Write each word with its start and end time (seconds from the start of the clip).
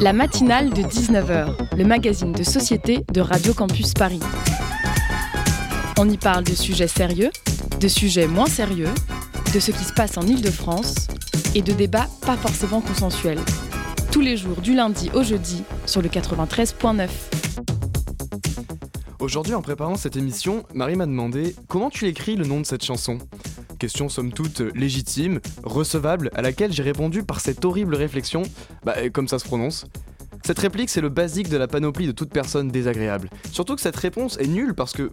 La 0.00 0.12
matinale 0.12 0.70
de 0.70 0.82
19h, 0.82 1.76
le 1.76 1.84
magazine 1.84 2.32
de 2.32 2.42
société 2.42 3.04
de 3.12 3.20
Radio 3.20 3.54
Campus 3.54 3.94
Paris. 3.94 4.20
On 5.98 6.08
y 6.08 6.16
parle 6.16 6.44
de 6.44 6.54
sujets 6.54 6.88
sérieux, 6.88 7.30
de 7.80 7.88
sujets 7.88 8.26
moins 8.26 8.46
sérieux, 8.46 8.92
de 9.54 9.60
ce 9.60 9.70
qui 9.70 9.84
se 9.84 9.92
passe 9.92 10.18
en 10.18 10.22
Ile-de-France 10.22 11.08
et 11.54 11.62
de 11.62 11.72
débats 11.72 12.08
pas 12.26 12.36
forcément 12.36 12.80
consensuels. 12.80 13.40
Tous 14.12 14.20
les 14.20 14.36
jours 14.36 14.60
du 14.60 14.74
lundi 14.74 15.10
au 15.14 15.22
jeudi 15.22 15.62
sur 15.86 16.02
le 16.02 16.08
93.9. 16.08 17.08
Aujourd'hui, 19.18 19.54
en 19.54 19.62
préparant 19.62 19.96
cette 19.96 20.16
émission, 20.16 20.64
Marie 20.74 20.96
m'a 20.96 21.06
demandé 21.06 21.56
comment 21.68 21.90
tu 21.90 22.06
écris 22.06 22.36
le 22.36 22.44
nom 22.44 22.60
de 22.60 22.66
cette 22.66 22.84
chanson? 22.84 23.18
Question 23.78 24.08
somme 24.08 24.32
toute 24.32 24.60
légitime, 24.60 25.40
recevable, 25.62 26.30
à 26.34 26.42
laquelle 26.42 26.72
j'ai 26.72 26.82
répondu 26.82 27.22
par 27.22 27.40
cette 27.40 27.64
horrible 27.64 27.94
réflexion, 27.94 28.42
bah 28.84 29.08
comme 29.10 29.28
ça 29.28 29.38
se 29.38 29.44
prononce. 29.44 29.86
Cette 30.44 30.58
réplique, 30.60 30.90
c'est 30.90 31.00
le 31.00 31.08
basique 31.08 31.48
de 31.48 31.56
la 31.56 31.66
panoplie 31.66 32.06
de 32.06 32.12
toute 32.12 32.30
personne 32.30 32.68
désagréable. 32.68 33.28
Surtout 33.50 33.74
que 33.74 33.80
cette 33.80 33.96
réponse 33.96 34.38
est 34.38 34.46
nulle 34.46 34.74
parce 34.74 34.92
que 34.92 35.10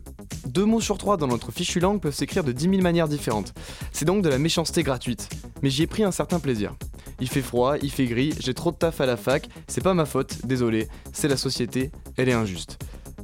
deux 0.48 0.66
mots 0.66 0.80
sur 0.80 0.98
trois 0.98 1.18
dans 1.18 1.28
notre 1.28 1.52
fichu 1.52 1.80
langue 1.80 2.00
peuvent 2.00 2.14
s'écrire 2.14 2.44
de 2.44 2.52
10 2.52 2.70
000 2.70 2.82
manières 2.82 3.08
différentes. 3.08 3.54
C'est 3.92 4.06
donc 4.06 4.22
de 4.22 4.30
la 4.30 4.38
méchanceté 4.38 4.84
gratuite. 4.84 5.30
Mais 5.62 5.70
j'y 5.70 5.84
ai 5.84 5.88
pris 5.88 6.04
un 6.04 6.12
certain 6.12 6.40
plaisir. 6.40 6.76
Il 7.20 7.28
fait 7.28 7.42
froid, 7.42 7.78
il 7.82 7.92
fait 7.92 8.06
gris, 8.06 8.34
j'ai 8.40 8.54
trop 8.54 8.72
de 8.72 8.76
taf 8.78 9.02
à 9.02 9.06
la 9.06 9.18
fac, 9.18 9.48
c'est 9.68 9.84
pas 9.84 9.94
ma 9.94 10.06
faute, 10.06 10.45
désolé, 10.45 10.88
c'est 11.14 11.28
la 11.28 11.38
société, 11.38 11.92
elle 12.18 12.30
est 12.30 12.34
injuste. 12.34 12.78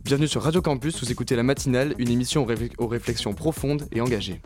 Bienvenue 0.03 0.27
sur 0.27 0.41
Radio 0.41 0.61
Campus, 0.61 1.03
vous 1.03 1.11
écoutez 1.11 1.35
La 1.35 1.43
Matinale, 1.43 1.93
une 1.97 2.09
émission 2.09 2.47
aux, 2.77 2.87
réflexions 2.87 3.33
profondes 3.33 3.87
et 3.91 4.01
engagées. 4.01 4.41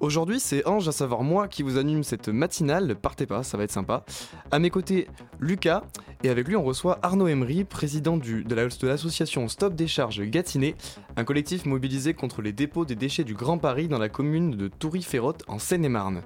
Aujourd'hui, 0.00 0.40
c'est 0.40 0.66
Ange, 0.66 0.88
à 0.88 0.92
savoir 0.92 1.22
moi, 1.22 1.46
qui 1.46 1.62
vous 1.62 1.76
anime 1.76 2.02
cette 2.04 2.30
matinale. 2.30 2.96
Partez 2.96 3.26
pas, 3.26 3.42
ça 3.42 3.58
va 3.58 3.64
être 3.64 3.70
sympa. 3.70 4.02
À 4.50 4.58
mes 4.58 4.70
côtés, 4.70 5.06
Lucas. 5.38 5.82
Et 6.24 6.30
avec 6.30 6.48
lui, 6.48 6.56
on 6.56 6.64
reçoit 6.64 6.98
Arnaud 7.02 7.28
Emery, 7.28 7.64
président 7.64 8.16
de 8.16 8.86
l'association 8.86 9.46
Stop 9.48 9.74
Décharge 9.74 10.22
Gâtinais, 10.22 10.74
un 11.16 11.24
collectif 11.24 11.66
mobilisé 11.66 12.14
contre 12.14 12.40
les 12.40 12.52
dépôts 12.52 12.86
des 12.86 12.94
déchets 12.94 13.24
du 13.24 13.34
Grand 13.34 13.58
Paris 13.58 13.88
dans 13.88 13.98
la 13.98 14.08
commune 14.08 14.52
de 14.52 14.68
Toury-Ferrotte 14.68 15.44
en 15.48 15.58
Seine-et-Marne. 15.58 16.22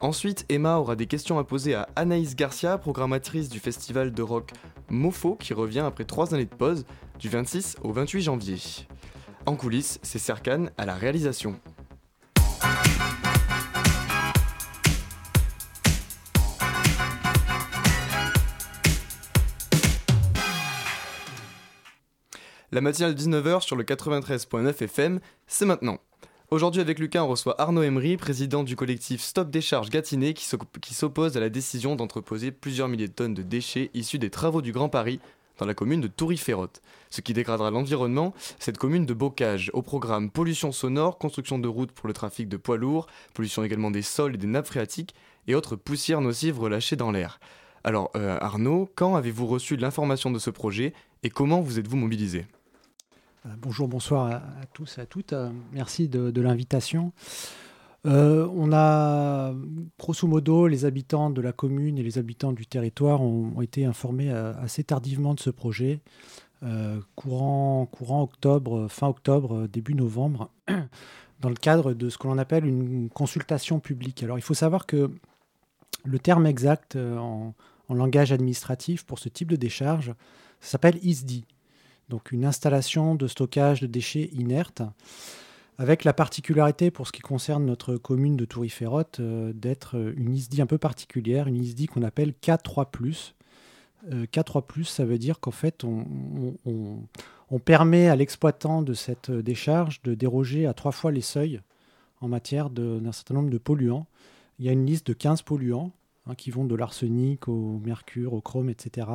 Ensuite, 0.00 0.46
Emma 0.48 0.76
aura 0.76 0.96
des 0.96 1.06
questions 1.06 1.38
à 1.38 1.44
poser 1.44 1.74
à 1.74 1.86
Anaïs 1.96 2.34
Garcia, 2.34 2.78
programmatrice 2.78 3.50
du 3.50 3.58
festival 3.58 4.12
de 4.12 4.22
rock 4.22 4.52
Mofo, 4.88 5.34
qui 5.34 5.52
revient 5.52 5.80
après 5.80 6.04
trois 6.04 6.34
années 6.34 6.46
de 6.46 6.54
pause, 6.54 6.86
du 7.18 7.28
26 7.28 7.76
au 7.82 7.92
28 7.92 8.22
janvier. 8.22 8.58
En 9.44 9.54
coulisses, 9.54 9.98
c'est 10.02 10.18
Serkan 10.18 10.66
à 10.78 10.86
la 10.86 10.94
réalisation. 10.94 11.56
La 22.70 22.82
matinale 22.82 23.14
19h 23.14 23.62
sur 23.62 23.76
le 23.76 23.82
93.9 23.82 24.82
FM, 24.82 25.20
c'est 25.46 25.64
maintenant. 25.64 25.96
Aujourd'hui 26.50 26.82
avec 26.82 26.98
Lucas, 26.98 27.24
on 27.24 27.28
reçoit 27.28 27.58
Arnaud 27.58 27.82
Emery, 27.82 28.18
président 28.18 28.62
du 28.62 28.76
collectif 28.76 29.22
Stop 29.22 29.48
Décharge 29.48 29.88
Gâtinais, 29.88 30.34
qui 30.34 30.44
s'oppose 30.94 31.38
à 31.38 31.40
la 31.40 31.48
décision 31.48 31.96
d'entreposer 31.96 32.50
plusieurs 32.50 32.88
milliers 32.88 33.08
de 33.08 33.12
tonnes 33.14 33.32
de 33.32 33.40
déchets 33.40 33.90
issus 33.94 34.18
des 34.18 34.28
travaux 34.28 34.60
du 34.60 34.72
Grand 34.72 34.90
Paris 34.90 35.18
dans 35.56 35.64
la 35.64 35.72
commune 35.72 36.02
de 36.02 36.08
Toury-Ferrotte, 36.08 36.82
ce 37.08 37.22
qui 37.22 37.32
dégradera 37.32 37.70
l'environnement, 37.70 38.34
cette 38.58 38.76
commune 38.76 39.06
de 39.06 39.14
bocage, 39.14 39.70
au 39.72 39.80
programme 39.80 40.30
pollution 40.30 40.70
sonore, 40.70 41.16
construction 41.16 41.58
de 41.58 41.68
routes 41.68 41.92
pour 41.92 42.06
le 42.06 42.12
trafic 42.12 42.50
de 42.50 42.58
poids 42.58 42.76
lourds, 42.76 43.06
pollution 43.32 43.64
également 43.64 43.90
des 43.90 44.02
sols 44.02 44.34
et 44.34 44.38
des 44.38 44.46
nappes 44.46 44.66
phréatiques, 44.66 45.14
et 45.46 45.54
autres 45.54 45.74
poussières 45.74 46.20
nocives 46.20 46.60
relâchées 46.60 46.96
dans 46.96 47.12
l'air. 47.12 47.40
Alors 47.82 48.10
euh, 48.14 48.36
Arnaud, 48.42 48.90
quand 48.94 49.16
avez-vous 49.16 49.46
reçu 49.46 49.76
l'information 49.76 50.30
de 50.30 50.38
ce 50.38 50.50
projet 50.50 50.92
et 51.22 51.30
comment 51.30 51.62
vous 51.62 51.78
êtes-vous 51.78 51.96
mobilisé? 51.96 52.44
Bonjour, 53.56 53.88
bonsoir 53.88 54.26
à, 54.26 54.66
tous 54.72 54.98
et 54.98 55.00
à 55.00 55.06
toutes. 55.06 55.32
Euh, 55.32 55.50
merci 55.72 56.08
de, 56.08 56.40
l'invitation. 56.40 57.12
Euh, 58.06 58.48
on 58.54 58.72
a, 58.72 59.54
grosso 59.98 60.26
modo, 60.26 60.66
les 60.66 60.84
habitants 60.84 61.30
de 61.30 61.40
la 61.40 61.52
commune 61.52 61.98
et 61.98 62.02
les 62.02 62.18
habitants 62.18 62.52
du 62.52 62.66
territoire 62.66 63.22
ont, 63.22 63.60
été 63.60 63.84
informés 63.84 64.30
assez 64.30 64.84
tardivement 64.84 65.34
de 65.34 65.40
ce 65.40 65.50
projet, 65.50 66.00
courant, 67.16 67.86
courant 67.86 68.22
octobre, 68.22 68.86
fin 68.88 69.08
octobre, 69.08 69.66
début 69.66 69.94
novembre, 69.94 70.50
dans 71.40 71.48
le 71.48 71.56
cadre 71.56 71.92
de 71.92 72.08
ce 72.08 72.18
que 72.18 72.28
l'on 72.28 72.38
appelle 72.38 72.66
une 72.66 73.10
consultation 73.10 73.80
publique. 73.80 74.22
Alors, 74.22 74.38
il 74.38 74.42
faut 74.42 74.54
savoir 74.54 74.86
que 74.86 75.10
le 76.04 76.18
terme 76.18 76.46
exact 76.46 76.96
en, 76.96 77.54
en 77.88 77.94
langage 77.94 78.32
administratif 78.32 79.04
pour 79.04 79.18
ce 79.18 79.28
type 79.28 79.50
de 79.50 79.56
décharge 79.56 80.14
s'appelle 80.60 80.98
ISDI, 81.02 81.44
donc 82.08 82.32
une 82.32 82.44
installation 82.44 83.14
de 83.14 83.26
stockage 83.26 83.80
de 83.80 83.86
déchets 83.86 84.30
inertes, 84.32 84.82
avec 85.78 86.02
la 86.04 86.12
particularité 86.12 86.90
pour 86.90 87.06
ce 87.06 87.12
qui 87.12 87.20
concerne 87.20 87.64
notre 87.64 87.96
commune 87.96 88.36
de 88.36 88.44
Toury-Ferrotte 88.44 89.20
euh, 89.20 89.52
d'être 89.52 89.94
une 90.16 90.34
ISDI 90.34 90.60
un 90.60 90.66
peu 90.66 90.78
particulière, 90.78 91.46
une 91.46 91.56
ISDI 91.56 91.86
qu'on 91.86 92.02
appelle 92.02 92.34
K3+. 92.42 93.32
Euh, 94.12 94.26
K3+, 94.26 94.84
ça 94.84 95.04
veut 95.04 95.18
dire 95.18 95.38
qu'en 95.38 95.52
fait, 95.52 95.84
on, 95.84 97.58
permet 97.64 98.08
à 98.08 98.16
l'exploitant 98.16 98.82
de 98.82 98.94
cette 98.94 99.30
décharge 99.30 100.02
de 100.02 100.14
déroger 100.14 100.66
à 100.66 100.74
trois 100.74 100.92
fois 100.92 101.12
les 101.12 101.20
seuils 101.20 101.60
en 102.20 102.28
matière 102.28 102.70
d'un 102.70 103.12
certain 103.12 103.34
nombre 103.34 103.50
de 103.50 103.58
polluants. 103.58 104.06
Il 104.58 104.66
y 104.66 104.68
a 104.68 104.72
une 104.72 104.86
liste 104.86 105.06
de 105.06 105.12
15 105.12 105.42
polluants 105.42 105.92
hein, 106.26 106.34
qui 106.34 106.50
vont 106.50 106.64
de 106.64 106.74
l'arsenic 106.74 107.46
au 107.48 107.80
mercure, 107.84 108.32
au 108.32 108.40
chrome, 108.40 108.68
etc. 108.68 109.06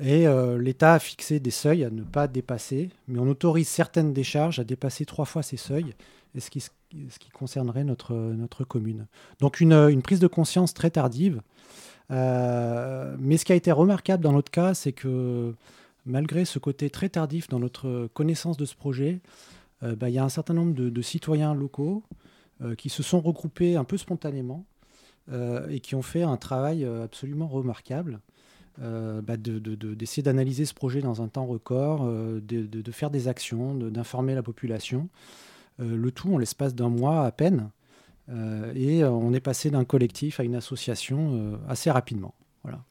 Et 0.00 0.26
euh, 0.26 0.58
l'État 0.58 0.94
a 0.94 0.98
fixé 0.98 1.38
des 1.38 1.50
seuils 1.50 1.84
à 1.84 1.90
ne 1.90 2.02
pas 2.02 2.26
dépasser, 2.26 2.90
mais 3.08 3.18
on 3.18 3.28
autorise 3.28 3.68
certaines 3.68 4.12
décharges 4.12 4.58
à 4.58 4.64
dépasser 4.64 5.04
trois 5.04 5.26
fois 5.26 5.42
ces 5.42 5.58
seuils, 5.58 5.94
ce 6.38 6.48
qui, 6.48 6.60
ce 6.60 6.70
qui 7.18 7.30
concernerait 7.30 7.84
notre, 7.84 8.64
commune. 8.64 9.06
Donc 9.40 9.60
une, 9.60 9.74
une, 9.74 10.02
prise 10.02 10.20
de 10.20 10.26
conscience 10.26 10.72
très 10.72 10.90
tardive. 10.90 11.42
Euh, 12.10 13.14
mais 13.18 13.36
ce 13.36 13.44
qui 13.44 13.52
a 13.52 13.54
été 13.54 13.70
remarquable 13.70 14.22
dans 14.22 14.32
notre 14.32 14.50
cas, 14.50 14.72
c'est 14.74 14.92
que 14.92 15.54
malgré 16.06 16.44
ce 16.44 16.58
côté 16.58 16.88
très 16.90 17.10
tardif 17.10 17.48
dans 17.48 17.60
notre 17.60 18.08
connaissance 18.14 18.56
de 18.56 18.64
ce 18.64 18.74
projet, 18.74 19.20
euh, 19.82 19.94
bah, 19.94 20.08
il 20.08 20.14
y 20.14 20.18
a 20.18 20.24
un 20.24 20.30
certain 20.30 20.54
nombre 20.54 20.74
de 20.74 21.02
citoyens 21.02 21.54
locaux 21.54 22.02
qui 22.78 22.90
se 22.90 23.02
sont 23.02 23.20
regroupés 23.20 23.74
un 23.74 23.82
peu 23.82 23.96
spontanément 23.96 24.64
et 25.68 25.80
qui 25.80 25.96
ont 25.96 26.02
fait 26.02 26.22
un 26.22 26.36
travail 26.36 26.84
absolument 26.84 27.48
remarquable. 27.48 28.20
Euh, 28.80 29.20
bah, 29.20 29.36
d'essayer 29.36 30.22
d'analyser 30.22 30.64
ce 30.64 30.72
projet 30.72 31.02
dans 31.02 31.20
un 31.20 31.28
temps 31.28 31.44
record, 31.44 32.04
euh, 32.04 32.40
de, 32.40 32.92
faire 32.92 33.10
des 33.10 33.28
actions, 33.28 33.74
d'informer 33.74 34.34
la 34.34 34.42
population. 34.42 35.08
Euh, 35.80 35.96
le 35.96 36.10
tout 36.10 36.32
en 36.32 36.38
l'espace 36.38 36.74
d'un 36.74 36.88
mois 36.88 37.24
à 37.24 37.32
peine. 37.32 37.70
et 38.74 39.04
on 39.04 39.32
est 39.34 39.40
passé 39.40 39.70
d'un 39.70 39.84
collectif 39.84 40.40
à 40.40 40.44
une 40.44 40.54
association 40.54 41.58
assez 41.68 41.90
rapidement. 41.90 42.34
Voilà. 42.62 42.82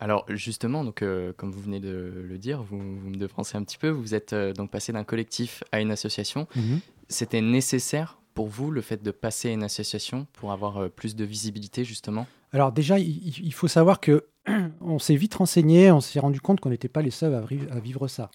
Alors 0.00 0.24
justement, 0.28 0.82
donc, 0.82 1.04
comme 1.36 1.50
vous 1.50 1.60
venez 1.60 1.80
de 1.80 2.24
le 2.26 2.38
dire, 2.38 2.62
vous, 2.62 2.78
vous 2.78 3.10
me 3.10 3.16
devancez 3.16 3.58
un 3.58 3.64
petit 3.64 3.76
peu, 3.76 3.90
vous 3.90 4.14
êtes 4.14 4.34
donc 4.34 4.70
passé 4.70 4.92
d'un 4.92 5.04
collectif 5.04 5.62
à 5.72 5.80
une 5.80 5.90
association. 5.90 6.46
Mhm. 6.56 6.80
C'était 7.08 7.42
nécessaire 7.42 8.18
pour 8.32 8.46
vous 8.46 8.70
le 8.70 8.80
fait 8.80 9.02
de 9.02 9.10
passer 9.10 9.50
à 9.50 9.52
une 9.52 9.62
association 9.62 10.26
pour 10.32 10.52
avoir 10.52 10.90
plus 10.90 11.16
de 11.16 11.24
visibilité 11.24 11.84
justement? 11.84 12.26
Alors 12.52 12.70
déjà, 12.70 12.98
il, 13.00 13.52
faut 13.52 13.68
savoir 13.68 13.98
que 14.00 14.24
on 14.80 14.98
s'est 14.98 15.16
vite 15.16 15.34
renseigné, 15.34 15.90
on 15.90 16.00
s'est 16.00 16.20
rendu 16.20 16.40
compte 16.40 16.60
qu'on 16.60 16.70
n'était 16.70 16.88
pas 16.88 17.02
les 17.02 17.10
seuls 17.10 17.34
à, 17.34 17.80
vivre 17.80 18.08
ça. 18.08 18.30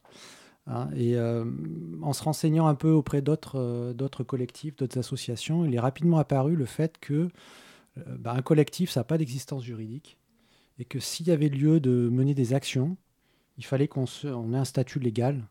Hein. 0.68 0.90
et 0.96 1.16
euh, 1.16 1.46
en 2.04 2.14
se 2.14 2.22
renseignant 2.22 2.68
un 2.68 2.76
peu 2.76 2.92
auprès 2.92 3.24
euh, 3.56 3.94
d'autres 3.94 4.24
collectifs, 4.24 4.76
d'autres 4.76 5.00
associations, 5.00 5.66
il 5.66 5.74
est 5.74 5.80
rapidement 5.80 6.20
apparu 6.20 6.56
le 6.56 6.66
fait 6.66 6.98
que 7.00 7.30
euh, 7.98 8.18
bah, 8.20 8.34
un 8.34 8.42
collectif, 8.42 8.92
ça 8.92 9.00
n'a 9.00 9.06
pas 9.06 9.18
d'existence 9.18 9.64
juridique, 9.64 10.18
et 10.78 10.86
que 10.86 11.00
s'il 11.00 11.28
y 11.28 11.32
avait 11.32 11.50
lieu 11.50 11.80
de 11.80 12.10
mener 12.10 12.34
des 12.34 12.54
actions, 12.54 12.98
il 13.58 13.66
fallait 13.66 13.88
qu'on 13.88 14.06
ait 14.06 14.58
un 14.58 14.66
statut 14.66 15.00
légal, 15.00 15.44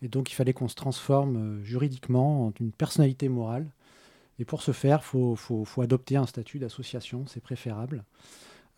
et 0.00 0.08
donc 0.08 0.30
il 0.30 0.34
fallait 0.34 0.52
qu'on 0.52 0.68
se 0.68 0.74
transforme 0.74 1.62
juridiquement 1.62 2.46
en 2.46 2.52
une 2.58 2.72
personnalité 2.72 3.28
morale. 3.28 3.70
Et 4.38 4.44
pour 4.44 4.62
ce 4.62 4.72
faire, 4.72 5.02
il 5.14 5.36
faut, 5.36 5.82
adopter 5.82 6.16
un 6.16 6.26
statut 6.26 6.58
d'association, 6.58 7.26
c'est 7.28 7.42
préférable. 7.42 8.04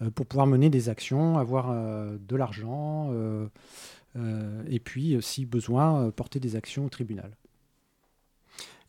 Euh, 0.02 0.10
pour 0.10 0.26
pouvoir 0.26 0.46
mener 0.46 0.70
des 0.70 0.88
actions, 0.88 1.38
avoir 1.38 1.70
euh, 1.70 2.16
de 2.20 2.36
l'argent 2.36 3.10
euh, 3.12 3.48
et 4.68 4.78
puis, 4.78 5.16
si 5.20 5.44
besoin, 5.44 6.10
porter 6.12 6.38
des 6.38 6.54
actions 6.54 6.84
au 6.84 6.88
tribunal. 6.88 7.36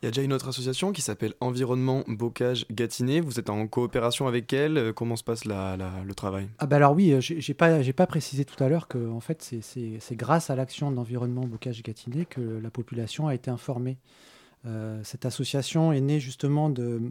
Il 0.01 0.05
y 0.05 0.07
a 0.07 0.11
déjà 0.11 0.21
une 0.21 0.33
autre 0.33 0.49
association 0.49 0.91
qui 0.91 1.01
s'appelle 1.01 1.33
Environnement 1.39 2.03
Bocage 2.07 2.67
Gâtinais. 2.69 3.21
Vous 3.21 3.39
êtes 3.39 3.49
en 3.49 3.65
coopération 3.65 4.27
avec 4.27 4.53
elle. 4.53 4.93
Comment 4.93 5.15
se 5.15 5.23
passe 5.23 5.45
le 5.45 6.13
travail? 6.13 6.47
Ah 6.59 6.67
bah 6.67 6.75
Alors 6.75 6.93
oui, 6.93 7.15
j'ai 7.19 7.53
pas, 7.55 7.81
pas 7.81 8.05
précisé 8.05 8.45
tout 8.45 8.63
à 8.63 8.69
l'heure 8.69 8.87
que 8.87 9.09
en 9.09 9.19
fait, 9.19 9.41
c'est 9.61 10.15
grâce 10.15 10.51
à 10.51 10.55
l'action 10.55 10.91
d'Environnement 10.91 11.45
Bocage 11.45 11.81
Gâtinais 11.81 12.25
que 12.25 12.41
la 12.41 12.69
population 12.69 13.27
a 13.27 13.33
été 13.33 13.49
informée. 13.49 13.97
Euh, 14.67 15.01
cette 15.03 15.25
association 15.25 15.91
est 15.91 16.01
née 16.01 16.19
justement 16.19 16.69
de, 16.69 17.01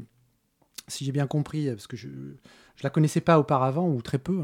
si 0.88 1.04
j'ai 1.04 1.12
bien 1.12 1.26
compris, 1.26 1.68
parce 1.68 1.86
que 1.86 1.96
je 1.96 2.08
ne 2.78 2.84
la 2.84 2.90
connaissais 2.90 3.20
pas 3.20 3.38
auparavant, 3.38 3.88
ou 3.88 4.02
très 4.02 4.18
peu, 4.18 4.42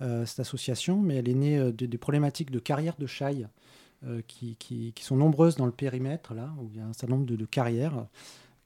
hein, 0.00 0.24
cette 0.26 0.40
association, 0.40 1.00
mais 1.00 1.16
elle 1.16 1.28
est 1.28 1.34
née 1.34 1.72
des 1.72 1.98
problématiques 1.98 2.50
de 2.50 2.58
carrière 2.58 2.96
de 2.98 3.06
chaille 3.06 3.46
euh, 4.06 4.22
qui, 4.26 4.94
sont 5.02 5.16
nombreuses 5.16 5.56
dans 5.56 5.66
le 5.66 5.72
périmètre, 5.72 6.32
là, 6.32 6.54
où 6.58 6.70
il 6.72 6.78
y 6.78 6.80
a 6.80 6.86
un 6.86 6.94
certain 6.94 7.16
nombre 7.16 7.26
de, 7.26 7.44
carrières 7.44 8.06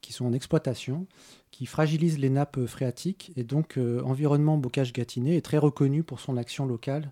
qui 0.00 0.12
sont 0.12 0.26
en 0.26 0.32
exploitation, 0.32 1.08
qui 1.50 1.66
fragilisent 1.66 2.20
les 2.20 2.30
nappes 2.30 2.66
phréatiques. 2.66 3.32
Et 3.34 3.42
donc, 3.42 3.76
euh, 3.76 4.00
Environnement 4.02 4.58
Bocage-Gâtinais 4.58 5.36
est 5.36 5.44
très 5.44 5.58
reconnu 5.58 6.04
pour 6.04 6.20
son 6.20 6.36
action 6.36 6.66
locale 6.66 7.10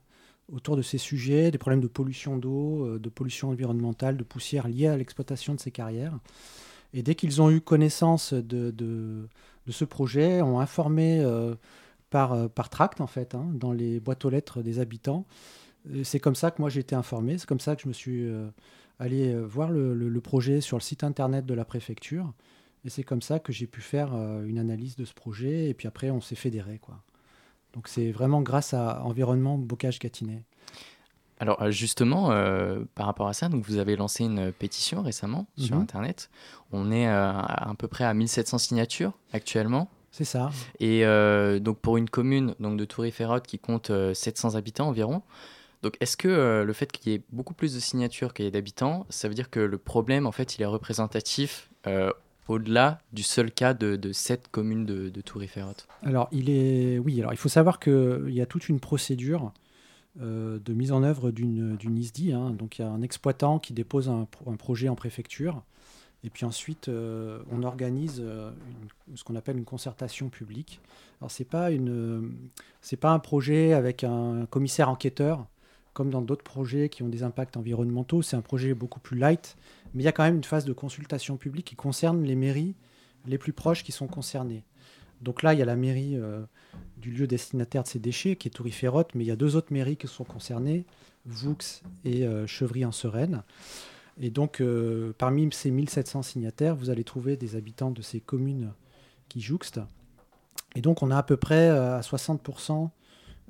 autour 0.52 0.76
de 0.76 0.82
ces 0.82 0.98
sujets, 0.98 1.50
des 1.50 1.58
problèmes 1.58 1.80
de 1.80 1.88
pollution 1.88 2.36
d'eau, 2.36 2.86
euh, 2.86 2.98
de 3.00 3.08
pollution 3.08 3.48
environnementale, 3.48 4.16
de 4.16 4.22
poussière 4.22 4.68
liée 4.68 4.86
à 4.86 4.96
l'exploitation 4.96 5.54
de 5.54 5.60
ces 5.60 5.72
carrières. 5.72 6.16
Et 6.94 7.02
dès 7.02 7.16
qu'ils 7.16 7.42
ont 7.42 7.50
eu 7.50 7.60
connaissance 7.60 8.34
de, 8.34 9.26
ce 9.68 9.84
projet, 9.84 10.42
ont 10.42 10.60
informé 10.60 11.24
par, 12.12 12.48
par 12.50 12.70
tract, 12.70 13.00
en 13.00 13.08
fait, 13.08 13.34
hein, 13.34 13.46
dans 13.54 13.72
les 13.72 13.98
boîtes 13.98 14.24
aux 14.24 14.30
lettres 14.30 14.62
des 14.62 14.78
habitants, 14.78 15.26
c'est 16.04 16.20
comme 16.20 16.34
ça 16.34 16.50
que 16.50 16.60
moi 16.60 16.70
j'ai 16.70 16.80
été 16.80 16.94
informé, 16.94 17.38
c'est 17.38 17.46
comme 17.46 17.60
ça 17.60 17.76
que 17.76 17.82
je 17.82 17.88
me 17.88 17.92
suis 17.92 18.24
euh, 18.24 18.48
allé 18.98 19.32
euh, 19.32 19.40
voir 19.40 19.70
le, 19.70 20.20
projet 20.20 20.60
sur 20.60 20.76
le 20.76 20.82
site 20.82 21.04
internet 21.04 21.44
de 21.46 21.54
la 21.54 21.64
préfecture. 21.64 22.32
Et 22.84 22.90
c'est 22.90 23.04
comme 23.04 23.22
ça 23.22 23.38
que 23.38 23.52
j'ai 23.52 23.66
pu 23.66 23.80
faire 23.80 24.12
euh, 24.14 24.44
une 24.44 24.58
analyse 24.58 24.96
de 24.96 25.04
ce 25.04 25.14
projet. 25.14 25.68
Et 25.68 25.74
puis 25.74 25.88
après, 25.88 26.10
on 26.10 26.20
s'est 26.20 26.36
fédéré. 26.36 26.78
Quoi. 26.78 27.00
Donc 27.74 27.88
c'est 27.88 28.10
vraiment 28.12 28.42
grâce 28.42 28.74
à 28.74 29.02
Environnement 29.04 29.58
Bocage 29.58 29.98
Gâtinais. 29.98 30.44
Alors 31.40 31.72
justement, 31.72 32.28
par 32.94 33.06
rapport 33.06 33.26
à 33.26 33.32
ça, 33.32 33.48
donc 33.48 33.64
vous 33.64 33.78
avez 33.78 33.96
lancé 33.96 34.22
une 34.22 34.52
pétition 34.52 35.02
récemment 35.02 35.48
sur 35.56 35.74
mhm. 35.74 35.82
Internet. 35.82 36.30
On 36.70 36.92
est 36.92 37.08
à, 37.08 37.74
peu 37.76 37.88
près 37.88 38.04
à 38.04 38.14
1700 38.14 38.58
signatures 38.58 39.18
actuellement. 39.32 39.90
C'est 40.12 40.24
ça. 40.24 40.50
Et 40.78 41.04
donc 41.60 41.80
pour 41.80 41.96
une 41.96 42.08
commune 42.08 42.54
donc 42.60 42.76
de 42.76 42.84
Toury-Ferrotte 42.84 43.46
qui 43.46 43.58
compte 43.58 43.90
700 44.14 44.54
habitants 44.54 44.88
environ, 44.88 45.22
donc, 45.82 45.96
est-ce 46.00 46.16
que 46.16 46.28
euh, 46.28 46.64
le 46.64 46.72
fait 46.72 46.90
qu'il 46.90 47.12
y 47.12 47.14
ait 47.16 47.22
beaucoup 47.32 47.54
plus 47.54 47.74
de 47.74 47.80
signatures 47.80 48.34
qu'il 48.34 48.44
y 48.44 48.48
ait 48.48 48.52
d'habitants, 48.52 49.04
ça 49.10 49.28
veut 49.28 49.34
dire 49.34 49.50
que 49.50 49.58
le 49.58 49.78
problème, 49.78 50.26
en 50.26 50.32
fait, 50.32 50.56
il 50.56 50.62
est 50.62 50.66
représentatif 50.66 51.70
euh, 51.88 52.12
au-delà 52.46 53.00
du 53.12 53.24
seul 53.24 53.50
cas 53.50 53.74
de, 53.74 53.96
de 53.96 54.12
cette 54.12 54.48
commune 54.48 54.86
de, 54.86 55.08
de 55.08 55.20
Toury-Ferrotte 55.20 55.88
Alors, 56.04 56.28
il 56.30 56.50
est... 56.50 56.98
oui, 56.98 57.18
alors 57.20 57.32
il 57.32 57.36
faut 57.36 57.48
savoir 57.48 57.80
qu'il 57.80 58.30
y 58.30 58.40
a 58.40 58.46
toute 58.46 58.68
une 58.68 58.78
procédure 58.78 59.52
euh, 60.20 60.60
de 60.60 60.72
mise 60.72 60.92
en 60.92 61.02
œuvre 61.02 61.32
d'une 61.32 61.98
ISDI. 61.98 62.32
Hein. 62.32 62.50
Donc, 62.50 62.78
il 62.78 62.82
y 62.82 62.84
a 62.84 62.88
un 62.88 63.02
exploitant 63.02 63.58
qui 63.58 63.72
dépose 63.72 64.08
un, 64.08 64.28
projet 64.56 64.88
en 64.88 64.94
préfecture. 64.94 65.64
Et 66.24 66.30
puis 66.30 66.44
ensuite, 66.44 66.88
on 66.88 67.62
organise 67.64 68.22
ce 69.14 69.24
qu'on 69.24 69.34
appelle 69.34 69.56
une 69.56 69.64
concertation 69.64 70.28
publique. 70.28 70.80
Alors, 71.20 71.32
ce 71.32 71.42
n'est 71.42 71.48
pas, 71.48 71.72
une, 71.72 72.32
pas 73.00 73.10
un 73.10 73.18
projet 73.18 73.72
avec 73.72 74.04
un 74.04 74.46
commissaire 74.46 74.88
enquêteur 74.88 75.46
comme 75.92 76.10
dans 76.10 76.22
d'autres 76.22 76.44
projets 76.44 76.88
qui 76.88 77.02
ont 77.02 77.08
des 77.08 77.22
impacts 77.22 77.56
environnementaux, 77.56 78.22
c'est 78.22 78.36
un 78.36 78.40
projet 78.40 78.74
beaucoup 78.74 79.00
plus 79.00 79.18
light, 79.18 79.56
mais 79.94 80.02
il 80.02 80.06
y 80.06 80.08
a 80.08 80.12
quand 80.12 80.22
même 80.22 80.36
une 80.36 80.44
phase 80.44 80.64
de 80.64 80.72
consultation 80.72 81.36
publique 81.36 81.66
qui 81.66 81.76
concerne 81.76 82.22
les 82.24 82.34
mairies 82.34 82.74
les 83.26 83.38
plus 83.38 83.52
proches 83.52 83.84
qui 83.84 83.92
sont 83.92 84.06
concernées. 84.06 84.64
Donc 85.20 85.42
là, 85.42 85.54
il 85.54 85.58
y 85.58 85.62
a 85.62 85.64
la 85.64 85.76
mairie 85.76 86.16
euh, 86.16 86.42
du 86.96 87.12
lieu 87.12 87.26
destinataire 87.26 87.84
de 87.84 87.88
ces 87.88 88.00
déchets, 88.00 88.36
qui 88.36 88.48
est 88.48 88.50
Touriférotte, 88.50 89.14
mais 89.14 89.22
il 89.22 89.28
y 89.28 89.30
a 89.30 89.36
deux 89.36 89.54
autres 89.54 89.72
mairies 89.72 89.96
qui 89.96 90.08
sont 90.08 90.24
concernées, 90.24 90.84
Voux 91.24 91.56
et 92.04 92.26
euh, 92.26 92.48
Chevry-en-Sereine. 92.48 93.44
Et 94.22 94.30
donc, 94.30 94.60
euh, 94.60 95.12
parmi 95.18 95.48
ces 95.52 95.72
1700 95.72 96.22
signataires, 96.22 96.76
vous 96.76 96.90
allez 96.90 97.02
trouver 97.02 97.36
des 97.36 97.56
habitants 97.56 97.90
de 97.90 98.02
ces 98.02 98.20
communes 98.20 98.72
qui 99.28 99.40
jouxtent. 99.40 99.80
Et 100.76 100.80
donc, 100.80 101.02
on 101.02 101.10
a 101.10 101.18
à 101.18 101.24
peu 101.24 101.36
près 101.36 101.68
à 101.68 102.00
60% 102.00 102.88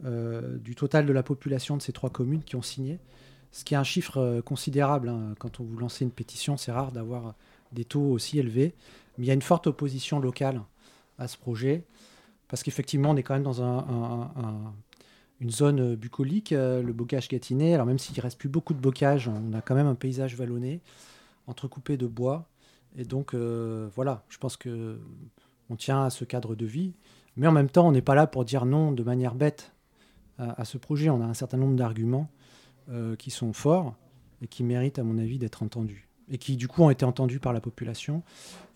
euh, 0.06 0.56
du 0.56 0.74
total 0.74 1.04
de 1.04 1.12
la 1.12 1.22
population 1.22 1.76
de 1.76 1.82
ces 1.82 1.92
trois 1.92 2.08
communes 2.08 2.42
qui 2.42 2.56
ont 2.56 2.62
signé, 2.62 2.98
ce 3.52 3.64
qui 3.64 3.74
est 3.74 3.76
un 3.76 3.84
chiffre 3.84 4.16
euh, 4.16 4.40
considérable. 4.40 5.10
Hein. 5.10 5.34
Quand 5.38 5.60
on 5.60 5.64
vous 5.64 5.76
lance 5.76 6.00
une 6.00 6.10
pétition, 6.10 6.56
c'est 6.56 6.72
rare 6.72 6.90
d'avoir 6.90 7.34
des 7.72 7.84
taux 7.84 8.10
aussi 8.10 8.38
élevés. 8.38 8.74
Mais 9.19 9.26
il 9.26 9.28
y 9.28 9.30
a 9.30 9.34
une 9.34 9.42
forte 9.42 9.66
opposition 9.66 10.20
locale 10.20 10.62
à 11.19 11.28
ce 11.28 11.36
projet, 11.36 11.84
parce 12.48 12.62
qu'effectivement, 12.62 13.10
on 13.10 13.16
est 13.16 13.22
quand 13.22 13.34
même 13.34 13.42
dans 13.42 13.60
une 15.43 15.50
zone 15.50 15.94
bucolique, 15.97 16.53
euh, 16.53 16.83
le 16.83 16.93
bocage 16.93 17.29
gâtinais. 17.29 17.75
Alors 17.75 17.85
même 17.85 17.99
s'il 17.99 18.17
ne 18.17 18.23
reste 18.23 18.39
plus 18.39 18.49
beaucoup 18.49 18.73
de 18.73 18.81
bocage, 18.81 19.29
on 19.29 19.53
a 19.53 19.61
quand 19.61 19.75
même 19.75 19.87
un 19.87 19.94
paysage 19.94 20.37
vallonné, 20.37 20.81
entrecoupé 21.47 21.97
de 21.97 22.06
bois. 22.06 22.49
Et 22.97 23.05
donc, 23.05 23.35
voilà, 23.35 24.23
je 24.29 24.37
pense 24.37 24.59
que 24.59 24.99
on 25.71 25.77
tient 25.77 26.05
à 26.05 26.11
ce 26.11 26.25
cadre 26.25 26.55
de 26.55 26.67
vie. 26.67 26.93
Mais 27.37 27.47
en 27.47 27.53
même 27.53 27.71
temps, 27.71 27.89
on 27.89 27.93
n'est 27.93 28.03
pas 28.03 28.15
là 28.15 28.27
pour 28.27 28.44
dire 28.44 28.67
non 28.67 28.93
de 28.93 29.03
manière 29.03 29.35
bête 29.35 29.73
à, 30.39 30.65
ce 30.65 30.79
projet. 30.79 31.09
On 31.11 31.21
a 31.23 31.25
un 31.25 31.35
certain 31.35 31.56
nombre 31.56 31.77
d'arguments 31.77 32.29
euh, 32.91 33.17
qui 33.17 33.31
sont 33.31 33.53
forts 33.53 33.94
et 34.43 34.49
qui 34.49 34.65
méritent, 34.65 34.99
à 34.99 35.05
mon 35.05 35.19
avis, 35.19 35.39
d'être 35.39 35.62
entendus. 35.62 36.09
Et 36.31 36.39
qui, 36.39 36.56
du 36.56 36.69
coup, 36.69 36.83
ont 36.83 36.91
été 36.91 37.05
entendus 37.05 37.41
par 37.41 37.53
la 37.53 37.61
population. 37.61 38.23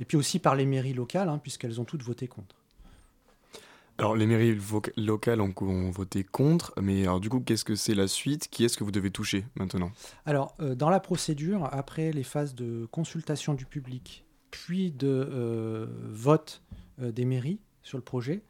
Et 0.01 0.05
puis 0.05 0.17
aussi 0.17 0.39
par 0.39 0.55
les 0.55 0.67
mairies 0.67 0.95
locales, 0.95 1.29
hein, 1.29 1.39
puisqu'elles 1.39 1.81
ont 1.81 1.85
toutes 1.85 2.03
voté 2.03 2.29
contre. 2.29 2.57
Alors, 3.99 4.15
les 4.15 4.27
mairies 4.27 4.59
locales 4.97 5.41
ont, 5.41 5.91
voté 5.91 6.23
contre, 6.23 6.75
mais 6.81 7.05
alors, 7.05 7.21
du 7.21 7.29
coup, 7.29 7.41
qu'est-ce 7.41 7.65
que 7.65 7.75
c'est 7.75 7.95
la 7.95 8.09
suite? 8.09 8.49
Qui 8.49 8.65
est-ce 8.65 8.77
que 8.77 8.85
vous 8.85 8.91
devez 8.91 9.11
toucher 9.11 9.45
maintenant? 9.55 9.91
Alors, 10.27 10.55
euh, 10.61 10.75
dans 10.75 10.91
la 10.91 11.01
procédure, 11.01 11.69
après 11.73 12.13
les 12.13 12.23
phases 12.23 12.55
de 12.55 12.87
consultation 12.91 13.55
du 13.55 13.65
public, 13.65 14.25
puis 14.51 14.91
de 14.91 15.09
euh, 15.09 15.87
vote 16.11 16.63
des 16.99 17.25
mairies 17.25 17.61
sur 17.83 17.99
le 17.99 18.05
projet, 18.05 18.43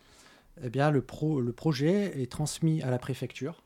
eh 0.62 0.70
bien, 0.70 0.90
le, 0.90 1.04
le 1.40 1.52
projet 1.52 2.20
est 2.20 2.30
transmis 2.30 2.82
à 2.82 2.90
la 2.90 2.98
préfecture 2.98 3.62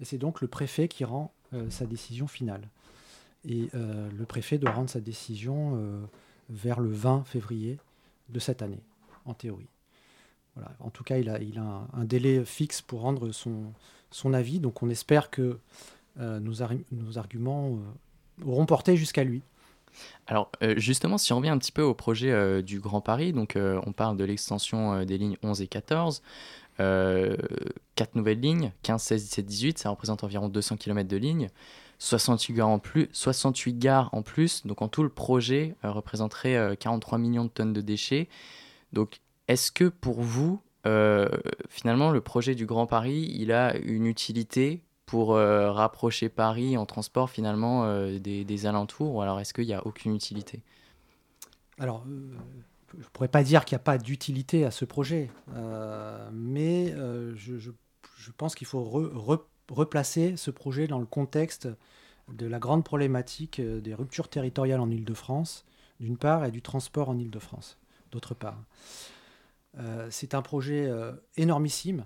et 0.00 0.04
c'est 0.04 0.18
donc 0.18 0.40
le 0.40 0.48
préfet 0.48 0.88
qui 0.88 1.04
rend 1.04 1.32
euh, 1.52 1.70
sa 1.70 1.86
décision 1.86 2.26
finale. 2.26 2.68
Et 3.44 3.68
euh, 3.74 4.08
le 4.10 4.24
préfet 4.24 4.58
doit 4.58 4.72
rendre 4.72 4.90
sa 4.90 5.00
décision 5.00 5.72
euh, 5.76 6.00
vers 6.48 6.80
le 6.80 6.90
20 6.90 7.24
février 7.24 7.78
de 8.30 8.38
cette 8.38 8.62
année, 8.62 8.82
en 9.26 9.34
théorie. 9.34 9.68
En 10.80 10.90
tout 10.90 11.04
cas, 11.04 11.18
il 11.18 11.28
a, 11.28 11.86
un, 11.92 12.04
délai 12.04 12.44
fixe 12.44 12.80
pour 12.82 13.00
rendre 13.00 13.32
son, 13.32 14.34
avis, 14.34 14.60
donc 14.60 14.82
on 14.82 14.90
espère 14.90 15.30
que 15.30 15.58
nos, 16.18 16.54
nos, 16.92 17.18
arguments 17.18 17.78
auront 18.44 18.66
porté 18.66 18.96
jusqu'à 18.96 19.24
lui. 19.24 19.42
Alors 20.26 20.50
euh, 20.62 20.74
justement, 20.76 21.18
si 21.18 21.32
on 21.32 21.36
revient 21.36 21.50
un 21.50 21.58
petit 21.58 21.72
peu 21.72 21.82
au 21.82 21.94
projet 21.94 22.30
euh, 22.30 22.62
du 22.62 22.80
Grand 22.80 23.00
Paris, 23.00 23.32
donc 23.32 23.56
euh, 23.56 23.80
on 23.86 23.92
parle 23.92 24.16
de 24.16 24.24
l'extension 24.24 25.04
des 25.04 25.18
lignes 25.18 25.36
11 25.42 25.60
et 25.62 25.66
14, 25.66 26.22
quatre 26.76 28.14
nouvelles 28.14 28.40
lignes, 28.40 28.72
15, 28.82 29.02
16, 29.02 29.22
17, 29.22 29.46
18, 29.46 29.78
ça 29.78 29.90
représente 29.90 30.24
environ 30.24 30.48
200 30.48 30.76
km 30.76 31.08
de 31.08 31.16
lignes, 31.16 31.48
68 31.98 32.54
gares 32.54 32.68
en 32.68 32.78
plus, 32.78 33.08
68 33.12 33.78
gares 33.78 34.08
en 34.12 34.22
plus, 34.22 34.66
donc 34.66 34.82
en 34.82 34.88
tout 34.88 35.02
le 35.02 35.08
projet 35.08 35.76
représenterait 35.82 36.76
43 36.78 37.18
millions 37.18 37.44
de 37.44 37.50
tonnes 37.50 37.72
de 37.72 37.80
déchets. 37.80 38.28
Donc 38.92 39.20
est-ce 39.48 39.72
que 39.72 39.84
pour 39.84 40.20
vous, 40.20 40.60
finalement, 41.68 42.10
le 42.10 42.20
projet 42.20 42.54
du 42.54 42.66
Grand 42.66 42.86
Paris, 42.86 43.32
il 43.34 43.52
a 43.52 43.76
une 43.76 44.06
utilité 44.06 44.82
pour 45.06 45.34
euh, 45.34 45.70
rapprocher 45.70 46.28
Paris 46.28 46.76
en 46.76 46.86
transport 46.86 47.30
finalement 47.30 47.84
euh, 47.84 48.18
des, 48.18 48.66
alentours 48.66 49.14
ou 49.14 49.20
alors 49.22 49.40
est-ce 49.40 49.52
qu'il 49.52 49.66
n'y 49.66 49.74
a 49.74 49.86
aucune 49.86 50.14
utilité? 50.14 50.62
Alors, 51.78 52.04
euh, 52.08 52.32
je 52.94 52.98
ne 52.98 53.08
pourrais 53.12 53.28
pas 53.28 53.42
dire 53.42 53.64
qu'il 53.64 53.76
n'y 53.76 53.80
a 53.80 53.84
pas 53.84 53.98
d'utilité 53.98 54.64
à 54.64 54.70
ce 54.70 54.84
projet, 54.84 55.30
mais 56.32 56.94
je, 57.36 57.70
pense 58.36 58.54
qu'il 58.54 58.66
faut 58.66 58.82
replacer 59.68 60.36
ce 60.36 60.50
projet 60.50 60.86
dans 60.86 61.00
le 61.00 61.06
contexte 61.06 61.68
de 62.32 62.46
la 62.46 62.58
grande 62.58 62.84
problématique 62.84 63.60
des 63.60 63.94
ruptures 63.94 64.28
territoriales 64.28 64.80
en 64.80 64.90
Ile-de-France, 64.90 65.64
d'une 65.98 66.16
part, 66.16 66.44
et 66.44 66.52
du 66.52 66.62
transport 66.62 67.08
en 67.08 67.18
Ile-de-France, 67.18 67.78
d'autre 68.12 68.34
part. 68.34 68.62
C'est 70.10 70.34
un 70.34 70.42
projet 70.42 70.90
énormissime 71.36 72.04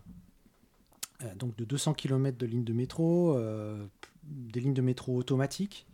euh, 1.24 1.34
donc 1.34 1.56
de 1.56 1.64
200 1.64 1.94
km 1.94 2.38
de 2.38 2.46
lignes 2.46 2.64
de 2.64 2.72
métro, 2.72 3.36
euh, 3.36 3.86
des 4.22 4.60
lignes 4.60 4.74
de 4.74 4.82
métro 4.82 5.16
automatiques. 5.16 5.86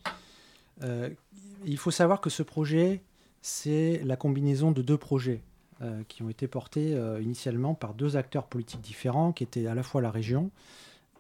Euh, 0.83 1.11
il 1.65 1.79
faut 1.79 1.91
savoir 1.91 2.21
que 2.21 2.31
ce 2.31 2.43
projet, 2.43 3.03
c'est 3.41 4.03
la 4.05 4.17
combinaison 4.17 4.71
de 4.71 4.83
deux 4.83 4.99
projets 4.99 5.43
qui 6.09 6.23
ont 6.23 6.31
été 6.31 6.49
portés 6.49 6.97
initialement 7.21 7.75
par 7.75 7.93
deux 7.93 8.17
acteurs 8.17 8.47
politiques 8.47 8.81
différents, 8.81 9.33
qui 9.33 9.43
étaient 9.43 9.67
à 9.67 9.75
la 9.75 9.83
fois 9.83 10.01
la 10.01 10.11
région 10.11 10.51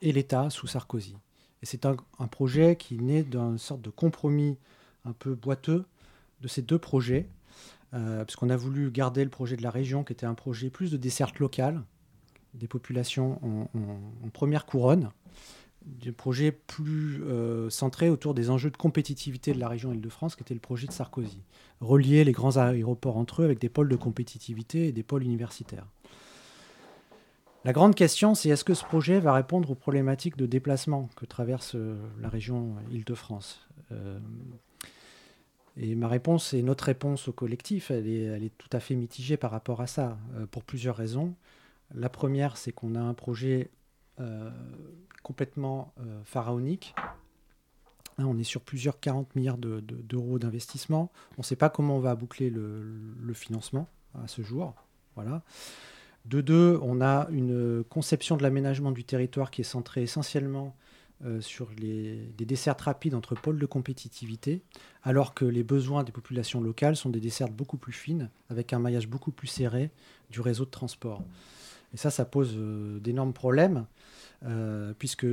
et 0.00 0.11
l'État 0.11 0.49
sous 0.49 0.66
Sarkozy. 0.66 1.16
Et 1.61 1.66
c'est 1.66 1.84
un, 1.84 1.96
projet 2.30 2.76
qui 2.76 2.99
naît 2.99 3.25
d'une 3.25 3.58
sorte 3.58 3.82
de 3.82 3.90
compromis 3.90 4.56
un 5.04 5.12
peu 5.12 5.34
boiteux 5.34 5.84
de 6.40 6.49
ces 6.49 6.62
deux 6.62 6.78
projets, 6.78 7.28
puisqu'on 8.26 8.50
a 8.50 8.56
voulu 8.56 8.90
garder 8.90 9.22
le 9.22 9.30
projet 9.30 9.56
de 9.56 9.62
la 9.62 9.70
région, 9.70 10.04
qui 10.04 10.12
était 10.12 10.26
un 10.26 10.34
projet 10.34 10.70
plus 10.70 10.90
de 10.90 10.96
desserte 10.96 11.38
locale, 11.38 11.82
des 12.54 12.68
populations 12.68 13.40
en, 13.44 14.28
première 14.30 14.66
couronne, 14.66 15.10
des 15.84 16.12
projets 16.12 16.50
plus 16.50 17.22
centrés 17.70 18.10
autour 18.10 18.34
des 18.34 18.50
enjeux 18.50 18.70
de 18.70 18.76
compétitivité 18.76 19.52
de 19.52 19.60
la 19.60 19.68
région 19.68 19.92
Île-de-France, 19.92 20.34
qui 20.34 20.42
était 20.42 20.54
le 20.54 20.60
projet 20.60 20.86
de 20.86 20.92
Sarkozy. 20.92 21.42
Relier 21.80 22.24
les 22.24 22.32
grands 22.32 22.56
aéroports 22.56 23.16
entre 23.16 23.42
eux 23.42 23.44
avec 23.44 23.60
des 23.60 23.68
pôles 23.68 23.88
de 23.88 23.96
compétitivité 23.96 24.88
et 24.88 24.92
des 24.92 25.02
pôles 25.02 25.22
universitaires. 25.22 25.86
La 27.64 27.72
grande 27.72 27.94
question, 27.94 28.34
c'est 28.34 28.50
est-ce 28.50 28.62
que 28.62 28.74
ce 28.74 28.84
projet 28.84 29.20
va 29.20 29.32
répondre 29.32 29.70
aux 29.70 29.74
problématiques 29.74 30.36
de 30.36 30.44
déplacement 30.44 31.08
que 31.16 31.24
traverse 31.24 31.74
euh, 31.74 31.96
la 32.20 32.28
région 32.28 32.74
Île-de-France? 32.90 33.66
Euh, 33.90 34.18
Et 35.76 35.95
ma 35.95 36.09
réponse 36.09 36.54
et 36.54 36.62
notre 36.62 36.85
réponse 36.85 37.28
au 37.28 37.33
collectif, 37.33 37.90
elle 37.90 38.07
est, 38.07 38.52
tout 38.59 38.69
à 38.73 38.81
fait 38.81 38.95
mitigée 38.95 39.37
par 39.37 39.50
rapport 39.50 39.81
à 39.81 39.87
ça, 39.87 40.19
euh, 40.37 40.47
pour 40.47 40.62
plusieurs 40.62 40.97
raisons. 40.97 41.35
La 41.95 42.09
première, 42.09 42.57
c'est 42.57 42.73
qu'on 42.73 42.95
a 42.95 43.00
un 43.00 43.14
projet 43.14 43.71
complètement 45.25 45.93
pharaonique. 46.25 46.95
Hein, 48.19 48.26
on 48.26 48.38
est 48.38 48.45
sur 48.45 48.61
plusieurs 48.61 49.00
40 49.00 49.35
milliards 49.35 49.59
d'euros 49.59 50.38
d'investissement. 50.38 51.11
On 51.37 51.40
ne 51.40 51.45
sait 51.45 51.57
pas 51.57 51.69
comment 51.69 51.97
on 51.97 52.00
va 52.00 52.14
boucler 52.14 52.49
le, 52.49 52.81
le 53.21 53.35
financement 53.35 53.88
à 54.14 54.28
ce 54.28 54.43
jour. 54.43 54.75
Voilà. 55.16 55.43
De 56.25 56.40
deux, 56.40 56.78
on 56.83 57.00
a 57.00 57.28
une 57.31 57.85
conception 57.85 58.37
de 58.37 58.43
l'aménagement 58.43 58.93
du 58.93 59.04
territoire 59.04 59.50
qui 59.50 59.61
est 59.61 59.64
centrée 59.64 60.02
essentiellement 60.02 60.75
euh, 61.25 61.40
sur 61.40 61.71
les, 61.78 62.16
des 62.37 62.44
dessertes 62.44 62.80
rapides 62.83 63.14
entre 63.14 63.37
pôles 63.37 63.59
de 63.59 63.66
compétitivité, 63.66 64.62
alors 65.04 65.33
que 65.33 65.44
les 65.44 65.62
besoins 65.62 66.02
des 66.02 66.11
populations 66.11 66.61
locales 66.61 66.97
sont 66.97 67.09
des 67.09 67.21
dessertes 67.21 67.52
beaucoup 67.52 67.76
plus 67.76 67.92
fines, 67.92 68.30
avec 68.50 68.73
un 68.73 68.80
maillage 68.80 69.06
beaucoup 69.06 69.30
plus 69.30 69.47
serré 69.47 69.90
du 70.30 70.40
réseau 70.40 70.64
de 70.64 70.71
transport. 70.71 71.23
Et 71.94 71.97
ça, 71.97 72.11
ça 72.11 72.25
pose 72.25 72.54
euh, 72.56 72.99
d'énormes 72.99 73.33
problèmes, 73.33 73.87
euh, 74.44 74.92
puisque 74.99 75.26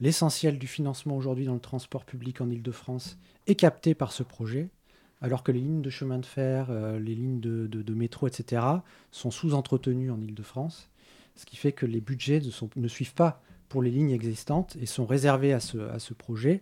l'essentiel 0.00 0.58
du 0.58 0.66
financement 0.66 1.16
aujourd'hui 1.16 1.46
dans 1.46 1.54
le 1.54 1.60
transport 1.60 2.04
public 2.04 2.40
en 2.40 2.50
Ile-de-France 2.50 3.16
est 3.46 3.54
capté 3.54 3.94
par 3.94 4.10
ce 4.10 4.24
projet, 4.24 4.70
alors 5.20 5.44
que 5.44 5.52
les 5.52 5.60
lignes 5.60 5.82
de 5.82 5.90
chemin 5.90 6.18
de 6.18 6.26
fer, 6.26 6.72
les 6.98 7.14
lignes 7.14 7.40
de, 7.40 7.94
métro, 7.94 8.26
etc., 8.26 8.62
sont 9.12 9.30
sous-entretenues 9.30 10.10
en 10.10 10.20
Ile-de-France, 10.20 10.90
ce 11.36 11.46
qui 11.46 11.56
fait 11.56 11.72
que 11.72 11.86
les 11.86 12.00
budgets 12.00 12.42
ne, 12.76 12.88
suivent 12.88 13.14
pas 13.14 13.42
pour 13.70 13.82
les 13.82 13.90
lignes 13.90 14.10
existantes 14.10 14.76
et 14.82 14.84
sont 14.84 15.06
réservés 15.06 15.54
à 15.54 15.60
ce, 15.60 16.12
projet. 16.12 16.60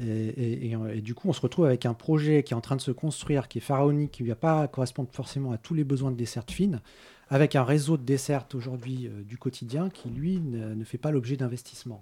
Et, 0.00 0.74
du 1.02 1.14
coup, 1.14 1.28
on 1.28 1.32
se 1.34 1.40
retrouve 1.40 1.66
avec 1.66 1.84
un 1.84 1.92
projet 1.94 2.42
qui 2.42 2.54
est 2.54 2.56
en 2.56 2.62
train 2.62 2.76
de 2.76 2.80
se 2.80 2.90
construire, 2.90 3.46
qui 3.46 3.58
est 3.58 3.60
pharaonique, 3.60 4.10
qui 4.10 4.22
ne 4.24 4.28
va 4.28 4.34
pas 4.34 4.66
correspondre 4.66 5.10
forcément 5.12 5.52
à 5.52 5.58
tous 5.58 5.74
les 5.74 5.84
besoins 5.84 6.10
de 6.10 6.16
desserte 6.16 6.50
fine, 6.50 6.80
avec 7.28 7.56
un 7.56 7.62
réseau 7.62 7.98
de 7.98 8.02
dessertes 8.02 8.54
aujourd'hui 8.54 9.06
euh, 9.06 9.22
du 9.22 9.36
quotidien 9.36 9.90
qui, 9.90 10.08
lui, 10.08 10.40
ne, 10.40 10.82
fait 10.82 10.98
pas 10.98 11.10
l'objet 11.10 11.36
d'investissement. 11.36 12.00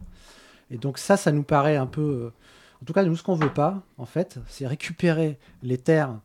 Et 0.70 0.78
donc 0.78 0.98
ça, 0.98 1.16
ça 1.16 1.32
nous 1.32 1.42
paraît 1.42 1.76
un 1.76 1.86
peu... 1.86 2.00
Euh, 2.00 2.32
en 2.80 2.86
tout 2.86 2.92
cas, 2.92 3.02
nous, 3.02 3.16
ce 3.16 3.24
qu'on 3.24 3.36
ne 3.36 3.42
veut 3.42 3.52
pas, 3.52 3.82
en 3.98 4.06
fait, 4.06 4.38
c'est 4.46 4.68
récupérer 4.68 5.36
les 5.64 5.78
terres 5.78 6.16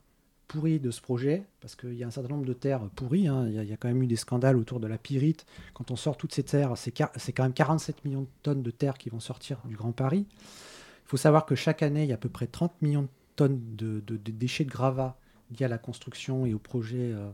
pourries 0.47 0.79
de 0.79 0.91
ce 0.91 1.01
projet, 1.01 1.43
parce 1.61 1.75
qu'il 1.75 1.93
y 1.93 2.03
a 2.03 2.07
un 2.07 2.11
certain 2.11 2.29
nombre 2.29 2.45
de 2.45 2.53
terres 2.53 2.81
pourries. 2.95 3.27
Hein. 3.27 3.47
Il, 3.47 3.63
y 3.63 3.73
a, 3.73 3.77
quand 3.77 3.87
même 3.87 4.03
eu 4.03 4.07
des 4.07 4.15
scandales 4.15 4.57
autour 4.57 4.79
de 4.79 4.87
la 4.87 4.97
pyrite. 4.97 5.45
Quand 5.73 5.91
on 5.91 5.95
sort 5.95 6.17
toutes 6.17 6.33
ces 6.33 6.43
terres, 6.43 6.73
c'est 6.77 6.91
quand 6.91 7.43
même 7.43 7.53
47 7.53 8.05
millions 8.05 8.21
de 8.21 8.27
tonnes 8.43 8.63
de 8.63 8.71
terres 8.71 8.97
qui 8.97 9.09
vont 9.09 9.19
sortir 9.19 9.59
du 9.65 9.75
Grand 9.75 9.91
Paris. 9.91 10.25
Il 10.29 11.07
faut 11.07 11.17
savoir 11.17 11.45
que 11.45 11.55
chaque 11.55 11.83
année, 11.83 12.03
il 12.03 12.09
y 12.09 12.11
a 12.11 12.15
à 12.15 12.19
peu 12.19 12.29
près 12.29 12.47
30 12.47 12.81
millions 12.81 13.03
de 13.03 13.09
tonnes 13.35 13.61
de, 13.75 14.01
déchets 14.17 14.65
de 14.65 14.69
gravats 14.69 15.17
liés 15.51 15.65
à 15.65 15.69
la 15.69 15.77
construction 15.77 16.45
et 16.45 16.53
au 16.53 16.59
projet 16.59 17.11
euh, 17.11 17.29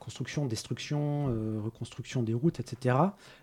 construction, 0.00 0.46
destruction, 0.46 1.28
euh, 1.28 1.60
reconstruction 1.62 2.22
des 2.22 2.34
routes, 2.34 2.60
etc. 2.60 2.96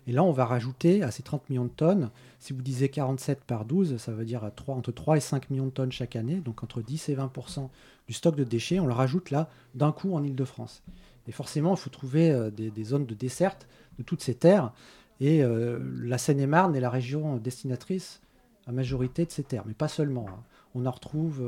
Et 0.06 0.12
là, 0.12 0.22
on 0.22 0.32
va 0.32 0.44
rajouter 0.44 1.02
à 1.02 1.10
ces 1.10 1.22
30 1.22 1.48
millions 1.50 1.64
de 1.64 1.70
tonnes, 1.70 2.10
si 2.38 2.52
vous 2.52 2.62
disiez 2.62 2.88
47 2.88 3.44
par 3.44 3.64
12, 3.64 3.96
ça 3.96 4.12
veut 4.12 4.24
dire 4.24 4.50
3, 4.54 4.74
entre 4.74 4.92
3 4.92 5.16
et 5.16 5.20
5 5.20 5.50
millions 5.50 5.66
de 5.66 5.70
tonnes 5.70 5.92
chaque 5.92 6.16
année, 6.16 6.36
donc 6.36 6.62
entre 6.62 6.82
10 6.82 7.08
et 7.08 7.16
20% 7.16 7.68
du 8.06 8.14
stock 8.14 8.36
de 8.36 8.44
déchets, 8.44 8.80
on 8.80 8.86
le 8.86 8.92
rajoute 8.92 9.30
là 9.30 9.48
d'un 9.74 9.92
coup 9.92 10.14
en 10.14 10.22
Ile-de-France. 10.22 10.82
Et 11.26 11.32
forcément, 11.32 11.74
il 11.74 11.78
faut 11.78 11.90
trouver 11.90 12.30
euh, 12.30 12.50
des, 12.50 12.84
zones 12.84 13.06
de 13.06 13.14
desserte 13.14 13.66
de 13.98 14.02
toutes 14.02 14.22
ces 14.22 14.34
terres. 14.34 14.72
Et 15.20 15.42
euh, 15.42 15.78
la 16.02 16.18
Seine-et-Marne 16.18 16.76
est 16.76 16.80
la 16.80 16.90
région 16.90 17.36
destinatrice 17.36 18.20
à 18.66 18.72
majorité 18.72 19.24
de 19.24 19.30
ces 19.30 19.44
terres, 19.44 19.64
mais 19.66 19.74
pas 19.74 19.88
seulement. 19.88 20.26
Hein. 20.28 20.42
On 20.74 20.86
en 20.86 20.90
retrouve 20.90 21.42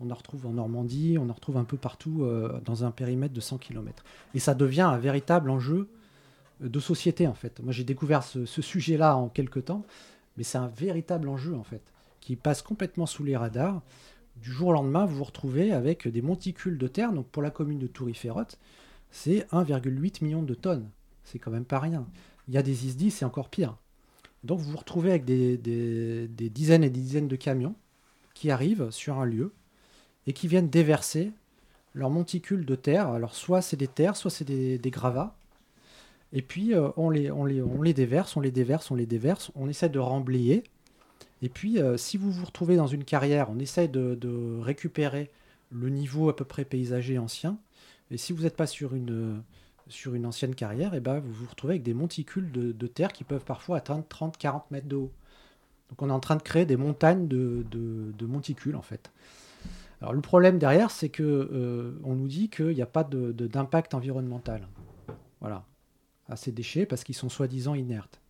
on 0.00 0.10
en 0.10 0.14
retrouve 0.14 0.46
en 0.46 0.52
Normandie, 0.52 1.16
on 1.18 1.28
en 1.28 1.32
retrouve 1.32 1.56
un 1.56 1.64
peu 1.64 1.76
partout 1.76 2.24
euh, 2.24 2.60
dans 2.64 2.84
un 2.84 2.90
périmètre 2.90 3.34
de 3.34 3.40
100 3.40 3.58
km. 3.58 4.04
Et 4.34 4.38
ça 4.38 4.54
devient 4.54 4.82
un 4.82 4.98
véritable 4.98 5.50
enjeu 5.50 5.88
euh, 6.62 6.68
de 6.68 6.80
société 6.80 7.26
en 7.26 7.34
fait. 7.34 7.60
Moi 7.60 7.72
j'ai 7.72 7.84
découvert 7.84 8.22
ce, 8.22 8.44
sujet-là 8.44 9.16
en 9.16 9.28
quelques 9.28 9.66
temps, 9.66 9.84
mais 10.36 10.42
c'est 10.42 10.58
un 10.58 10.68
véritable 10.68 11.28
enjeu 11.28 11.54
en 11.54 11.64
fait, 11.64 11.82
qui 12.20 12.36
passe 12.36 12.62
complètement 12.62 13.06
sous 13.06 13.24
les 13.24 13.36
radars. 13.36 13.82
Du 14.36 14.52
jour 14.52 14.68
au 14.68 14.72
lendemain, 14.72 15.06
vous 15.06 15.16
vous 15.16 15.24
retrouvez 15.24 15.72
avec 15.72 16.06
des 16.06 16.20
monticules 16.20 16.76
de 16.76 16.88
terre. 16.88 17.12
Donc 17.12 17.26
pour 17.28 17.42
la 17.42 17.50
commune 17.50 17.78
de 17.78 17.86
Toury-Ferrotte, 17.86 18.58
c'est 19.10 19.46
1,8 19.50 20.22
million 20.22 20.42
de 20.42 20.54
tonnes. 20.54 20.90
C'est 21.24 21.38
quand 21.38 21.50
même 21.50 21.64
pas 21.64 21.80
rien. 21.80 22.06
Il 22.48 22.54
y 22.54 22.58
a 22.58 22.62
des 22.62 22.86
ISDI, 22.86 23.10
c'est 23.10 23.24
encore 23.24 23.48
pire. 23.48 23.76
Donc 24.44 24.60
vous 24.60 24.72
vous 24.72 24.76
retrouvez 24.76 25.08
avec 25.08 25.24
des, 25.24 25.56
des 25.56 26.50
dizaines 26.50 26.84
et 26.84 26.90
des 26.90 27.00
dizaines 27.00 27.28
de 27.28 27.36
camions 27.36 27.74
qui 28.34 28.50
arrivent 28.50 28.90
sur 28.90 29.18
un 29.18 29.24
lieu 29.24 29.54
et 30.26 30.32
qui 30.32 30.48
viennent 30.48 30.68
déverser 30.68 31.32
leurs 31.94 32.10
monticules 32.10 32.64
de 32.64 32.74
terre. 32.74 33.08
Alors 33.08 33.34
soit 33.34 33.62
c'est 33.62 33.76
des 33.76 33.88
terres, 33.88 34.16
soit 34.16 34.30
c'est 34.30 34.44
des, 34.44 34.90
gravats. 34.90 35.34
Et 36.32 36.42
puis 36.42 36.74
euh, 36.74 36.90
on, 36.96 37.10
les, 37.10 37.30
on, 37.30 37.44
les, 37.44 37.62
on 37.62 37.82
les 37.82 37.94
déverse, 37.94 38.36
on 38.36 38.40
les 38.40 38.50
déverse, 38.50 38.90
on 38.90 38.94
les 38.94 39.06
déverse, 39.06 39.50
on 39.56 39.68
essaie 39.68 39.88
de 39.88 39.98
remblayer. 39.98 40.62
Et 41.42 41.48
puis 41.48 41.80
euh, 41.80 41.96
si 41.96 42.16
vous 42.16 42.30
vous 42.30 42.44
retrouvez 42.44 42.76
dans 42.76 42.86
une 42.86 43.04
carrière, 43.04 43.48
on 43.50 43.58
essaie 43.58 43.88
de, 43.88 44.60
récupérer 44.60 45.30
le 45.72 45.88
niveau 45.88 46.28
à 46.28 46.36
peu 46.36 46.44
près 46.44 46.64
paysager 46.64 47.18
ancien. 47.18 47.58
Et 48.10 48.18
si 48.18 48.32
vous 48.32 48.42
n'êtes 48.42 48.56
pas 48.56 48.66
sur 48.66 48.94
une, 48.94 49.42
sur 49.88 50.14
une 50.14 50.26
ancienne 50.26 50.54
carrière, 50.54 50.94
et 50.94 50.98
eh 50.98 51.00
ben 51.00 51.18
vous 51.18 51.32
vous 51.32 51.46
retrouvez 51.48 51.74
avec 51.74 51.82
des 51.82 51.94
monticules 51.94 52.52
de, 52.52 52.86
terre 52.86 53.12
qui 53.12 53.24
peuvent 53.24 53.44
parfois 53.44 53.78
atteindre 53.78 54.04
30-40 54.08 54.62
mètres 54.70 54.86
de 54.86 54.96
haut. 54.96 55.12
Donc 55.88 56.02
on 56.02 56.10
est 56.10 56.12
en 56.12 56.20
train 56.20 56.36
de 56.36 56.42
créer 56.42 56.66
des 56.66 56.76
montagnes 56.76 57.26
de, 57.26 57.64
de 57.70 58.26
monticules 58.26 58.76
en 58.76 58.82
fait. 58.82 59.10
Alors 60.00 60.12
le 60.12 60.20
problème 60.20 60.58
derrière, 60.58 60.90
c'est 60.90 61.08
que 61.08 61.22
euh, 61.22 61.98
on 62.04 62.14
nous 62.14 62.28
dit 62.28 62.48
qu'il 62.48 62.74
n'y 62.74 62.82
a 62.82 62.86
pas 62.86 63.04
d'impact 63.04 63.94
environnemental. 63.94 64.68
Voilà, 65.40 65.64
à 66.28 66.36
ces 66.36 66.52
déchets 66.52 66.86
parce 66.86 67.04
qu'ils 67.04 67.14
sont 67.14 67.28
soi-disant 67.28 67.74
inertes. 67.74 68.20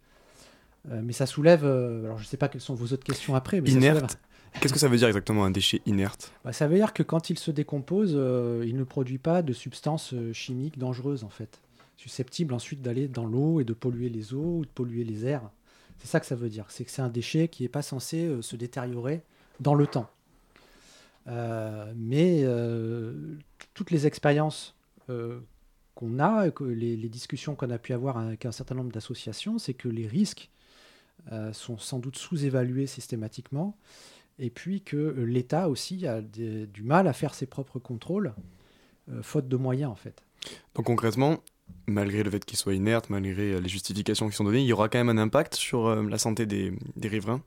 Euh, 0.91 1.01
mais 1.03 1.13
ça 1.13 1.27
soulève. 1.27 1.65
Euh, 1.65 2.05
alors 2.05 2.19
je 2.19 2.23
ne 2.23 2.27
sais 2.29 2.37
pas 2.37 2.49
quelles 2.49 2.61
sont 2.61 2.75
vos 2.75 2.93
autres 2.93 3.05
questions 3.05 3.35
après. 3.35 3.61
Mais 3.61 3.71
inerte. 3.71 4.19
Qu'est-ce 4.61 4.73
que 4.73 4.79
ça 4.79 4.89
veut 4.89 4.97
dire 4.97 5.09
exactement 5.09 5.45
un 5.45 5.51
déchet 5.51 5.83
inerte? 5.85 6.33
Bah, 6.43 6.53
Ça 6.53 6.67
veut 6.67 6.77
dire 6.77 6.95
que 6.95 7.03
quand 7.03 7.29
il 7.29 7.39
se 7.39 7.51
décompose, 7.51 8.13
il 8.13 8.77
ne 8.77 8.85
produit 8.85 9.19
pas 9.19 9.43
de 9.43 9.53
substances 9.53 10.15
chimiques 10.33 10.79
dangereuses 10.79 11.25
en 11.25 11.29
fait, 11.29 11.61
susceptibles 11.99 12.55
ensuite 12.55 12.81
d'aller 12.81 13.07
dans 13.07 13.27
l'eau 13.27 13.61
et 13.61 13.65
de 13.65 13.75
polluer 13.75 14.09
les 14.09 14.33
eaux 14.33 14.61
ou 14.61 14.65
de 14.65 14.71
polluer 14.71 15.05
les 15.05 15.27
airs. 15.27 15.51
C'est 15.99 16.07
ça 16.07 16.21
que 16.21 16.27
ça 16.27 16.37
veut 16.37 16.49
dire. 16.49 16.65
C'est 16.69 16.87
que 16.87 16.91
c'est 16.91 17.03
un 17.03 17.11
déchet 17.11 17.49
qui 17.49 17.65
n'est 17.65 17.69
pas 17.69 17.83
censé 17.83 18.31
se 18.41 18.57
détériorer 18.57 19.23
dans 19.61 19.75
le 19.75 19.87
temps. 19.87 20.09
Euh, 21.29 21.93
mais 21.97 22.43
euh, 22.45 23.39
toutes 23.75 23.91
les 23.91 24.07
expériences 24.07 24.75
euh, 25.11 25.41
qu'on 25.95 26.19
a, 26.19 26.51
que 26.51 26.65
les, 26.65 26.97
discussions 27.09 27.55
qu'on 27.55 27.71
a 27.71 27.79
pu 27.79 27.93
avoir 27.93 28.19
avec 28.19 28.47
un 28.47 28.53
certain 28.53 28.75
nombre 28.75 28.93
d'associations, 28.93 29.59
c'est 29.59 29.75
que 29.75 29.89
les 29.89 30.07
risques 30.07 30.51
sont 31.53 31.77
sans 31.77 31.99
doute 31.99 32.17
sous-évalués 32.17 32.87
systématiquement, 32.87 33.77
et 34.39 34.49
puis 34.49 34.81
que 34.81 34.97
l'État 34.97 35.69
aussi 35.69 36.07
a 36.07 36.21
du 36.21 36.83
mal 36.85 37.09
à 37.09 37.13
faire 37.13 37.35
ses 37.35 37.47
propres 37.47 37.81
contrôles, 37.81 38.33
faute 39.23 39.49
de 39.49 39.57
moyens 39.57 39.91
en 39.91 39.97
fait. 39.97 40.23
Donc 40.77 40.85
concrètement, 40.87 41.43
malgré 41.89 42.23
le 42.23 42.31
fait 42.31 42.45
qu'il 42.45 42.57
soit 42.57 42.75
inerte, 42.75 43.11
malgré 43.11 43.61
les 43.61 43.69
justifications 43.69 44.29
qui 44.29 44.37
sont 44.37 44.45
données, 44.45 44.61
il 44.61 44.67
y 44.67 44.73
aura 44.73 44.89
quand 44.89 45.03
même 45.03 45.09
un 45.09 45.21
impact 45.21 45.57
sur 45.57 45.97
la 45.97 46.19
santé 46.19 46.47
des 46.47 46.79
riverains? 47.03 47.43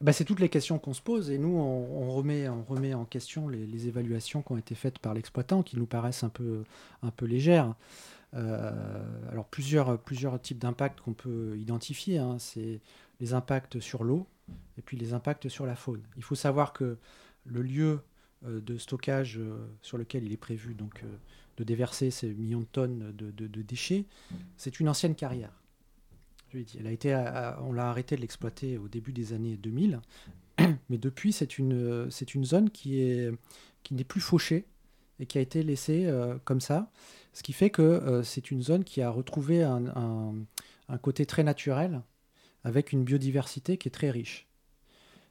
Bah, 0.00 0.12
c'est 0.12 0.24
toutes 0.24 0.40
les 0.40 0.48
questions 0.48 0.78
qu'on 0.78 0.92
se 0.92 1.00
pose 1.00 1.30
et 1.30 1.38
nous, 1.38 1.56
on, 1.56 2.10
remet, 2.14 2.48
on 2.48 2.62
remet 2.64 2.92
en 2.94 3.04
question 3.04 3.48
les, 3.48 3.88
évaluations 3.88 4.42
qui 4.42 4.52
ont 4.52 4.58
été 4.58 4.74
faites 4.74 4.98
par 4.98 5.14
l'exploitant 5.14 5.62
qui 5.62 5.76
nous 5.76 5.86
paraissent 5.86 6.24
un 6.24 6.28
peu, 6.28 6.64
un 7.02 7.10
peu 7.10 7.24
légères. 7.24 7.74
Euh, 8.34 9.02
alors, 9.30 9.46
plusieurs, 9.46 9.98
plusieurs 9.98 10.40
types 10.40 10.58
d'impacts 10.58 11.00
qu'on 11.00 11.14
peut 11.14 11.56
identifier. 11.56 12.18
Hein. 12.18 12.36
c'est 12.38 12.80
les 13.20 13.32
impacts 13.32 13.80
sur 13.80 14.04
l'eau 14.04 14.26
et 14.76 14.82
puis 14.82 14.98
les 14.98 15.14
impacts 15.14 15.48
sur 15.48 15.64
la 15.64 15.76
faune. 15.76 16.02
Il 16.16 16.22
faut 16.22 16.34
savoir 16.34 16.74
que 16.74 16.98
le 17.46 17.62
lieu 17.62 18.00
euh, 18.44 18.60
de 18.60 18.76
stockage 18.76 19.38
euh, 19.38 19.56
sur 19.80 19.96
lequel 19.96 20.24
il 20.24 20.32
est 20.32 20.36
prévu 20.36 20.74
donc, 20.74 21.02
de 21.56 21.64
déverser 21.64 22.10
ces 22.10 22.34
millions 22.34 22.60
de 22.60 22.66
tonnes 22.66 23.12
de, 23.16 23.30
de 23.30 23.62
déchets, 23.62 24.04
c'est 24.58 24.78
une 24.78 24.90
ancienne 24.90 25.14
carrière 25.14 25.52
a 26.54 26.90
été, 26.90 27.14
on 27.60 27.72
l'a 27.72 27.88
arrêté 27.88 28.16
de 28.16 28.20
l'exploiter 28.20 28.78
au 28.78 28.88
début 28.88 29.12
des 29.12 29.32
années 29.32 29.56
2000, 29.56 30.00
mais 30.88 30.98
depuis 30.98 31.32
c'est 31.32 31.58
une, 31.58 32.08
une 32.34 32.44
zone 32.44 32.70
qui 32.70 33.00
est 33.00 33.30
qui 33.82 33.94
n'est 33.94 34.04
plus 34.04 34.20
fauchée, 34.20 34.66
et 35.20 35.26
qui 35.26 35.38
a 35.38 35.40
été 35.40 35.62
laissée 35.62 36.10
comme 36.44 36.60
ça. 36.60 36.90
Ce 37.32 37.42
qui 37.42 37.52
fait 37.52 37.70
que 37.70 38.20
c'est 38.24 38.50
une 38.50 38.62
zone 38.62 38.84
qui 38.84 39.02
a 39.02 39.10
retrouvé 39.10 39.62
un, 39.62 40.34
côté 41.02 41.26
très 41.26 41.42
naturel, 41.42 42.02
avec 42.64 42.92
une 42.92 43.04
biodiversité 43.04 43.78
qui 43.78 43.88
est 43.88 43.92
très 43.92 44.10
riche. 44.10 44.48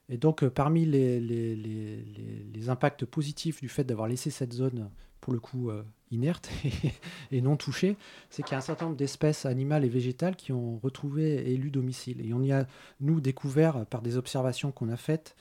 Et 0.07 0.17
donc, 0.17 0.47
parmi 0.47 0.85
les, 0.85 2.69
impacts 2.69 3.05
positifs 3.05 3.61
du 3.61 3.69
fait 3.69 3.83
d'avoir 3.83 4.07
laissé 4.07 4.29
cette 4.29 4.53
zone, 4.53 4.89
pour 5.25 5.33
le 5.33 5.39
coup, 5.39 5.71
inerte 6.11 6.51
et, 7.31 7.41
non 7.41 7.57
touchée, 7.57 7.97
c'est 8.29 8.43
qu'il 8.43 8.51
y 8.51 8.55
a 8.55 8.59
un 8.59 8.61
certain 8.61 8.85
nombre 8.85 8.95
d'espèces 8.95 9.47
animales 9.47 9.83
et 9.83 9.89
végétales 9.89 10.35
qui 10.35 10.51
ont 10.51 10.77
retrouvé 10.77 11.33
et 11.33 11.53
élu 11.53 11.71
domicile. 11.71 12.23
Et 12.23 12.31
on 12.31 12.43
y 12.43 12.51
a, 12.51 12.67
nous, 12.99 13.19
découvert 13.21 13.87
par 13.87 14.03
des 14.03 14.17
observations 14.17 14.71
qu'on 14.71 14.87
a 14.89 14.97
faites 14.97 15.35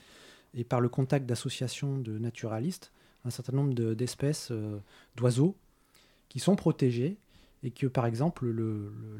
et 0.55 0.64
par 0.64 0.81
le 0.81 0.88
contact 0.88 1.26
d'associations 1.26 1.99
de 1.99 2.17
naturalistes, 2.19 2.93
un 3.26 3.31
certain 3.31 3.53
nombre 3.53 3.75
d'espèces 3.75 4.49
euh, 4.53 4.79
d'oiseaux 5.17 5.55
qui 6.31 6.38
sont 6.38 6.57
protégées 6.57 7.19
et 7.62 7.71
que, 7.71 7.87
par 7.87 8.07
exemple, 8.07 8.50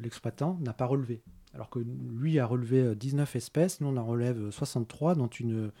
l'exploitant 0.01 0.57
n'a 0.61 0.73
pas 0.73 0.87
relevé. 0.87 1.21
Alors 1.53 1.69
que 1.69 1.77
lui 1.79 2.39
a 2.39 2.47
relevé 2.47 2.95
19 2.95 3.35
euh, 3.35 3.37
espèces, 3.37 3.81
nous 3.81 3.87
on 3.89 3.97
en 3.97 4.05
relève 4.05 4.49
63, 4.49 5.13
dont 5.13 5.27
une, 5.27 5.71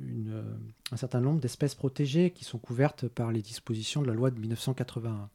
une, 0.00 0.44
un 0.92 0.96
certain 0.96 1.20
nombre 1.20 1.40
d'espèces 1.40 1.74
protégées 1.74 2.30
qui 2.30 2.44
sont 2.44 2.58
couvertes 2.58 3.08
par 3.08 3.32
les 3.32 3.42
dispositions 3.42 4.02
de 4.02 4.06
la 4.06 4.14
loi 4.14 4.30
de 4.30 4.38
1981. 4.38 5.28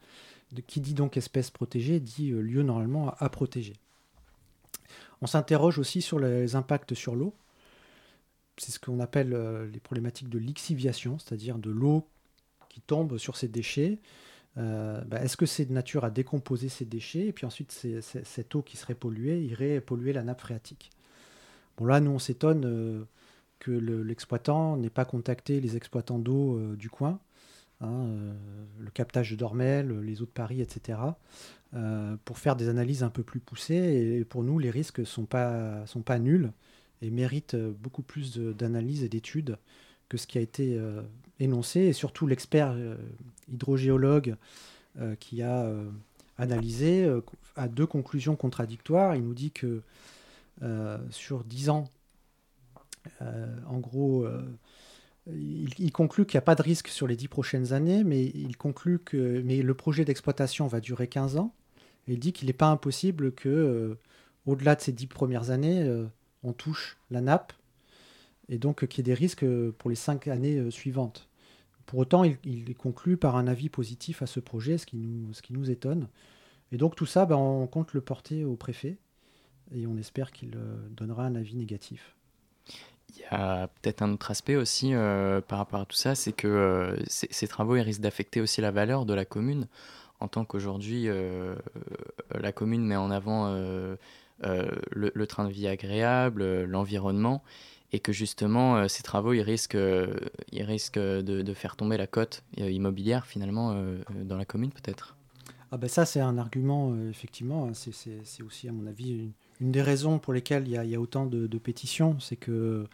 qui 0.68 0.82
dit 0.82 0.94
donc 0.94 1.18
espèces 1.18 1.52
protégées 1.52 2.00
dit 2.00 2.32
euh, 2.32 2.42
lieu 2.42 2.64
normalement 2.64 3.14
à 3.20 3.30
protéger. 3.30 3.74
On 5.22 5.28
s'interroge 5.28 5.80
aussi 5.80 6.02
sur 6.02 6.20
les 6.20 6.56
impacts 6.56 6.94
sur 6.94 7.16
l'eau 7.16 7.34
c'est 8.58 8.72
ce 8.72 8.80
qu'on 8.80 9.00
appelle 9.00 9.34
euh, 9.34 9.68
les 9.68 9.80
problématiques 9.80 10.30
de 10.30 10.38
lixiviation, 10.38 11.18
c'est-à-dire 11.20 11.58
de 11.58 11.70
l'eau 11.70 12.08
qui 12.70 12.82
tombe 12.82 13.18
sur 13.18 13.36
ces 13.36 13.48
déchets. 13.48 14.00
Euh, 14.58 15.02
bah, 15.06 15.24
est-ce 15.24 15.38
que 15.38 15.46
c'est 15.46 15.66
de 15.66 15.74
nature 15.74 16.06
à 16.06 16.12
décomposer 16.12 16.70
ces 16.70 16.86
déchets 16.86 17.28
et 17.28 17.34
puis 17.34 17.46
ensuite 17.46 17.72
cette 18.02 18.56
eau 18.56 18.62
qui 18.62 18.78
serait 18.78 18.94
polluée 18.94 19.44
irait 19.44 19.82
polluer 19.82 20.14
la 20.14 20.24
nappe 20.24 20.42
phréatique? 20.42 20.92
Bon 21.78 21.86
là, 21.86 22.00
nous 22.00 22.12
on 22.12 22.20
s'étonne 22.20 22.66
euh, 22.66 23.04
que 23.64 23.72
l'exploitant 23.72 24.78
n'ait 24.78 24.90
pas 24.90 25.06
contacté 25.06 25.60
les 25.62 25.78
exploitants 25.78 26.20
d'eau 26.20 26.60
du 26.76 26.90
coin, 26.90 27.20
hein, 27.82 28.08
le 28.80 28.90
captage 28.92 29.32
de 29.32 29.36
Dormel, 29.36 30.00
les 30.02 30.22
eaux 30.22 30.26
de 30.26 30.32
Paris, 30.32 30.62
etc., 30.62 31.00
pour 32.26 32.38
faire 32.38 32.56
des 32.56 32.70
analyses 32.70 33.04
un 33.04 33.10
peu 33.10 33.24
plus 33.24 33.40
poussées. 33.40 34.18
Et 34.20 34.26
pour 34.26 34.44
nous, 34.44 34.60
les 34.60 34.70
risques 34.70 35.00
ne 35.00 35.06
sont 35.06 35.26
pas, 35.26 35.86
sont 35.86 36.02
pas 36.02 36.20
nuls 36.20 36.52
et 37.04 37.12
mérite 37.12 37.54
euh, 37.54 37.72
beaucoup 37.78 38.02
plus 38.02 38.38
d'analyse 38.38 39.04
et 39.04 39.10
d'études 39.10 39.58
que 40.10 40.18
ce 40.18 40.26
qui 40.26 40.38
a 40.38 40.42
été 40.42 40.78
euh, 40.78 41.02
énoncé, 41.40 41.82
et 41.82 41.94
surtout 41.94 42.28
l'expert 42.28 42.72
euh, 42.76 42.96
hydrogéologue 43.52 44.36
qui 45.20 45.42
a 45.42 45.68
analysé 46.38 47.12
a 47.56 47.68
deux 47.68 47.88
conclusions 47.88 48.36
contradictoires. 48.36 49.16
Il 49.16 49.24
nous 49.24 49.34
dit 49.34 49.50
que 49.50 49.82
sur 51.10 51.44
10 51.44 51.70
ans, 51.72 51.86
en 53.22 53.80
gros, 53.80 54.28
il, 55.28 55.92
conclut 55.92 56.26
qu'il 56.26 56.38
n'y 56.38 56.44
a 56.44 56.46
pas 56.46 56.56
de 56.56 56.62
risque 56.62 56.88
sur 56.88 57.08
les 57.08 57.16
10 57.16 57.28
prochaines 57.28 57.74
années, 57.74 58.04
mais 58.04 58.26
il 58.26 58.58
conclut 58.58 59.00
que 59.00 59.42
mais 59.42 59.62
le 59.62 59.74
projet 59.74 60.06
d'exploitation 60.06 60.68
va 60.68 60.80
durer 60.80 61.08
15 61.08 61.38
ans. 61.38 61.54
Et 62.08 62.14
il 62.14 62.20
dit 62.20 62.34
qu'il 62.34 62.48
n'est 62.48 62.54
pas 62.54 62.68
impossible 62.68 63.34
que, 63.34 63.98
au-delà 64.46 64.76
de 64.76 64.82
ces 64.82 64.92
10 64.92 65.08
premières 65.08 65.50
années, 65.50 65.90
on 66.44 66.54
touche 66.54 66.98
la 67.10 67.22
nappe, 67.22 67.54
et 68.50 68.58
donc 68.58 68.86
qu'il 68.88 69.00
y 69.00 69.02
ait 69.02 69.14
des 69.14 69.20
risques 69.20 69.46
pour 69.72 69.90
les 69.90 69.96
cinq 69.96 70.28
années 70.28 70.58
euh, 70.58 70.72
suivantes. 70.72 71.30
Pour 71.86 72.00
autant, 72.00 72.24
il, 72.24 72.76
conclut 72.76 73.18
par 73.18 73.36
un 73.36 73.46
avis 73.46 73.70
positif 73.70 74.22
à 74.22 74.26
ce 74.26 74.40
projet, 74.40 74.78
ce 74.78 74.86
qui 74.86 74.98
nous, 74.98 75.70
étonne. 75.70 76.08
Et 76.72 76.78
donc 76.78 76.96
tout 76.96 77.06
ça, 77.06 77.26
ben, 77.26 77.36
on 77.36 77.68
compte 77.68 77.94
le 77.94 78.02
porter 78.02 78.46
au 78.46 78.56
préfet, 78.56 78.98
et 79.76 79.86
on 79.86 79.98
espère 79.98 80.32
qu'il 80.32 80.56
euh, 80.56 80.78
donnera 80.92 81.26
un 81.26 81.36
avis 81.36 81.56
négatif. 81.56 82.16
Il 83.16 83.22
y 83.22 83.26
a 83.30 83.68
peut-être 83.82 84.02
un 84.02 84.14
autre 84.14 84.32
aspect 84.32 84.56
aussi 84.56 84.94
euh, 84.94 85.42
par 85.42 85.60
rapport 85.60 85.82
à 85.82 85.86
tout 85.86 85.96
ça, 85.96 86.16
c'est 86.16 86.34
que 86.34 86.98
ces, 87.08 87.48
travaux 87.48 87.74
risquent 87.74 88.02
d'affecter 88.02 88.42
aussi 88.42 88.62
la 88.62 88.72
valeur 88.72 89.06
de 89.06 89.14
la 89.14 89.26
commune. 89.26 89.68
En 90.20 90.28
tant 90.28 90.46
qu'aujourd'hui, 90.46 91.10
la 92.34 92.52
commune 92.54 92.86
met 92.86 92.96
en 92.96 93.12
avant 93.12 93.54
euh, 94.46 94.70
le, 94.92 95.28
train 95.28 95.46
de 95.46 95.52
vie 95.52 95.68
agréable, 95.68 96.42
euh, 96.42 96.66
l'environnement, 96.66 97.44
et 97.94 98.00
que 98.00 98.12
justement 98.12 98.76
euh, 98.76 98.88
ces 98.90 99.02
travaux 99.02 99.32
ils 99.32 99.42
risquent, 99.42 99.78
ils 100.52 100.64
risquent 100.64 101.00
de, 101.00 101.54
faire 101.54 101.76
tomber 101.76 101.98
la 101.98 102.08
cote 102.08 102.44
immobilière 102.58 103.26
finalement 103.26 103.76
dans 104.24 104.38
la 104.38 104.46
commune 104.46 104.72
peut-être. 104.72 105.16
Ah 105.72 105.78
ben 105.78 105.88
ça 105.88 106.06
c'est 106.06 106.20
un 106.20 106.38
argument 106.38 106.94
effectivement, 107.10 107.68
hein, 107.68 107.74
c'est 107.74 108.44
aussi 108.44 108.68
à 108.68 108.72
mon 108.72 108.88
avis 108.88 109.12
une, 109.12 109.32
des 109.72 109.82
raisons 109.82 110.20
pour 110.20 110.34
lesquelles 110.34 110.68
il 110.68 110.74
y 110.74 110.96
a, 110.96 111.00
autant 111.00 111.26
de, 111.26 111.58
pétitions, 111.58 112.20
c'est 112.20 112.36
que 112.36 112.88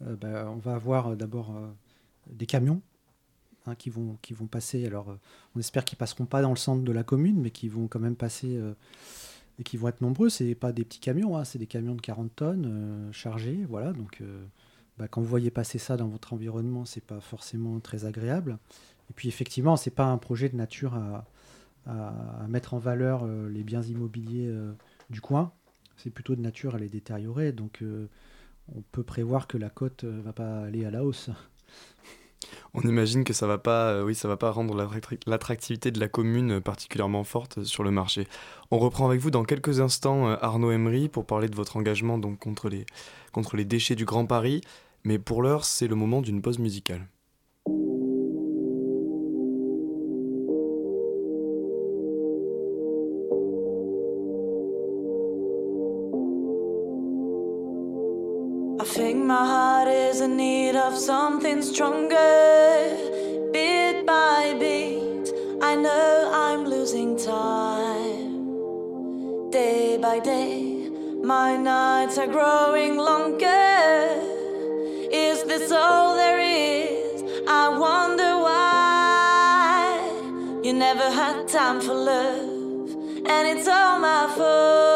ben, 0.00 0.46
on 0.48 0.58
va 0.58 0.74
avoir 0.74 1.16
d'abord 1.16 1.52
des 2.28 2.46
camions 2.46 2.80
hein, 3.66 3.74
qui, 3.74 3.90
vont, 3.90 4.16
qui 4.22 4.32
vont 4.32 4.46
passer. 4.46 4.86
Alors, 4.86 5.16
on 5.54 5.60
espère 5.60 5.84
qu'ils 5.84 5.98
passeront 5.98 6.26
pas 6.26 6.42
dans 6.42 6.50
le 6.50 6.56
centre 6.56 6.82
de 6.82 6.92
la 6.92 7.02
commune, 7.02 7.40
mais 7.40 7.50
qui 7.50 7.68
vont 7.68 7.86
quand 7.86 8.00
même 8.00 8.16
passer 8.16 8.58
et 9.60 9.62
qui 9.62 9.76
vont 9.76 9.88
être 9.88 10.00
nombreux. 10.00 10.30
C'est 10.30 10.54
pas 10.54 10.72
des 10.72 10.84
petits 10.84 10.98
camions, 10.98 11.36
hein, 11.36 11.44
c'est 11.44 11.58
des 11.58 11.66
camions 11.66 11.94
de 11.94 12.00
40 12.00 12.34
tonnes 12.34 12.66
euh, 12.66 13.12
chargés. 13.12 13.64
Voilà, 13.68 13.92
donc 13.92 14.18
euh, 14.20 14.44
bah, 14.98 15.06
quand 15.06 15.20
vous 15.20 15.28
voyez 15.28 15.50
passer 15.50 15.78
ça 15.78 15.96
dans 15.96 16.08
votre 16.08 16.32
environnement, 16.32 16.84
c'est 16.86 17.04
pas 17.04 17.20
forcément 17.20 17.78
très 17.78 18.06
agréable. 18.06 18.58
Et 19.10 19.12
puis 19.12 19.28
effectivement, 19.28 19.76
c'est 19.76 19.90
pas 19.90 20.06
un 20.06 20.18
projet 20.18 20.48
de 20.48 20.56
nature 20.56 20.94
à, 20.94 21.26
mettre 22.48 22.74
en 22.74 22.78
valeur 22.78 23.22
euh, 23.24 23.48
les 23.48 23.64
biens 23.64 23.82
immobiliers 23.82 24.52
du 25.08 25.20
coin. 25.20 25.52
C'est 26.02 26.10
plutôt 26.10 26.34
de 26.34 26.40
nature 26.40 26.74
à 26.74 26.78
les 26.78 26.88
détériorer. 26.88 27.52
Donc 27.52 27.82
on 28.74 28.82
peut 28.92 29.02
prévoir 29.02 29.46
que 29.46 29.58
la 29.58 29.70
cote 29.70 30.04
va 30.04 30.32
pas 30.32 30.60
aller 30.60 30.84
à 30.84 30.90
la 30.90 31.04
hausse. 31.04 31.30
On 32.74 32.80
imagine 32.82 33.24
que 33.24 33.32
ça 33.32 33.46
va 33.46 33.58
pas, 33.58 33.90
euh, 33.90 34.04
oui, 34.04 34.16
va 34.22 34.36
pas 34.36 34.50
rendre 34.50 34.88
l'attractivité 35.26 35.90
de 35.90 36.00
la 36.00 36.08
commune 36.08 36.60
particulièrement 36.60 37.24
forte 37.24 37.64
sur 37.64 37.82
le 37.82 37.90
marché. 37.90 38.26
On 38.70 38.78
reprend 38.78 39.06
avec 39.06 39.20
vous 39.20 39.30
dans 39.30 39.44
quelques 39.44 39.80
instants 39.80 40.28
euh, 40.28 40.36
Arnaud 40.40 40.70
Emery 40.70 41.08
pour 41.08 41.26
parler 41.26 41.48
de 41.48 41.56
votre 41.56 41.76
engagement 41.76 42.18
donc 42.18 42.38
contre 42.38 42.68
les, 42.68 42.86
contre 43.32 43.56
les 43.56 43.64
déchets 43.64 43.96
du 43.96 44.04
Grand 44.04 44.26
Paris. 44.26 44.60
Mais 45.04 45.18
pour 45.18 45.42
l'heure, 45.42 45.64
c'est 45.64 45.88
le 45.88 45.96
moment 45.96 46.22
d'une 46.22 46.42
pause 46.42 46.58
musicale. 46.58 47.06
Something 61.00 61.62
stronger. 61.62 62.96
Bit 63.52 64.04
by 64.06 64.54
bit, 64.58 65.32
I 65.62 65.74
know 65.74 66.30
I'm 66.32 66.66
losing 66.66 67.16
time. 67.16 68.40
Day 69.50 69.96
by 69.96 70.18
day, 70.20 70.90
my 71.22 71.56
nights 71.56 72.18
are 72.18 72.26
growing 72.26 72.98
longer. 72.98 74.20
Is 75.10 75.42
this 75.44 75.72
all 75.72 76.16
there 76.16 76.38
is? 76.38 77.22
I 77.48 77.68
wonder 77.70 78.32
why. 78.46 79.96
You 80.62 80.74
never 80.74 81.10
had 81.10 81.48
time 81.48 81.80
for 81.80 81.94
love, 81.94 82.90
and 83.26 83.48
it's 83.48 83.66
all 83.66 83.98
my 83.98 84.26
fault. 84.36 84.89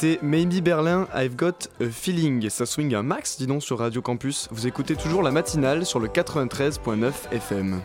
C'était 0.00 0.24
Maybe 0.24 0.62
Berlin, 0.62 1.08
I've 1.12 1.34
Got 1.34 1.70
a 1.80 1.88
Feeling. 1.90 2.48
Ça 2.50 2.66
swing 2.66 2.94
un 2.94 3.02
max, 3.02 3.36
dis 3.36 3.48
donc, 3.48 3.64
sur 3.64 3.80
Radio 3.80 4.00
Campus. 4.00 4.46
Vous 4.52 4.68
écoutez 4.68 4.94
toujours 4.94 5.24
la 5.24 5.32
matinale 5.32 5.84
sur 5.84 5.98
le 5.98 6.06
93.9 6.06 7.32
FM. 7.32 7.82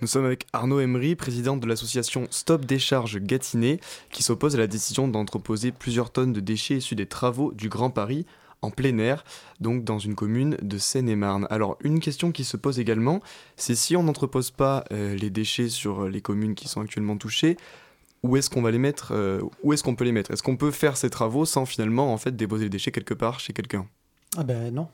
Nous 0.00 0.06
sommes 0.06 0.24
avec 0.24 0.46
Arnaud 0.52 0.78
Emery, 0.78 1.16
président 1.16 1.56
de 1.56 1.66
l'association 1.66 2.28
Stop 2.30 2.64
Décharge 2.64 3.18
Gâtinais, 3.18 3.80
qui 4.12 4.22
s'oppose 4.22 4.54
à 4.54 4.58
la 4.58 4.68
décision 4.68 5.08
d'entreposer 5.08 5.72
plusieurs 5.72 6.12
tonnes 6.12 6.32
de 6.32 6.38
déchets 6.38 6.76
issus 6.76 6.94
des 6.94 7.06
travaux 7.06 7.50
du 7.52 7.68
Grand 7.68 7.90
Paris 7.90 8.24
en 8.64 8.70
plein 8.70 8.98
air, 8.98 9.24
donc 9.60 9.84
dans 9.84 9.98
une 9.98 10.14
commune 10.14 10.56
de 10.62 10.78
Seine-et-Marne. 10.78 11.46
Alors 11.50 11.76
une 11.84 12.00
question 12.00 12.32
qui 12.32 12.44
se 12.44 12.56
pose 12.56 12.80
également, 12.80 13.20
c'est 13.56 13.74
si 13.74 13.96
on 13.96 14.02
n'entrepose 14.02 14.50
pas 14.50 14.84
euh, 14.92 15.14
les 15.14 15.30
déchets 15.30 15.68
sur 15.68 16.08
les 16.08 16.20
communes 16.20 16.54
qui 16.54 16.68
sont 16.68 16.80
actuellement 16.80 17.16
touchées, 17.16 17.56
où 18.22 18.36
est-ce 18.36 18.48
qu'on 18.48 18.62
va 18.62 18.70
les 18.70 18.78
mettre 18.78 19.12
euh, 19.12 19.42
Où 19.62 19.72
est-ce 19.72 19.82
qu'on 19.82 19.94
peut 19.94 20.04
les 20.04 20.12
mettre? 20.12 20.30
Est-ce 20.30 20.42
qu'on 20.42 20.56
peut 20.56 20.70
faire 20.70 20.96
ces 20.96 21.10
travaux 21.10 21.44
sans 21.44 21.66
finalement 21.66 22.12
en 22.12 22.16
fait 22.16 22.34
déposer 22.34 22.64
les 22.64 22.70
déchets 22.70 22.90
quelque 22.90 23.14
part 23.14 23.38
chez 23.38 23.52
quelqu'un? 23.52 23.86
Ah 24.36 24.42
ben 24.42 24.74
non, 24.74 24.88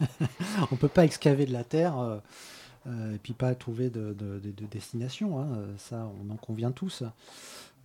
on 0.70 0.76
peut 0.76 0.88
pas 0.88 1.04
excaver 1.04 1.46
de 1.46 1.52
la 1.52 1.64
terre. 1.64 1.98
Euh, 1.98 2.18
et 3.14 3.18
puis 3.18 3.34
pas 3.34 3.54
trouver 3.54 3.90
de, 3.90 4.14
destination, 4.70 5.40
hein. 5.40 5.48
ça 5.76 6.10
on 6.22 6.32
en 6.32 6.36
convient 6.36 6.70
tous. 6.70 7.02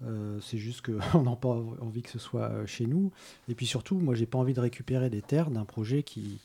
Euh, 0.06 0.39
c'est 0.42 0.58
juste 0.58 0.82
qu'on 0.86 1.24
n'a 1.24 1.36
pas 1.36 1.56
envie 1.82 2.02
que 2.02 2.10
ce 2.10 2.20
soit 2.20 2.50
euh, 2.50 2.66
chez 2.66 2.86
nous. 2.86 3.12
Et 3.48 3.56
puis 3.56 3.66
surtout, 3.66 3.96
moi, 3.96 4.16
j'ai 4.16 4.26
pas 4.26 4.38
envie 4.38 4.54
de 4.54 4.60
récupérer 4.60 5.10
des 5.10 5.22
terres 5.22 5.50
d'un 5.50 5.66
projet 5.66 6.04
qui, 6.04 6.39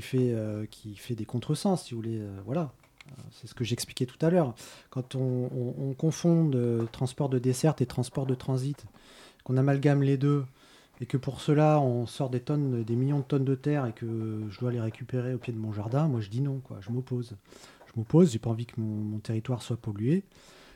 fait, 0.00 0.32
euh, 0.32 0.66
qui 0.70 0.94
fait 0.96 1.14
des 1.14 1.24
contresens, 1.24 1.82
si 1.84 1.94
vous 1.94 2.00
voulez. 2.00 2.22
voilà. 2.44 2.72
C'est 3.32 3.48
ce 3.48 3.54
que 3.54 3.64
j'expliquais 3.64 4.06
tout 4.06 4.24
à 4.24 4.30
l'heure. 4.30 4.54
Quand 4.90 5.16
on, 5.16 5.94
confond 5.98 6.50
transport 6.92 7.28
de 7.28 7.40
dessert 7.40 7.74
et 7.80 7.86
transport 7.86 8.24
de 8.24 8.36
transit, 8.36 8.84
qu'on 9.42 9.56
amalgame 9.56 10.02
les 10.02 10.16
deux, 10.16 10.44
et 11.00 11.06
que 11.06 11.16
pour 11.16 11.40
cela 11.40 11.80
on 11.80 12.06
sort 12.06 12.30
des 12.30 12.38
tonnes, 12.38 12.84
des 12.84 12.94
millions 12.94 13.18
de 13.18 13.24
tonnes 13.24 13.44
de 13.44 13.54
terre 13.56 13.86
et 13.86 13.92
que 13.92 14.42
je 14.48 14.60
dois 14.60 14.70
les 14.70 14.80
récupérer 14.80 15.34
au 15.34 15.38
pied 15.38 15.52
de 15.52 15.58
mon 15.58 15.72
jardin, 15.72 16.06
moi 16.06 16.20
je 16.20 16.28
dis 16.28 16.40
non, 16.40 16.60
quoi. 16.60 16.78
Je 16.82 16.90
m'oppose. 16.90 17.36
Je 17.86 17.92
m'oppose. 17.96 18.30
J'ai 18.30 18.38
pas 18.38 18.50
envie 18.50 18.66
que 18.66 18.80
mon 18.80 19.18
territoire 19.18 19.62
soit 19.62 19.78
pollué. 19.78 20.22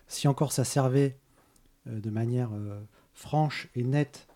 Si 0.09 0.27
encore 0.27 0.51
ça 0.51 0.65
servait 0.65 1.17
de 1.87 2.11
manière 2.11 2.51
euh, 2.55 2.81
franche 3.13 3.69
et 3.75 3.85
nette 3.85 4.27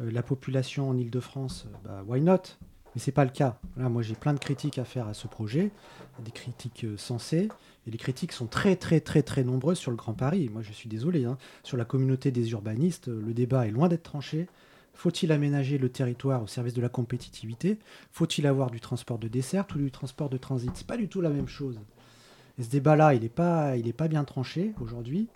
euh, 0.00 0.10
la 0.10 0.22
population 0.22 0.88
en 0.88 0.96
Ile-de-France, 0.96 1.66
bah, 1.84 2.02
why 2.06 2.20
not? 2.20 2.42
Mais 2.94 3.00
c'est 3.00 3.12
pas 3.12 3.24
le 3.24 3.30
cas. 3.30 3.58
Moi, 3.76 4.02
j'ai 4.02 4.14
plein 4.14 4.32
de 4.32 4.38
critiques 4.38 4.78
à 4.78 4.84
faire 4.84 5.06
à 5.08 5.14
ce 5.14 5.28
projet, 5.28 5.70
des 6.24 6.30
critiques 6.30 6.86
sensées, 6.96 7.48
et 7.86 7.90
les 7.90 7.98
critiques 7.98 8.32
sont 8.32 8.46
très, 8.46 8.76
très, 8.76 9.00
très, 9.00 9.22
très 9.22 9.44
nombreuses 9.44 9.78
sur 9.78 9.90
le 9.90 9.96
Grand 9.96 10.14
Paris. 10.14 10.48
Moi, 10.50 10.62
je 10.62 10.72
suis 10.72 10.88
désolé. 10.88 11.26
Hein. 11.26 11.36
Sur 11.62 11.76
la 11.76 11.84
communauté 11.84 12.30
des 12.30 12.50
urbanistes, 12.52 13.08
le 13.08 13.34
débat 13.34 13.66
est 13.66 13.70
loin 13.70 13.88
d'être 13.88 14.04
tranché. 14.04 14.48
Faut-il 14.94 15.30
aménager 15.32 15.78
le 15.78 15.90
territoire 15.90 16.42
au 16.42 16.46
service 16.46 16.74
de 16.74 16.80
la 16.80 16.88
compétitivité? 16.88 17.78
Faut-il 18.10 18.46
avoir 18.46 18.70
du 18.70 18.80
transport 18.80 19.18
de 19.18 19.28
dessert 19.28 19.66
ou 19.74 19.78
du 19.78 19.90
transport 19.90 20.30
de 20.30 20.38
transit? 20.38 20.70
C'est 20.74 20.86
pas 20.86 20.96
du 20.96 21.08
tout 21.08 21.20
la 21.20 21.30
même 21.30 21.46
chose. 21.46 21.78
Et 22.58 22.64
ce 22.64 22.70
débat-là, 22.70 23.14
il 23.14 23.22
n'est 23.22 23.28
pas, 23.28 23.74
pas 23.96 24.08
bien 24.08 24.24
tranché 24.24 24.72
aujourd'hui. 24.80 25.28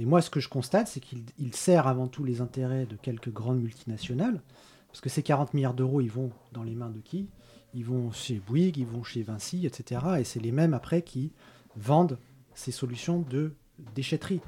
Et 0.00 0.06
moi, 0.06 0.22
ce 0.22 0.30
que 0.30 0.40
je 0.40 0.48
constate, 0.48 0.88
c'est 0.88 1.00
qu'il 1.00 1.54
sert 1.54 1.86
avant 1.86 2.08
tout 2.08 2.24
les 2.24 2.40
intérêts 2.40 2.86
de 2.86 2.96
quelques 2.96 3.30
grandes 3.30 3.60
multinationales, 3.60 4.40
parce 4.88 5.02
que 5.02 5.10
ces 5.10 5.22
40 5.22 5.52
milliards 5.52 5.74
d'euros, 5.74 6.00
ils 6.00 6.10
vont 6.10 6.30
dans 6.52 6.62
les 6.62 6.74
mains 6.74 6.88
de 6.88 7.00
qui? 7.00 7.28
Ils 7.74 7.84
vont 7.84 8.10
chez 8.10 8.38
Bouygues, 8.38 8.78
ils 8.78 8.86
vont 8.86 9.02
chez 9.02 9.22
Vinci, 9.22 9.66
etc. 9.66 10.00
Et 10.18 10.24
c'est 10.24 10.40
les 10.40 10.52
mêmes 10.52 10.72
après 10.72 11.02
qui 11.02 11.32
vendent 11.76 12.18
ces 12.54 12.72
solutions 12.72 13.20
de 13.20 13.52
déchetterie. 13.94 14.40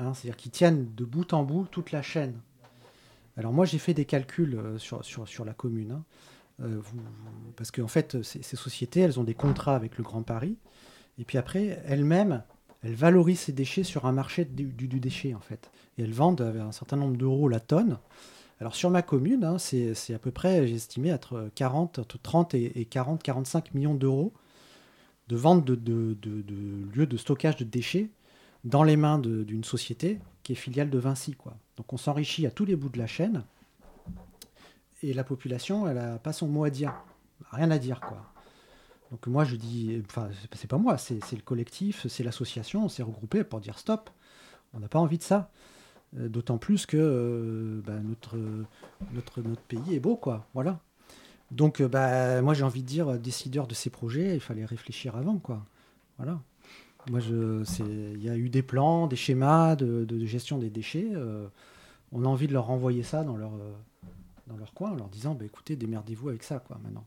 Hein, 0.00 0.12
C'est-à-dire 0.12 0.36
qu'ils 0.36 0.50
tiennent 0.50 0.92
de 0.96 1.04
bout 1.04 1.32
en 1.34 1.44
bout 1.44 1.68
toute 1.70 1.92
la 1.92 2.02
chaîne. 2.02 2.40
Alors 3.36 3.52
moi, 3.52 3.66
j'ai 3.66 3.78
fait 3.78 3.94
des 3.94 4.06
calculs 4.06 4.56
euh, 4.56 4.76
sur, 4.78 5.04
sur, 5.04 5.28
sur 5.28 5.44
la 5.44 5.54
commune. 5.54 5.92
Hein. 5.92 6.04
Euh, 6.64 6.80
parce 7.54 7.70
qu'en 7.70 7.86
fait, 7.86 8.20
ces, 8.24 8.42
ces, 8.42 8.56
sociétés, 8.56 9.02
elles 9.02 9.20
ont 9.20 9.24
des 9.24 9.34
contrats 9.34 9.76
avec 9.76 9.98
le 9.98 10.02
Grand 10.02 10.24
Paris. 10.24 10.58
Et 11.16 11.24
puis 11.24 11.38
après, 11.38 11.80
elles-mêmes, 11.86 12.42
elles 12.84 12.94
valorisent 12.94 13.40
ces 13.40 13.52
déchets 13.52 13.82
sur 13.82 14.06
un 14.06 14.12
marché 14.12 14.44
du, 14.44 14.88
déchet, 15.00 15.34
en 15.34 15.40
fait. 15.40 15.70
Et 15.96 16.02
elles 16.02 16.12
vendent 16.12 16.42
un 16.42 16.72
certain 16.72 16.96
nombre 16.96 17.16
d'euros 17.16 17.48
la 17.48 17.60
tonne. 17.60 17.98
Alors 18.60 18.74
sur 18.74 18.90
ma 18.90 19.02
commune, 19.02 19.44
hein, 19.44 19.58
c'est 19.58 20.14
à 20.14 20.18
peu 20.18 20.30
près, 20.30 20.66
j'ai 20.66 20.76
estimé, 20.76 21.12
entre, 21.12 21.50
40, 21.54 21.98
entre 21.98 22.18
30 22.18 22.54
et, 22.54 22.86
40, 22.88 23.22
45 23.22 23.74
millions 23.74 23.94
d'euros 23.94 24.32
de 25.28 25.36
vente 25.36 25.64
de, 25.64 26.16
lieux 26.94 27.06
de 27.06 27.16
stockage 27.16 27.56
de 27.56 27.64
déchets 27.64 28.10
dans 28.64 28.82
les 28.82 28.96
mains 28.96 29.18
d'une 29.18 29.64
société 29.64 30.18
qui 30.42 30.52
est 30.52 30.56
filiale 30.56 30.90
de 30.90 30.98
Vinci. 30.98 31.32
Quoi. 31.32 31.56
Donc 31.76 31.92
on 31.92 31.96
s'enrichit 31.96 32.46
à 32.46 32.50
tous 32.50 32.64
les 32.64 32.76
bouts 32.76 32.90
de 32.90 32.98
la 32.98 33.06
chaîne 33.06 33.44
et 35.02 35.12
la 35.12 35.24
population, 35.24 35.88
elle 35.88 35.96
n'a 35.96 36.18
pas 36.18 36.32
son 36.32 36.48
mot 36.48 36.64
à 36.64 36.70
dire. 36.70 36.94
Rien 37.50 37.70
à 37.70 37.78
dire. 37.78 38.00
quoi. 38.00 38.33
Donc 39.14 39.28
moi 39.28 39.44
je 39.44 39.54
dis, 39.54 40.02
enfin 40.08 40.28
c'est 40.56 40.66
pas 40.66 40.76
moi, 40.76 40.98
c'est 40.98 41.20
le 41.30 41.42
collectif, 41.42 42.04
c'est 42.08 42.24
l'association, 42.24 42.86
on 42.86 42.88
s'est 42.88 43.04
regroupé 43.04 43.44
pour 43.44 43.60
dire 43.60 43.78
stop, 43.78 44.10
on 44.72 44.80
n'a 44.80 44.88
pas 44.88 44.98
envie 44.98 45.18
de 45.18 45.22
ça. 45.22 45.52
Euh, 46.18 46.28
d'autant 46.28 46.58
plus 46.58 46.84
que 46.84 46.96
euh, 46.96 47.80
bah, 47.86 48.00
notre, 48.02 48.36
notre, 49.12 49.40
notre 49.40 49.60
pays 49.62 49.94
est 49.94 50.00
beau, 50.00 50.16
quoi. 50.16 50.48
Voilà. 50.52 50.80
Donc 51.52 51.80
euh, 51.80 51.86
bah, 51.86 52.42
moi 52.42 52.54
j'ai 52.54 52.64
envie 52.64 52.82
de 52.82 52.88
dire, 52.88 53.16
décideur 53.20 53.68
de 53.68 53.74
ces 53.74 53.88
projets, 53.88 54.34
il 54.34 54.40
fallait 54.40 54.64
réfléchir 54.64 55.14
avant, 55.14 55.38
quoi. 55.38 55.64
Voilà. 56.16 56.40
Moi, 57.08 57.20
il 57.20 58.20
y 58.20 58.28
a 58.28 58.36
eu 58.36 58.48
des 58.48 58.62
plans, 58.62 59.06
des 59.06 59.14
schémas 59.14 59.76
de, 59.76 60.26
gestion 60.26 60.58
des 60.58 60.70
déchets. 60.70 61.12
on 62.10 62.24
a 62.24 62.26
envie 62.26 62.48
de 62.48 62.52
leur 62.52 62.66
renvoyer 62.66 63.04
ça 63.04 63.22
dans 63.22 63.36
leur, 63.36 63.52
dans 64.48 64.56
leur 64.56 64.72
coin 64.74 64.90
en 64.90 64.96
leur 64.96 65.08
disant, 65.08 65.34
bah, 65.34 65.44
écoutez, 65.44 65.76
démerdez-vous 65.76 66.30
avec 66.30 66.42
ça, 66.42 66.58
quoi, 66.58 66.80
maintenant. 66.82 67.04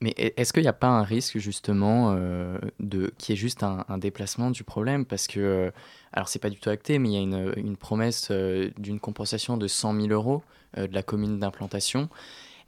Mais 0.00 0.14
est-ce 0.16 0.52
qu'il 0.52 0.62
n'y 0.62 0.68
a 0.68 0.74
pas 0.74 0.88
un 0.88 1.02
risque 1.02 1.38
justement 1.38 2.14
euh, 2.14 2.58
de 2.80 3.12
qui 3.16 3.32
est 3.32 3.36
juste 3.36 3.62
un, 3.62 3.98
déplacement 3.98 4.50
du 4.50 4.62
problème? 4.62 5.06
Parce 5.06 5.26
que 5.26 5.40
euh, 5.40 5.70
alors 6.12 6.28
c'est 6.28 6.38
pas 6.38 6.50
du 6.50 6.58
tout 6.58 6.68
acté 6.68 6.98
mais 6.98 7.08
il 7.08 7.14
y 7.14 7.16
a 7.16 7.52
une, 7.56 7.76
promesse 7.76 8.28
euh, 8.30 8.70
d'une 8.78 9.00
compensation 9.00 9.56
de 9.56 9.66
100 9.66 10.00
000 10.00 10.08
euros 10.08 10.42
de 10.76 10.92
la 10.92 11.02
commune 11.02 11.38
d'implantation. 11.38 12.10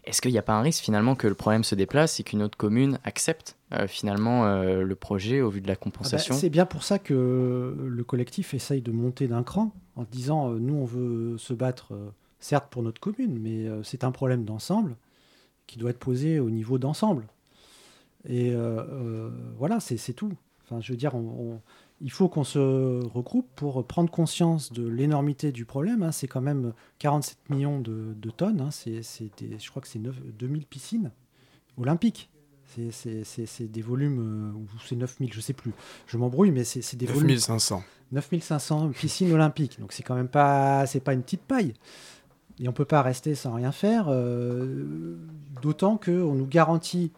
Est-ce 0.04 0.22
qu'il 0.22 0.30
n'y 0.30 0.38
a 0.38 0.42
pas 0.42 0.54
un 0.54 0.62
risque 0.62 0.82
finalement 0.82 1.14
que 1.14 1.26
le 1.26 1.34
problème 1.34 1.64
se 1.64 1.74
déplace 1.74 2.18
et 2.18 2.22
qu'une 2.22 2.42
autre 2.42 2.56
commune 2.56 2.98
accepte 3.04 3.56
finalement 3.86 4.62
le 4.62 4.94
projet 4.94 5.42
au 5.42 5.50
vu 5.50 5.60
de 5.60 5.66
la 5.66 5.72
ah 5.72 5.76
bah, 5.76 5.80
compensation 5.82 6.34
C'est 6.34 6.48
bien 6.48 6.64
pour 6.64 6.84
ça 6.84 6.98
que 6.98 7.76
le 7.78 8.04
collectif 8.04 8.54
essaye 8.54 8.80
de 8.80 8.92
monter 8.92 9.28
d'un 9.28 9.42
cran 9.42 9.72
en 9.96 10.04
disant 10.10 10.48
nous 10.52 10.76
on 10.76 10.86
veut 10.86 11.36
se 11.36 11.52
battre 11.52 11.92
certes 12.40 12.68
pour 12.70 12.82
notre 12.82 13.00
commune 13.00 13.38
mais 13.38 13.66
c'est 13.82 14.04
un 14.04 14.12
problème 14.12 14.46
d'ensemble 14.46 14.96
qui 15.68 15.78
doit 15.78 15.90
être 15.90 16.00
posé 16.00 16.40
au 16.40 16.50
niveau 16.50 16.78
d'ensemble. 16.78 17.28
Et 18.28 18.50
euh, 18.50 18.82
euh, 18.90 19.30
voilà, 19.56 19.78
c'est 19.78 20.12
tout. 20.12 20.32
Enfin, 20.64 20.80
je 20.80 20.92
veux 20.92 20.96
dire, 20.98 21.12
il 22.00 22.10
faut 22.10 22.28
qu'on 22.28 22.42
se 22.44 23.04
regroupe 23.06 23.46
pour 23.54 23.86
prendre 23.86 24.10
conscience 24.10 24.72
de 24.72 24.86
l'énormité 24.88 25.52
du 25.52 25.64
problème. 25.64 26.02
Hein. 26.02 26.10
C'est 26.10 26.26
quand 26.26 26.40
même 26.40 26.72
47 26.98 27.38
millions 27.50 27.80
de, 27.80 28.30
tonnes. 28.36 28.60
Hein. 28.60 28.70
Je 28.70 29.70
crois 29.70 29.80
que 29.80 29.88
c'est 29.88 30.00
2000 30.00 30.66
piscines 30.66 31.12
olympiques. 31.76 32.28
C'est 32.90 33.72
des 33.72 33.82
volumes, 33.82 34.52
euh, 34.54 34.58
ou 34.58 34.66
c'est 34.86 34.96
9000, 34.96 35.32
je 35.32 35.40
sais 35.40 35.54
plus. 35.54 35.72
Je 36.06 36.16
m'embrouille, 36.18 36.50
mais 36.50 36.64
c'est 36.64 36.96
des 36.96 37.06
9500. 37.06 37.76
volumes. 37.76 37.86
9500 38.12 38.90
piscines 38.90 39.32
olympiques. 39.32 39.80
Donc 39.80 39.92
c'est 39.92 40.02
quand 40.02 40.14
même 40.14 40.28
pas, 40.28 40.86
c'est 40.86 41.00
pas 41.00 41.14
une 41.14 41.22
petite 41.22 41.42
paille. 41.42 41.74
Et 42.60 42.66
on 42.66 42.72
ne 42.72 42.76
peut 42.76 42.84
pas 42.84 43.02
rester 43.02 43.34
sans 43.34 43.54
rien 43.54 43.70
faire, 43.72 44.06
euh, 44.08 45.16
d'autant 45.62 45.96
qu'on 45.96 46.34
nous 46.34 46.46
garantit 46.46 47.12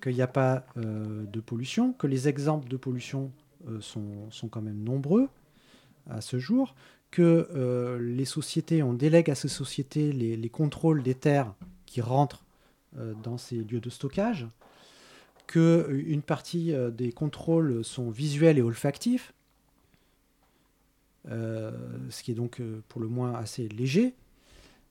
qu'il 0.00 0.14
n'y 0.14 0.22
a 0.22 0.28
pas 0.28 0.66
euh, 0.76 1.24
de 1.24 1.40
pollution, 1.40 1.92
que 1.92 2.06
les 2.06 2.28
exemples 2.28 2.68
de 2.68 2.76
pollution 2.76 3.32
euh, 3.68 3.80
sont, 3.80 4.30
sont, 4.30 4.48
quand 4.48 4.62
même 4.62 4.82
nombreux 4.82 5.28
à 6.08 6.20
ce 6.20 6.38
jour, 6.38 6.74
que 7.10 7.98
les 8.00 8.24
sociétés, 8.24 8.82
on 8.82 8.92
délègue 8.92 9.30
à 9.30 9.36
ces 9.36 9.46
sociétés 9.46 10.12
les, 10.12 10.36
les 10.36 10.48
contrôles 10.48 11.04
des 11.04 11.14
terres 11.14 11.54
qui 11.86 12.00
rentrent 12.00 12.44
dans 13.22 13.38
ces 13.38 13.58
lieux 13.58 13.78
de 13.78 13.88
stockage, 13.88 14.48
qu'une 15.46 16.22
partie 16.22 16.74
des 16.92 17.12
contrôles 17.12 17.84
sont 17.84 18.10
visuels 18.10 18.58
et 18.58 18.62
olfactifs, 18.62 19.32
ce 21.28 22.22
qui 22.24 22.32
est 22.32 22.34
donc 22.34 22.60
pour 22.88 23.00
le 23.00 23.06
moins 23.06 23.32
assez 23.34 23.68
léger, 23.68 24.12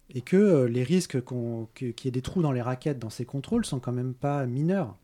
et 0.10 0.22
que 0.22 0.66
les 0.66 0.84
risques 0.84 1.24
qu'il 1.24 1.88
y 1.88 2.08
ait 2.08 2.12
des 2.12 2.22
trous 2.22 2.42
dans 2.42 2.52
les 2.52 2.62
raquettes 2.62 3.00
dans 3.00 3.10
ces 3.10 3.26
contrôles 3.26 3.66
sont 3.66 3.80
quand 3.80 3.92
même 3.92 4.14
pas 4.14 4.46
mineurs, 4.46 4.96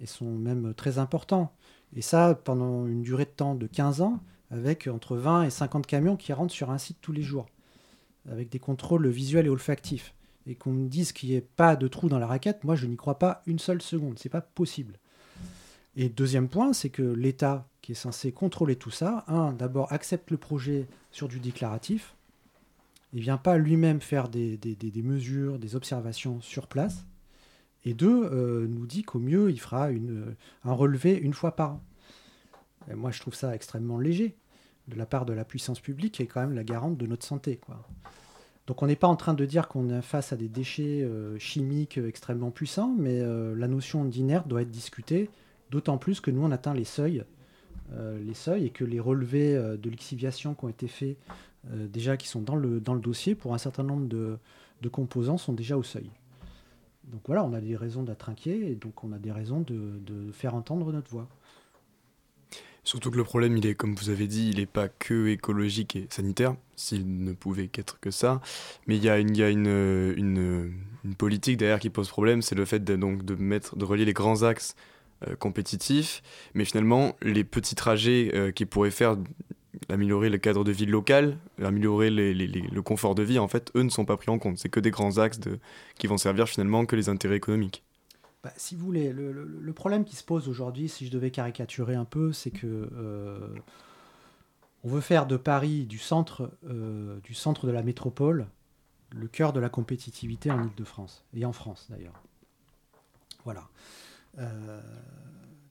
et 0.00 0.06
sont 0.06 0.32
même 0.32 0.74
très 0.74 0.98
importants. 0.98 1.52
Et 1.96 2.02
ça, 2.02 2.34
pendant 2.34 2.86
une 2.86 3.02
durée 3.02 3.24
de 3.24 3.30
temps 3.30 3.54
de 3.54 3.66
15 3.66 4.00
ans, 4.00 4.20
avec 4.50 4.86
entre 4.86 5.16
20 5.16 5.44
et 5.44 5.50
50 5.50 5.86
camions 5.86 6.16
qui 6.16 6.32
rentrent 6.32 6.52
sur 6.52 6.70
un 6.70 6.78
site 6.78 6.98
tous 7.00 7.12
les 7.12 7.22
jours, 7.22 7.46
avec 8.30 8.48
des 8.50 8.58
contrôles 8.58 9.08
visuels 9.08 9.46
et 9.46 9.50
olfactifs. 9.50 10.14
Et 10.46 10.54
qu'on 10.54 10.72
me 10.72 10.88
dise 10.88 11.12
qu'il 11.12 11.30
n'y 11.30 11.36
ait 11.36 11.40
pas 11.40 11.74
de 11.74 11.88
trou 11.88 12.08
dans 12.08 12.18
la 12.18 12.26
raquette, 12.26 12.64
moi 12.64 12.76
je 12.76 12.86
n'y 12.86 12.96
crois 12.96 13.18
pas 13.18 13.42
une 13.46 13.58
seule 13.58 13.80
seconde, 13.80 14.18
c'est 14.18 14.28
pas 14.28 14.42
possible. 14.42 14.98
Et 15.96 16.08
deuxième 16.08 16.48
point, 16.48 16.72
c'est 16.72 16.90
que 16.90 17.02
l'État, 17.02 17.66
qui 17.80 17.92
est 17.92 17.94
censé 17.94 18.32
contrôler 18.32 18.76
tout 18.76 18.90
ça, 18.90 19.24
un, 19.28 19.52
d'abord 19.52 19.92
accepte 19.92 20.30
le 20.30 20.36
projet 20.36 20.86
sur 21.12 21.28
du 21.28 21.38
déclaratif, 21.38 22.14
il 23.14 23.18
ne 23.18 23.22
vient 23.22 23.38
pas 23.38 23.58
lui-même 23.58 24.00
faire 24.00 24.28
des, 24.28 24.58
mesures, 24.96 25.60
des 25.60 25.76
observations 25.76 26.40
sur 26.40 26.66
place, 26.66 27.06
et 27.84 27.94
deux, 27.94 28.24
euh, 28.24 28.66
nous 28.66 28.86
dit 28.86 29.04
qu'au 29.04 29.20
mieux, 29.20 29.50
il 29.50 29.60
fera 29.60 29.90
une, 29.90 30.34
un 30.64 30.72
relevé 30.72 31.14
une 31.14 31.32
fois 31.32 31.54
par 31.54 31.74
an. 31.74 31.84
Moi, 32.92 33.12
je 33.12 33.20
trouve 33.20 33.34
ça 33.34 33.54
extrêmement 33.54 33.98
léger 33.98 34.36
de 34.88 34.96
la 34.96 35.06
part 35.06 35.26
de 35.26 35.32
la 35.32 35.44
puissance 35.44 35.80
publique, 35.80 36.14
qui 36.14 36.22
est 36.22 36.26
quand 36.26 36.40
même 36.40 36.54
la 36.54 36.64
garante 36.64 36.98
de 36.98 37.06
notre 37.06 37.24
santé. 37.24 37.60
Donc 38.66 38.82
on 38.82 38.86
n'est 38.86 38.96
pas 38.96 39.06
en 39.06 39.16
train 39.16 39.34
de 39.34 39.44
dire 39.44 39.68
qu'on 39.68 39.90
est 39.90 40.02
face 40.02 40.32
à 40.32 40.36
des 40.36 40.48
déchets 40.48 41.02
euh, 41.02 41.38
chimiques 41.38 41.98
extrêmement 41.98 42.50
puissants, 42.50 42.94
mais 42.98 43.20
euh, 43.20 43.54
la 43.54 43.68
notion 43.68 44.04
d'inerte 44.04 44.48
doit 44.48 44.62
être 44.62 44.70
discutée, 44.70 45.30
d'autant 45.70 45.98
plus 45.98 46.20
que 46.20 46.32
nous 46.32 46.42
on 46.42 46.50
atteint 46.50 46.74
les 46.74 46.84
seuils, 46.84 47.24
les 47.92 48.34
seuils 48.34 48.66
et 48.66 48.70
que 48.70 48.82
les 48.82 48.98
relevés 48.98 49.54
de 49.54 49.90
lixiviation 49.90 50.54
qui 50.54 50.64
ont 50.64 50.68
été 50.68 50.88
faits 50.88 51.16
déjà, 51.72 52.16
qui 52.16 52.28
sont 52.28 52.42
dans 52.42 52.56
le, 52.56 52.80
dans 52.80 52.94
le 52.94 53.00
dossier, 53.00 53.34
pour 53.34 53.54
un 53.54 53.58
certain 53.58 53.82
nombre 53.82 54.06
de, 54.06 54.38
de 54.82 54.88
composants, 54.88 55.38
sont 55.38 55.52
déjà 55.52 55.76
au 55.76 55.82
seuil. 55.82 56.10
Donc 57.08 57.22
voilà, 57.26 57.44
on 57.44 57.52
a 57.52 57.60
des 57.60 57.76
raisons 57.76 58.02
d'être 58.02 58.28
inquiet 58.28 58.70
et 58.70 58.74
donc 58.74 59.04
on 59.04 59.12
a 59.12 59.18
des 59.18 59.32
raisons 59.32 59.60
de, 59.60 60.32
faire 60.32 60.54
entendre 60.54 60.92
notre 60.92 61.10
voix. 61.10 61.28
Surtout 62.82 63.10
que 63.10 63.16
le 63.16 63.24
problème, 63.24 63.56
il 63.56 63.66
est, 63.66 63.74
comme 63.74 63.94
vous 63.94 64.10
avez 64.10 64.26
dit, 64.26 64.50
il 64.50 64.56
n'est 64.56 64.66
pas 64.66 64.88
que 64.88 65.28
écologique 65.28 65.96
et 65.96 66.06
sanitaire, 66.10 66.54
s'il 66.76 67.24
ne 67.24 67.32
pouvait 67.32 67.68
qu'être 67.68 67.98
que 67.98 68.10
ça, 68.10 68.42
mais 68.86 68.96
il 68.96 69.04
y 69.04 69.08
a, 69.08 69.18
une, 69.18 69.34
une, 69.38 70.74
une, 71.04 71.14
politique 71.14 71.56
derrière 71.56 71.78
qui 71.78 71.88
pose 71.88 72.08
problème, 72.08 72.42
c'est 72.42 72.54
le 72.54 72.66
fait 72.66 72.84
de, 72.84 72.96
donc, 72.96 73.24
de, 73.24 73.36
mettre, 73.36 73.76
de 73.76 73.84
relier 73.86 74.04
les 74.04 74.12
grands 74.12 74.42
axes 74.42 74.74
euh, 75.26 75.34
compétitifs, 75.34 76.22
mais 76.52 76.66
finalement, 76.66 77.16
les 77.22 77.44
petits 77.44 77.74
trajets 77.74 78.30
euh, 78.34 78.52
qui 78.52 78.66
pourraient 78.66 78.90
faire 78.90 79.16
améliorer 79.88 80.30
le 80.30 80.38
cadre 80.38 80.64
de 80.64 80.72
vie 80.72 80.86
local, 80.86 81.38
améliorer 81.62 82.10
le 82.10 82.80
confort 82.82 83.14
de 83.14 83.22
vie, 83.22 83.38
en 83.38 83.48
fait, 83.48 83.70
eux 83.76 83.82
ne 83.82 83.88
sont 83.88 84.04
pas 84.04 84.16
pris 84.16 84.30
en 84.30 84.38
compte. 84.38 84.58
C'est 84.58 84.68
que 84.68 84.80
des 84.80 84.90
grands 84.90 85.18
axes 85.18 85.40
de, 85.40 85.58
qui 85.98 86.06
vont 86.06 86.18
servir 86.18 86.48
finalement 86.48 86.86
que 86.86 86.96
les 86.96 87.08
intérêts 87.08 87.36
économiques. 87.36 87.82
Bah, 88.44 88.52
si 88.58 88.74
vous 88.74 88.84
voulez, 88.84 89.10
le, 89.10 89.72
problème 89.72 90.04
qui 90.04 90.16
se 90.16 90.22
pose 90.22 90.48
aujourd'hui, 90.48 90.88
si 90.90 91.06
je 91.06 91.10
devais 91.10 91.30
caricaturer 91.30 91.94
un 91.94 92.04
peu, 92.04 92.32
c'est 92.32 92.50
que 92.50 92.90
euh, 92.92 93.48
on 94.84 94.88
veut 94.88 95.00
faire 95.00 95.26
de 95.26 95.38
Paris, 95.38 95.86
du 95.86 95.98
centre, 95.98 96.50
euh, 96.68 97.18
du 97.20 97.32
centre 97.32 97.66
de 97.66 97.72
la 97.72 97.82
métropole, 97.82 98.46
le 99.10 99.28
cœur 99.28 99.54
de 99.54 99.60
la 99.60 99.70
compétitivité 99.70 100.50
en 100.50 100.62
Ile-de-France, 100.62 101.24
et 101.32 101.46
en 101.46 101.52
France 101.54 101.86
d'ailleurs. 101.88 102.22
Voilà. 103.44 103.66
Euh, 104.38 104.80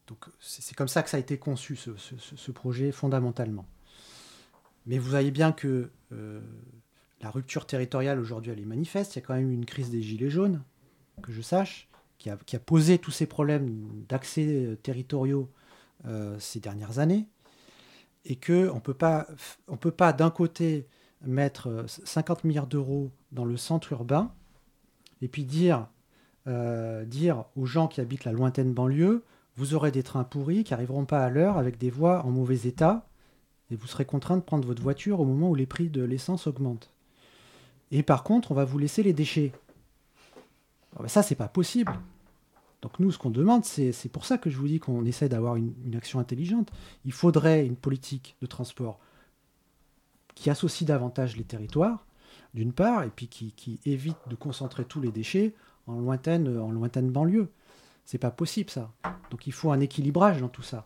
donc 0.08 0.26
c'est 0.40 0.76
comme 0.76 0.88
ça 0.88 1.04
que 1.04 1.12
ça 1.12 1.18
a 1.18 1.20
été 1.20 1.38
conçu, 1.38 1.76
ce 1.76 2.52
projet, 2.52 2.92
fondamentalement. 2.92 3.66
Mais 4.86 4.98
vous 4.98 5.10
voyez 5.10 5.32
bien 5.32 5.52
que 5.52 5.90
euh, 6.12 6.42
la 7.22 7.30
rupture 7.30 7.66
territoriale 7.66 8.20
aujourd'hui, 8.20 8.52
elle 8.52 8.60
est 8.60 8.66
manifeste. 8.66 9.16
Il 9.16 9.20
y 9.20 9.24
a 9.24 9.26
quand 9.26 9.36
même 9.36 9.52
une 9.52 9.66
crise 9.66 9.90
des 9.90 10.02
Gilets 10.02 10.30
jaunes, 10.30 10.62
que 11.22 11.32
je 11.32 11.42
sache, 11.42 11.90
qui 12.18 12.30
a, 12.30 12.38
posé 12.60 12.98
tous 12.98 13.12
ces 13.12 13.26
problèmes 13.26 14.04
d'accès 14.10 14.46
euh, 14.48 14.76
territoriaux 14.76 15.50
euh, 16.06 16.38
ces 16.40 16.60
dernières 16.60 17.00
années. 17.00 17.28
Et 18.26 18.38
qu'on 18.38 18.76
ne 18.76 18.80
peut 18.80 18.94
pas 19.92 20.14
d'un 20.14 20.30
côté 20.30 20.88
mettre 21.26 21.86
50 21.88 22.46
milliards 22.46 22.68
d'euros 22.68 23.12
dans 23.34 23.44
le 23.44 23.58
centre 23.58 23.92
urbain 23.92 24.34
et 25.22 25.28
puis 25.28 25.44
dire 25.44 25.90
aux 26.46 27.66
gens 27.66 27.90
qui 27.90 28.00
habitent 28.00 28.24
la 28.24 28.32
lointaine 28.32 28.74
banlieue, 28.74 29.26
vous 29.58 29.74
aurez 29.74 29.92
des 29.92 30.04
trains 30.04 30.24
pourris 30.24 30.64
qui 30.64 30.72
n'arriveront 30.72 31.06
pas 31.06 31.24
à 31.24 31.30
l'heure 31.30 31.58
avec 31.58 31.78
des 31.78 31.90
voies 31.90 32.26
en 32.26 32.32
mauvais 32.32 32.62
état 32.66 33.10
et 33.74 33.76
vous 33.76 33.88
serez 33.88 34.06
contraint 34.06 34.38
de 34.38 34.44
prendre 34.44 34.68
votre 34.68 34.84
voiture 34.84 35.20
au 35.20 35.26
moment 35.26 35.50
où 35.50 35.56
les 35.56 35.66
prix 35.66 35.90
de 35.90 36.04
l'essence 36.04 36.46
augmentent. 36.46 36.94
Et 37.92 38.04
par 38.04 38.24
contre, 38.24 38.52
on 38.52 38.56
va 38.56 38.66
vous 38.66 38.78
laisser 38.78 39.02
les 39.02 39.14
déchets. 39.14 39.52
Ça, 40.94 41.00
ben 41.02 41.08
ça, 41.08 41.24
c'est 41.24 41.36
pas 41.36 41.48
possible. 41.48 41.92
Donc 42.84 43.00
nous, 43.00 43.12
ce 43.12 43.18
qu'on 43.18 43.32
demande, 43.32 43.66
c'est 43.66 44.12
pour 44.12 44.26
ça 44.26 44.38
que 44.38 44.50
je 44.50 44.58
vous 44.58 44.68
dis 44.68 44.80
qu'on 44.80 45.06
essaie 45.06 45.28
d'avoir 45.28 45.56
une, 45.56 45.74
action 45.96 46.20
intelligente. 46.20 46.70
Il 47.06 47.14
faudrait 47.14 47.66
une 47.66 47.76
politique 47.76 48.36
de 48.42 48.46
transport 48.46 49.00
qui 50.36 50.50
associe 50.50 50.88
davantage 50.88 51.36
les 51.36 51.44
territoires, 51.44 52.06
d'une 52.54 52.74
part, 52.74 53.04
et 53.04 53.10
puis 53.10 53.28
qui, 53.28 53.80
évite 53.86 54.18
de 54.30 54.36
concentrer 54.36 54.86
tous 54.86 55.02
les 55.02 55.12
déchets 55.12 55.56
en 55.88 56.00
lointaine, 56.00 56.60
en 56.60 56.72
lointaine 56.72 57.10
banlieue. 57.10 57.50
Pas 58.20 58.32
possible 58.32 58.70
ça. 58.70 58.92
Donc 59.32 59.48
il 59.48 59.54
faut 59.54 59.72
un 59.72 59.80
équilibrage 59.80 60.42
dans 60.42 60.50
tout 60.50 60.62
ça. 60.62 60.84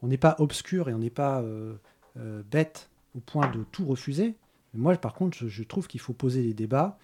On 0.00 0.06
n'est 0.06 0.16
pas 0.18 0.36
obscur 0.38 0.88
et 0.88 0.94
on 0.94 0.98
n'est 0.98 1.10
pas 1.10 1.40
euh, 1.40 1.74
euh, 2.16 2.42
bête 2.48 2.90
au 3.16 3.20
point 3.20 3.50
de 3.50 3.64
tout 3.72 3.84
refuser. 3.84 4.34
moi, 4.72 4.96
par 4.96 5.14
contre, 5.14 5.48
je, 5.48 5.62
trouve 5.62 5.86
qu'il 5.88 6.00
faut 6.00 6.12
poser 6.12 6.42
des 6.42 6.54
débats. 6.54 6.98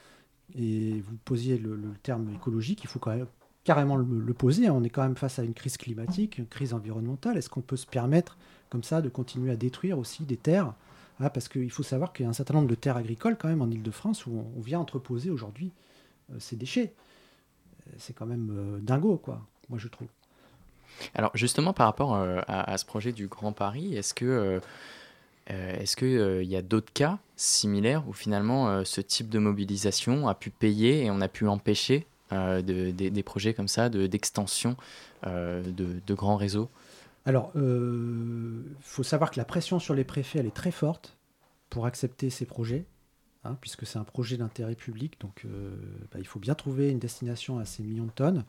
Et 0.56 1.00
vous 1.00 1.16
posiez 1.24 1.58
le, 1.58 1.80
terme 2.02 2.32
écologique, 2.34 2.82
il 2.82 2.88
faut 2.88 2.98
quand 2.98 3.14
même 3.14 3.26
carrément 3.62 3.96
le, 3.96 4.34
poser. 4.34 4.68
On 4.70 4.82
est 4.82 4.90
quand 4.90 5.02
même 5.02 5.16
face 5.16 5.38
à 5.38 5.44
une 5.44 5.54
crise 5.54 5.76
climatique, 5.76 6.38
une 6.38 6.46
crise 6.46 6.74
environnementale. 6.74 7.36
Est-ce 7.36 7.48
qu'on 7.48 7.60
peut 7.60 7.76
se 7.76 7.86
permettre, 7.86 8.36
comme 8.68 8.82
ça, 8.82 9.00
de 9.00 9.08
continuer 9.08 9.52
à 9.52 9.56
détruire 9.56 9.98
aussi 9.98 10.24
des 10.24 10.36
terres? 10.36 10.74
Ah, 11.20 11.30
Parce 11.30 11.48
qu'il 11.48 11.70
faut 11.70 11.82
savoir 11.82 12.12
qu'il 12.12 12.24
y 12.24 12.26
a 12.26 12.30
un 12.30 12.34
certain 12.34 12.54
nombre 12.54 12.68
de 12.68 12.74
terres 12.74 12.96
agricoles, 12.96 13.36
quand 13.36 13.48
même, 13.48 13.62
en 13.62 13.70
Ile-de-France, 13.70 14.26
où 14.26 14.44
on, 14.56 14.60
vient 14.60 14.80
entreposer 14.80 15.30
aujourd'hui 15.30 15.70
euh, 16.32 16.36
ces 16.40 16.56
déchets. 16.56 16.94
C'est 17.98 18.14
quand 18.14 18.26
même 18.26 18.50
euh, 18.50 18.78
dingo, 18.80 19.18
quoi, 19.18 19.46
moi, 19.68 19.78
je 19.78 19.88
trouve. 19.88 20.08
Alors, 21.14 21.30
justement, 21.34 21.72
par 21.72 21.86
rapport 21.86 22.16
à, 22.16 22.78
ce 22.78 22.84
projet 22.84 23.12
du 23.12 23.28
Grand 23.28 23.52
Paris, 23.52 23.94
est-ce 23.94 24.14
que. 24.14 24.60
Euh, 25.50 25.76
est-ce 25.78 25.96
qu'il 25.96 26.08
euh, 26.08 26.42
y 26.42 26.56
a 26.56 26.62
d'autres 26.62 26.92
cas 26.92 27.18
similaires 27.36 28.08
où 28.08 28.12
finalement 28.12 28.68
euh, 28.68 28.84
ce 28.84 29.00
type 29.00 29.28
de 29.28 29.38
mobilisation 29.38 30.28
a 30.28 30.34
pu 30.34 30.50
payer 30.50 31.04
et 31.04 31.10
on 31.10 31.20
a 31.20 31.28
pu 31.28 31.48
empêcher 31.48 32.06
des 32.30 33.22
projets 33.24 33.54
comme 33.54 33.66
ça 33.66 33.88
d'extension 33.88 34.76
de, 35.24 36.14
grands 36.14 36.36
réseaux? 36.36 36.70
Alors, 37.26 37.50
il 37.56 38.62
faut 38.82 39.02
savoir 39.02 39.32
que 39.32 39.40
la 39.40 39.44
pression 39.44 39.80
sur 39.80 39.94
les 39.94 40.04
préfets, 40.04 40.38
elle 40.38 40.46
est 40.46 40.54
très 40.54 40.70
forte 40.70 41.16
pour 41.70 41.86
accepter 41.86 42.30
ces 42.30 42.46
projets. 42.46 42.84
Hein, 43.42 43.56
puisque 43.62 43.86
c'est 43.86 43.98
un 43.98 44.04
projet 44.04 44.36
d'intérêt 44.36 44.74
public, 44.74 45.18
donc 45.18 45.44
bah, 46.12 46.18
il 46.20 46.26
faut 46.26 46.38
bien 46.38 46.54
trouver 46.54 46.90
une 46.90 47.00
destination 47.00 47.58
à 47.58 47.64
ces 47.64 47.82
millions 47.82 48.04
de 48.04 48.12
tonnes. 48.12 48.44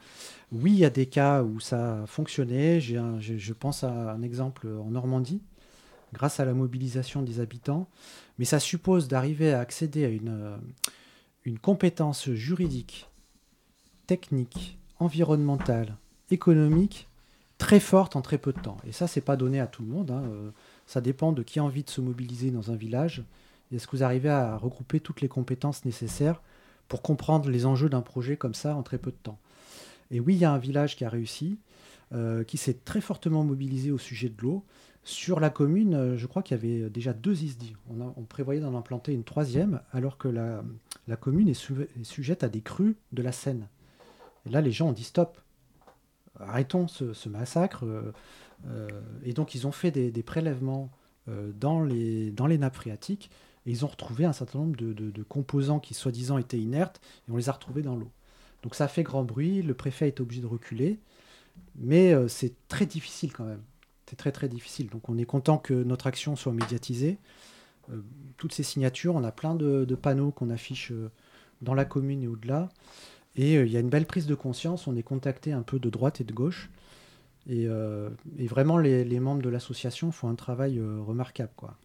Oui, 0.51 0.73
il 0.73 0.77
y 0.77 0.85
a 0.85 0.91
des 0.91 1.07
cas 1.07 1.41
où 1.41 1.59
ça 1.59 2.03
a 2.03 2.05
fonctionné. 2.05 2.79
je 2.81 3.53
pense 3.53 3.83
à 3.83 4.11
un 4.11 4.21
exemple 4.21 4.67
en 4.67 4.91
Normandie, 4.91 5.41
grâce 6.13 6.39
à 6.39 6.45
la 6.45 6.53
mobilisation 6.53 7.21
des 7.21 7.39
habitants, 7.39 7.87
mais 8.37 8.45
ça 8.45 8.59
suppose 8.59 9.07
d'arriver 9.07 9.53
à 9.53 9.59
accéder 9.59 10.05
à 10.05 10.09
une, 10.09 10.29
euh, 10.29 10.57
une 11.45 11.59
compétence 11.59 12.29
juridique, 12.31 13.09
technique, 14.07 14.77
environnementale, 14.99 15.95
économique 16.29 17.07
très 17.57 17.79
forte 17.79 18.15
en 18.15 18.21
très 18.21 18.39
peu 18.39 18.53
de 18.53 18.59
temps. 18.59 18.77
Et 18.87 18.91
ça, 18.91 19.07
c'est 19.07 19.21
pas 19.21 19.35
donné 19.35 19.59
à 19.59 19.67
tout 19.67 19.83
le 19.83 19.87
monde. 19.87 20.09
Hein. 20.09 20.23
Euh, 20.25 20.49
ça 20.87 20.99
dépend 20.99 21.31
de 21.31 21.43
qui 21.43 21.59
a 21.59 21.63
envie 21.63 21.83
de 21.83 21.89
se 21.89 22.01
mobiliser 22.01 22.49
dans 22.49 22.71
un 22.71 22.75
village. 22.75 23.23
Est-ce 23.71 23.87
que 23.87 23.95
vous 23.95 24.03
arrivez 24.03 24.29
à 24.29 24.57
regrouper 24.57 24.99
toutes 24.99 25.21
les 25.21 25.27
compétences 25.27 25.85
nécessaires 25.85 26.41
pour 26.87 27.01
comprendre 27.03 27.49
les 27.49 27.65
enjeux 27.65 27.87
d'un 27.87 28.01
projet 28.01 28.35
comme 28.35 28.55
ça 28.55 28.75
en 28.75 28.83
très 28.83 28.97
peu 28.97 29.11
de 29.11 29.17
temps? 29.21 29.37
Et 30.09 30.19
oui, 30.19 30.33
il 30.33 30.39
y 30.39 30.45
a 30.45 30.51
un 30.51 30.57
village 30.57 30.95
qui 30.95 31.05
a 31.05 31.09
réussi, 31.09 31.59
euh, 32.13 32.43
qui 32.43 32.57
s'est 32.57 32.79
très 32.83 32.99
fortement 32.99 33.43
mobilisé 33.43 33.91
au 33.91 33.97
sujet 33.97 34.29
de 34.29 34.41
l'eau. 34.41 34.65
Sur 35.03 35.39
la 35.39 35.49
commune, 35.49 35.95
euh, 35.95 36.17
je 36.17 36.27
crois 36.27 36.43
qu'il 36.43 36.55
y 36.55 36.59
avait 36.59 36.89
déjà 36.89 37.13
deux 37.13 37.43
ISDI. 37.43 37.75
On, 37.89 38.23
prévoyait 38.23 38.61
d'en 38.61 38.75
implanter 38.75 39.13
une 39.13 39.23
troisième, 39.23 39.81
alors 39.91 40.17
que 40.17 40.27
la, 40.27 40.63
commune 41.17 41.47
est, 41.47 42.03
sujette 42.03 42.43
à 42.43 42.49
des 42.49 42.61
crues 42.61 42.95
de 43.11 43.23
la 43.23 43.31
Seine. 43.31 43.67
Et 44.45 44.49
là, 44.49 44.61
les 44.61 44.71
gens 44.71 44.89
ont 44.89 44.93
dit 44.93 45.03
stop, 45.03 45.39
arrêtons 46.39 46.87
ce, 46.87 47.29
massacre. 47.29 47.83
Euh, 47.85 48.13
euh, 48.67 48.87
et 49.23 49.33
donc, 49.33 49.55
ils 49.55 49.65
ont 49.65 49.71
fait 49.71 49.89
des, 49.89 50.23
prélèvements 50.23 50.89
dans, 51.27 51.83
les, 51.83 52.31
nappes 52.37 52.75
phréatiques 52.75 53.31
et 53.65 53.71
ils 53.71 53.85
ont 53.85 53.87
retrouvé 53.87 54.25
un 54.25 54.33
certain 54.33 54.59
nombre 54.59 54.75
de, 54.75 54.93
de 54.93 55.23
composants 55.23 55.79
qui, 55.79 55.95
soi-disant, 55.95 56.37
étaient 56.37 56.59
inertes 56.59 57.01
et 57.27 57.31
on 57.31 57.37
les 57.37 57.49
a 57.49 57.53
retrouvés 57.53 57.81
dans 57.81 57.95
l'eau. 57.95 58.11
Donc, 58.61 58.75
ça 58.75 58.83
a 58.83 58.87
fait 58.87 59.03
grand 59.03 59.23
bruit. 59.23 59.63
Le 59.63 59.73
préfet 59.73 60.07
est 60.07 60.19
obligé 60.19 60.41
de 60.41 60.47
reculer. 60.47 60.99
Mais 61.75 62.13
c'est 62.27 62.53
très 62.67 62.85
difficile 62.85 63.33
quand 63.33 63.45
même 63.45 63.61
c'est 64.11 64.17
très 64.17 64.33
très 64.33 64.49
difficile. 64.49 64.89
Donc 64.89 65.07
on 65.07 65.17
est 65.17 65.25
content 65.25 65.57
que 65.57 65.73
notre 65.73 66.05
action 66.05 66.35
soit 66.35 66.51
médiatisée. 66.51 67.17
toutes 68.35 68.53
ces 68.53 68.63
signatures, 68.63 69.15
on 69.15 69.23
a 69.23 69.31
plein 69.31 69.55
de, 69.55 69.95
panneaux 69.95 70.31
qu'on 70.31 70.49
affiche 70.49 70.91
dans 71.61 71.73
la 71.73 71.85
commune 71.85 72.21
et 72.21 72.27
au-delà. 72.27 72.67
Et 73.37 73.53
il 73.53 73.71
y 73.71 73.77
a 73.77 73.79
une 73.79 73.89
belle 73.89 74.05
prise 74.05 74.25
de 74.25 74.35
conscience, 74.35 74.85
on 74.87 74.97
est 74.97 75.03
contacté 75.03 75.53
un 75.53 75.61
peu 75.61 75.79
de 75.79 75.89
droite 75.89 76.19
et 76.19 76.25
de 76.25 76.33
gauche. 76.33 76.69
Et, 77.47 77.67
vraiment, 78.47 78.77
les, 78.77 79.19
membres 79.21 79.41
de 79.41 79.49
l'association 79.49 80.11
font 80.11 80.27
un 80.27 80.35
travail 80.35 80.79
remarquable. 80.79 81.53
Quoi. 81.55 81.77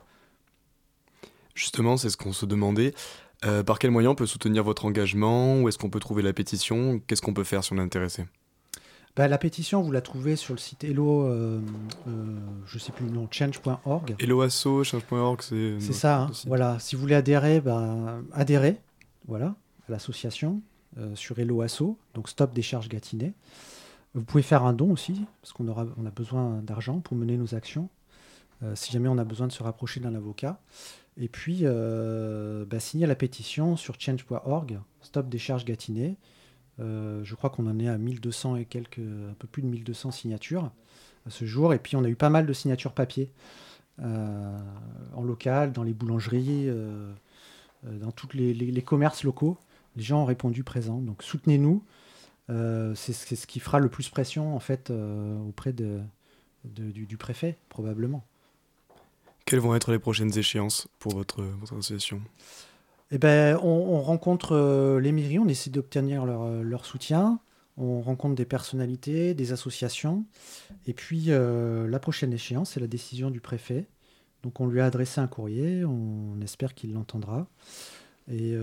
Justement, 1.55 1.97
c'est 1.97 2.11
ce 2.11 2.17
qu'on 2.17 2.33
se 2.33 2.45
demandait. 2.45 2.93
Euh, 3.45 3.63
par 3.63 3.79
quels 3.79 3.91
moyens 3.93 4.13
on 4.13 4.17
peut 4.17 4.27
soutenir 4.27 4.65
votre 4.65 4.85
engagement? 4.85 5.61
Où 5.61 5.69
est-ce 5.69 5.79
qu'on 5.79 5.91
peut 5.91 6.01
trouver 6.01 6.23
la 6.23 6.33
pétition? 6.33 7.01
Qu'est-ce 7.07 7.23
qu'on 7.23 7.35
peut 7.35 7.45
faire 7.45 7.63
si 7.63 7.73
on 7.73 7.79
est 7.79 7.83
intéressé? 7.83 8.25
Bah, 9.17 9.29
La 9.29 9.39
pétition, 9.39 9.83
vous 9.83 9.93
la 9.93 10.01
trouvez 10.01 10.37
sur 10.37 10.55
le 10.55 10.59
site 10.59 10.85
hello, 10.85 11.25
euh, 11.25 11.61
euh, 12.07 12.39
je 12.67 12.79
sais 12.79 12.93
plus 12.93 13.07
le 13.07 13.13
nom, 13.13 13.29
change.org. 13.31 14.15
Helloasso, 14.19 14.85
change.org, 14.85 15.43
c'est... 15.43 15.81
C'est 15.81 15.93
ça, 15.93 16.23
hein. 16.23 16.31
voilà. 16.47 16.79
Si 16.79 16.95
vous 16.95 17.03
voulez 17.03 17.15
adhérer, 17.15 17.61
bah, 17.61 18.19
adhérez 18.33 18.81
voilà, 19.27 19.57
à 19.89 19.93
l'association 19.93 20.61
sur 21.15 21.39
Helloasso, 21.39 21.99
donc 22.15 22.29
Stop 22.29 22.55
Décharge 22.55 22.89
Gâtinais. 22.89 23.35
Vous 24.15 24.23
pouvez 24.23 24.43
faire 24.43 24.65
un 24.65 24.73
don 24.73 24.93
aussi, 24.93 25.27
parce 25.43 25.53
qu'on 25.53 25.69
aura, 25.69 25.87
on 25.99 26.07
a 26.07 26.11
besoin 26.11 26.63
d'argent 26.63 27.01
pour 27.01 27.19
mener 27.19 27.37
nos 27.37 27.55
actions, 27.55 27.91
si 28.75 28.93
jamais 28.93 29.09
on 29.09 29.19
a 29.19 29.25
besoin 29.25 29.47
de 29.47 29.53
se 29.53 29.63
rapprocher 29.63 30.01
d'un 30.01 30.15
avocat. 30.15 30.59
Et 31.19 31.29
puis, 31.29 31.61
euh, 31.63 32.65
bah, 32.67 32.79
signer 32.79 33.07
la 33.07 33.15
pétition 33.15 33.77
sur 33.77 33.99
change.org, 33.99 34.81
Stop 35.01 35.29
décharge 35.29 35.65
Gâtinais. 35.65 36.17
Euh, 36.79 37.25
je 37.25 37.35
crois 37.35 37.51
qu'on 37.51 37.67
en 37.67 37.79
est 37.79 37.89
à 37.89 37.99
1200 37.99 38.57
et 38.57 38.65
quelques, 38.65 38.99
un 38.99 39.35
peu 39.39 39.47
plus 39.47 39.63
de 39.63 39.69
1200 39.69 40.11
signatures 40.11 40.71
à 41.27 41.31
ce 41.31 41.45
jour. 41.45 41.75
Et 41.75 41.79
puis, 41.79 41.97
on 41.97 42.05
a 42.05 42.09
eu 42.09 42.17
pas 42.17 42.31
mal 42.31 42.47
de 42.47 42.53
signatures 42.53 42.93
papier 42.93 43.31
euh, 44.03 44.59
en 45.15 45.23
local, 45.23 45.73
dans 45.73 45.83
les 45.83 45.95
boulangeries, 45.95 46.69
dans 47.83 48.11
tous 48.13 48.29
les, 48.35 48.83
commerces 48.83 49.25
locaux. 49.25 49.59
Les 49.97 50.03
gens 50.03 50.23
ont 50.23 50.27
répondu 50.27 50.65
présent. 50.65 50.99
Donc, 50.99 51.23
soutenez-nous. 51.23 51.83
c'est 52.49 53.13
ce 53.13 53.47
qui 53.47 53.61
fera 53.61 53.79
le 53.79 53.89
plus 53.89 54.09
pression, 54.09 54.55
en 54.55 54.61
fait, 54.61 54.93
auprès 55.49 55.73
du 56.65 57.17
préfet, 57.17 57.57
probablement. 57.69 58.25
Quelles 59.47 59.61
vont 59.61 59.77
être 59.77 59.93
les 59.93 60.01
prochaines 60.01 60.37
échéances 60.37 60.89
pour 60.99 61.15
votre 61.15 61.45
association? 61.63 62.21
Eh 63.13 63.19
ben, 63.19 63.57
on, 63.63 64.01
rencontre 64.01 64.53
euh, 64.53 65.01
les 65.01 65.13
mairies, 65.13 65.39
on 65.39 65.47
essaie 65.47 65.71
d'obtenir 65.71 66.27
leur, 66.27 66.43
euh, 66.43 66.63
leur, 66.63 66.85
soutien, 66.85 67.39
on 67.77 68.01
rencontre 68.01 68.35
des 68.35 68.45
personnalités, 68.45 69.33
des 69.33 69.53
associations, 69.53 70.25
et 70.87 70.93
puis 70.93 71.27
euh, 71.29 71.87
la 71.87 72.01
prochaine 72.01 72.33
échéance, 72.33 72.73
c'est 72.73 72.81
la 72.81 72.89
décision 72.89 73.31
du 73.31 73.41
préfet. 73.41 73.87
Donc 74.43 74.61
on 74.61 74.67
lui 74.67 74.81
a 74.81 74.87
adressé 74.87 75.21
un 75.21 75.29
courrier, 75.29 75.85
on 75.85 76.41
espère 76.43 76.75
qu'il 76.75 76.93
l'entendra. 76.93 77.49
Et 78.29 78.57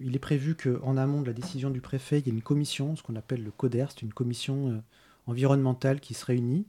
il 0.00 0.16
est 0.16 0.20
prévu 0.20 0.54
qu'en 0.54 0.96
amont 0.96 1.20
de 1.20 1.26
la 1.26 1.34
décision 1.34 1.68
du 1.68 1.82
préfet, 1.82 2.20
il 2.20 2.26
y 2.26 2.30
ait 2.30 2.32
une 2.32 2.40
commission, 2.40 2.96
ce 2.96 3.02
qu'on 3.02 3.16
appelle 3.16 3.44
le 3.44 3.50
CODER, 3.50 3.86
c'est 3.90 4.00
une 4.00 4.14
commission 4.14 4.82
environnementale 5.26 6.00
qui 6.00 6.14
se 6.14 6.24
réunit 6.24 6.66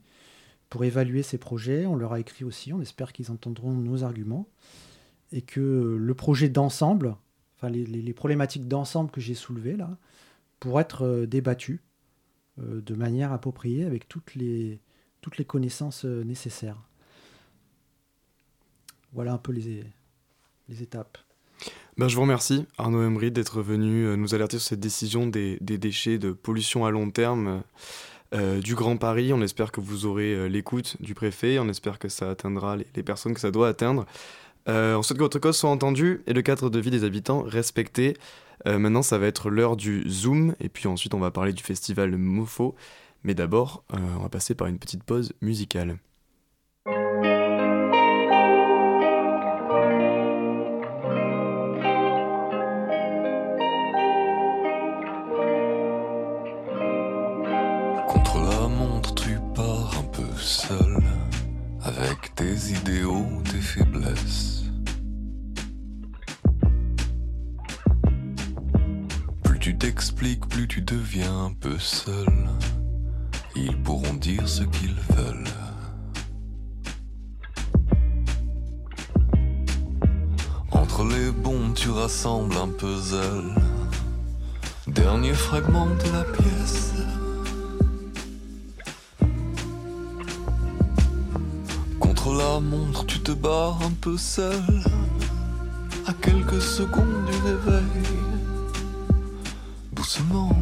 pour 0.68 0.84
évaluer 0.84 1.22
ces 1.22 1.38
projets. 1.38 1.86
On 1.86 1.96
leur 1.96 2.12
a 2.12 2.20
écrit 2.20 2.44
aussi, 2.44 2.74
on 2.74 2.82
espère 2.82 3.14
qu'ils 3.14 3.30
entendront 3.30 3.72
nos 3.72 4.04
arguments 4.04 4.46
et 5.32 5.40
que 5.42 5.96
le 5.98 6.14
projet 6.14 6.48
d'ensemble, 6.48 7.16
enfin 7.62 7.72
les, 7.72 8.12
problématiques 8.12 8.66
d'ensemble 8.66 9.10
que 9.10 9.20
j'ai 9.20 9.34
soulevées 9.34 9.76
là, 9.76 9.96
pourront 10.58 10.80
être 10.80 11.02
euh, 11.02 11.26
débattues 11.26 11.80
euh, 12.60 12.80
de 12.80 12.94
manière 12.94 13.32
appropriée 13.32 13.84
avec 13.84 14.08
toutes 14.08 14.34
les, 14.34 14.80
toutes 15.20 15.38
les 15.38 15.44
connaissances 15.44 16.04
euh, 16.04 16.24
nécessaires. 16.24 16.78
Voilà 19.12 19.32
un 19.32 19.38
peu 19.38 19.52
les, 19.52 19.84
les 20.68 20.82
étapes. 20.82 21.18
Ben, 21.98 22.08
je 22.08 22.16
vous 22.16 22.22
remercie, 22.22 22.66
Arnaud 22.78 23.02
Emery, 23.02 23.30
d'être 23.30 23.60
venu 23.62 24.16
nous 24.16 24.34
alerter 24.34 24.58
sur 24.58 24.68
cette 24.68 24.80
décision 24.80 25.26
des, 25.26 25.58
des 25.60 25.76
déchets 25.78 26.18
de 26.18 26.32
pollution 26.32 26.84
à 26.84 26.90
long 26.90 27.10
terme. 27.10 27.62
Du 28.62 28.74
Grand 28.74 28.96
Paris. 28.96 29.34
On 29.34 29.42
espère 29.42 29.70
que 29.70 29.82
vous 29.82 30.06
aurez 30.06 30.48
l'écoute 30.48 30.96
du 31.00 31.12
préfet, 31.12 31.58
on 31.58 31.68
espère 31.68 31.98
que 31.98 32.08
ça 32.08 32.30
atteindra 32.30 32.76
les, 32.76 33.02
personnes 33.02 33.34
que 33.34 33.40
ça 33.40 33.50
doit 33.50 33.68
atteindre. 33.68 34.06
Euh, 34.68 34.96
on 34.96 35.02
souhaite 35.02 35.18
que 35.18 35.24
votre 35.24 35.38
cause 35.38 35.56
soit 35.56 35.70
entendue 35.70 36.22
et 36.26 36.32
le 36.32 36.42
cadre 36.42 36.70
de 36.70 36.78
vie 36.78 36.90
des 36.90 37.04
habitants 37.04 37.42
respecté. 37.42 38.16
maintenant, 38.64 39.02
ça 39.02 39.18
va 39.18 39.26
être 39.26 39.50
l'heure 39.50 39.76
du 39.76 40.08
Zoom, 40.08 40.54
et 40.60 40.68
puis 40.68 40.86
ensuite, 40.86 41.14
on 41.14 41.18
va 41.18 41.32
parler 41.32 41.52
du 41.52 41.62
festival 41.64 42.16
Mofo. 42.16 42.76
Mais 43.24 43.34
d'abord, 43.34 43.84
on 43.90 44.22
va 44.22 44.28
passer 44.28 44.54
par 44.54 44.68
une 44.68 44.78
petite 44.78 45.02
pause 45.02 45.32
musicale. 45.40 45.98
Dernier 84.86 85.34
fragment 85.34 85.86
de 85.86 86.12
la 86.12 86.24
pièce. 86.24 86.92
la 92.30 92.60
montre, 92.60 93.04
tu 93.06 93.20
te 93.20 93.32
barres 93.32 93.80
un 93.82 93.90
peu 93.90 94.16
seul. 94.16 94.62
À 96.06 96.12
quelques 96.12 96.60
secondes 96.60 97.24
du 97.26 97.36
réveil, 97.48 98.02
doucement. 99.92 100.56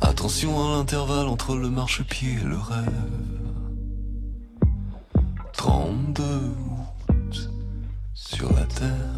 Attention 0.00 0.50
à 0.62 0.76
l'intervalle 0.76 1.26
entre 1.26 1.56
le 1.56 1.70
marchepied 1.70 2.34
et 2.40 2.44
le 2.44 2.56
rêve. 2.56 3.10
32 5.52 6.22
août 6.24 7.50
sur 8.14 8.52
la 8.52 8.64
terre. 8.64 9.11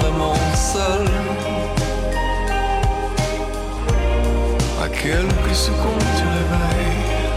Vraiment 0.00 0.34
seul. 0.54 1.06
À 4.82 4.88
quelques 4.88 5.54
secondes, 5.54 6.08
tu 6.18 6.24
réveilles. 6.38 7.28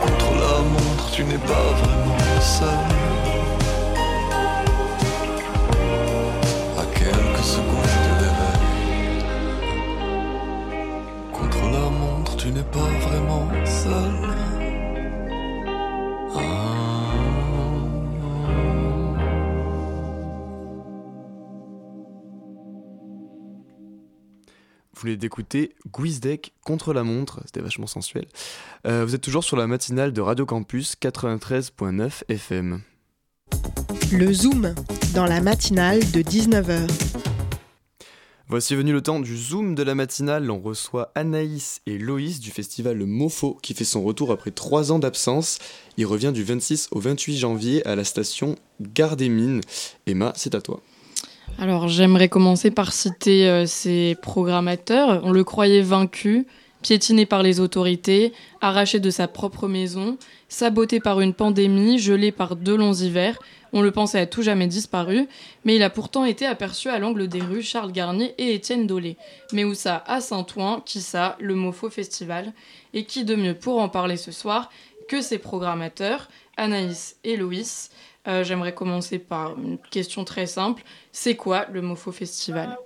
Contre 0.00 0.30
la 0.42 0.58
montre, 0.74 1.10
tu 1.12 1.24
n'es 1.24 1.38
pas 1.38 1.68
vraiment 1.82 2.40
seul. 2.40 3.31
Vous 25.02 25.08
venez 25.08 25.16
d'écouter 25.16 25.74
Guizdec 25.92 26.52
contre 26.64 26.92
la 26.92 27.02
montre, 27.02 27.40
c'était 27.46 27.60
vachement 27.60 27.88
sensuel. 27.88 28.24
Euh, 28.86 29.04
vous 29.04 29.16
êtes 29.16 29.20
toujours 29.20 29.42
sur 29.42 29.56
la 29.56 29.66
matinale 29.66 30.12
de 30.12 30.20
Radio 30.20 30.46
Campus 30.46 30.94
93.9 31.02 32.22
FM. 32.28 32.82
Le 34.12 34.32
Zoom, 34.32 34.72
dans 35.12 35.26
la 35.26 35.40
matinale 35.40 35.98
de 36.12 36.22
19h. 36.22 36.88
Voici 38.46 38.76
venu 38.76 38.92
le 38.92 39.00
temps 39.00 39.18
du 39.18 39.36
Zoom 39.36 39.74
de 39.74 39.82
la 39.82 39.96
matinale. 39.96 40.48
On 40.52 40.60
reçoit 40.60 41.10
Anaïs 41.16 41.80
et 41.86 41.98
Loïs 41.98 42.38
du 42.38 42.52
festival 42.52 43.04
Mofo 43.04 43.58
qui 43.60 43.74
fait 43.74 43.82
son 43.82 44.04
retour 44.04 44.30
après 44.30 44.52
trois 44.52 44.92
ans 44.92 45.00
d'absence. 45.00 45.58
Il 45.96 46.06
revient 46.06 46.30
du 46.32 46.44
26 46.44 46.90
au 46.92 47.00
28 47.00 47.38
janvier 47.38 47.84
à 47.88 47.96
la 47.96 48.04
station 48.04 48.54
Gare 48.80 49.16
des 49.16 49.28
Mines. 49.28 49.62
Emma, 50.06 50.32
c'est 50.36 50.54
à 50.54 50.60
toi. 50.60 50.80
Alors 51.58 51.88
j'aimerais 51.88 52.28
commencer 52.28 52.70
par 52.70 52.92
citer 52.92 53.48
euh, 53.48 53.66
ces 53.66 54.16
programmateurs. 54.20 55.20
On 55.24 55.30
le 55.30 55.44
croyait 55.44 55.82
vaincu, 55.82 56.46
piétiné 56.82 57.24
par 57.26 57.42
les 57.42 57.60
autorités, 57.60 58.32
arraché 58.60 58.98
de 58.98 59.10
sa 59.10 59.28
propre 59.28 59.68
maison, 59.68 60.18
saboté 60.48 60.98
par 60.98 61.20
une 61.20 61.34
pandémie, 61.34 61.98
gelé 61.98 62.32
par 62.32 62.56
deux 62.56 62.76
longs 62.76 62.94
hivers. 62.94 63.38
On 63.72 63.80
le 63.80 63.90
pensait 63.90 64.20
à 64.20 64.26
tout 64.26 64.42
jamais 64.42 64.66
disparu, 64.66 65.26
mais 65.64 65.76
il 65.76 65.82
a 65.82 65.88
pourtant 65.88 66.24
été 66.24 66.44
aperçu 66.44 66.88
à 66.88 66.98
l'angle 66.98 67.28
des 67.28 67.40
rues 67.40 67.62
Charles 67.62 67.92
Garnier 67.92 68.34
et 68.36 68.54
Étienne 68.54 68.86
Dolé. 68.86 69.16
Mais 69.52 69.64
où 69.64 69.72
ça? 69.72 70.04
À 70.06 70.20
Saint-Ouen, 70.20 70.82
qui 70.84 71.00
ça? 71.00 71.36
Le 71.40 71.54
Mofo 71.54 71.88
Festival. 71.88 72.52
Et 72.92 73.04
qui 73.04 73.24
de 73.24 73.34
mieux 73.34 73.54
pour 73.54 73.80
en 73.80 73.88
parler 73.88 74.18
ce 74.18 74.32
soir 74.32 74.68
que 75.08 75.22
ses 75.22 75.38
programmateurs, 75.38 76.28
Anaïs 76.56 77.16
et 77.24 77.36
Loïs. 77.36 77.90
Euh, 78.28 78.44
J'aimerais 78.44 78.74
commencer 78.74 79.18
par 79.18 79.58
une 79.58 79.78
question 79.78 80.24
très 80.24 80.46
simple. 80.46 80.82
C'est 81.10 81.36
quoi 81.36 81.66
le 81.72 81.82
Mofo 81.82 82.12
Festival? 82.12 82.76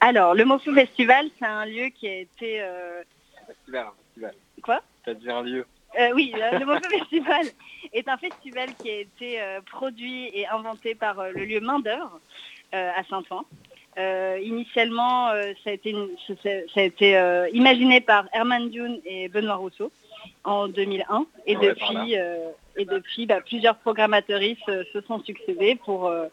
Alors, 0.00 0.34
le 0.34 0.44
Mofo 0.44 0.72
Festival, 0.74 1.26
c'est 1.38 1.46
un 1.46 1.64
lieu 1.66 1.86
qui 1.88 2.08
a 2.08 2.16
été... 2.18 2.60
euh, 2.62 3.02
Festival, 3.46 3.86
un 3.86 3.92
festival. 4.06 4.34
Quoi? 4.62 4.80
T'as 5.04 5.14
dit 5.14 5.30
un 5.30 5.42
lieu. 5.42 5.66
Euh, 5.98 6.10
oui, 6.14 6.32
euh, 6.36 6.58
le 6.58 6.66
Mofo 6.66 6.88
Festival 6.90 7.46
est 7.92 8.08
un 8.08 8.16
festival 8.16 8.74
qui 8.76 8.90
a 8.90 9.00
été 9.00 9.40
euh, 9.40 9.60
produit 9.62 10.30
et 10.34 10.46
inventé 10.48 10.94
par 10.94 11.18
euh, 11.20 11.30
le 11.34 11.44
lieu 11.44 11.60
Main 11.60 11.78
d'œuvre 11.80 12.18
euh, 12.74 12.90
à 12.96 13.04
Saint-Ouen. 13.04 13.44
Euh, 13.98 14.38
initialement, 14.42 15.30
euh, 15.30 15.52
ça 15.64 15.70
a 15.70 15.72
été, 15.72 15.90
une- 15.90 16.10
ça- 16.26 16.34
ça 16.74 16.80
a 16.80 16.82
été 16.82 17.16
euh, 17.16 17.48
imaginé 17.50 18.00
par 18.02 18.26
Herman 18.34 18.68
Dune 18.68 19.00
et 19.06 19.28
Benoît 19.28 19.54
Rousseau 19.56 19.90
en 20.44 20.68
2001. 20.68 21.26
Et 21.46 21.56
Ouais, 21.56 21.74
par 21.74 21.92
depuis, 21.92 22.18
euh, 22.18 22.50
et 22.76 22.84
depuis 22.84 23.26
bah, 23.26 23.40
plusieurs 23.40 23.76
programmatrices 23.76 24.58
euh, 24.68 24.84
se 24.92 25.00
sont 25.02 25.20
succédées 25.20 25.76
pour, 25.76 26.06
euh, 26.06 26.26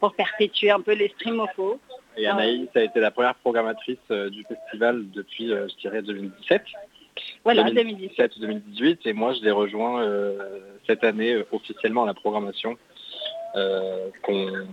pour 0.00 0.14
perpétuer 0.14 0.70
un 0.70 0.80
peu 0.80 0.92
l'esprit 0.94 1.32
Mofo. 1.32 1.80
Et 2.16 2.26
Anaïs 2.26 2.68
a 2.74 2.82
été 2.82 3.00
la 3.00 3.10
première 3.10 3.34
programmatrice 3.36 3.98
euh, 4.10 4.28
du 4.30 4.42
festival 4.44 5.10
depuis, 5.10 5.52
euh, 5.52 5.66
je 5.68 5.76
dirais, 5.76 6.02
2017. 6.02 6.62
Voilà, 7.44 7.70
2017. 7.70 8.38
2017-2018. 8.38 8.98
Et 9.06 9.12
moi, 9.12 9.32
je 9.34 9.42
l'ai 9.42 9.50
rejoint 9.50 10.02
euh, 10.02 10.60
cette 10.86 11.04
année 11.04 11.34
euh, 11.34 11.46
officiellement 11.52 12.04
à 12.04 12.06
la 12.06 12.14
programmation. 12.14 12.76
Euh, 13.54 14.08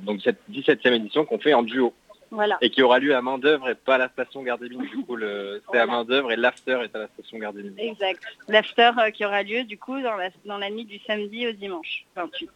donc 0.04 0.22
cette 0.24 0.40
17e 0.50 0.94
édition 0.94 1.26
qu'on 1.26 1.40
fait 1.40 1.54
en 1.54 1.64
duo 1.64 1.94
Voilà. 2.32 2.58
et 2.62 2.70
qui 2.70 2.82
aura 2.84 3.00
lieu 3.00 3.16
à 3.16 3.22
main 3.22 3.38
d'œuvre 3.40 3.70
et 3.70 3.76
pas 3.76 3.96
à 3.96 3.98
la 3.98 4.10
station 4.10 4.44
Gare 4.44 4.58
des 4.60 4.70
Mines. 4.70 4.82
Du 4.88 5.04
coup, 5.04 5.16
le- 5.16 5.62
c'est 5.72 5.78
à 5.80 5.86
Voilà. 5.86 6.00
main 6.00 6.06
d'œuvre 6.06 6.32
et 6.32 6.36
l'after 6.36 6.80
est 6.84 6.96
à 6.96 7.00
la 7.00 7.08
station 7.08 7.38
Gare 7.40 7.54
des 7.54 7.64
Mines. 7.64 7.74
Exact. 7.80 8.22
L'after 8.48 8.92
euh, 9.00 9.10
qui 9.12 9.26
aura 9.26 9.42
lieu 9.44 9.64
du 9.64 9.78
coup 9.78 10.00
dans 10.02 10.16
la, 10.16 10.30
dans 10.46 10.58
la 10.58 10.70
nuit 10.70 10.86
du 10.86 11.00
samedi 11.08 11.48
au 11.48 11.52
dimanche 11.52 12.06
28. 12.16 12.50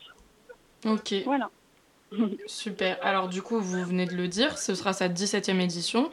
Ok, 0.85 1.13
Voilà. 1.25 1.49
super. 2.45 2.97
Alors 3.01 3.27
du 3.29 3.41
coup, 3.41 3.59
vous 3.59 3.83
venez 3.83 4.05
de 4.05 4.13
le 4.15 4.27
dire, 4.27 4.57
ce 4.57 4.75
sera 4.75 4.93
sa 4.93 5.07
17e 5.09 5.59
édition. 5.59 6.09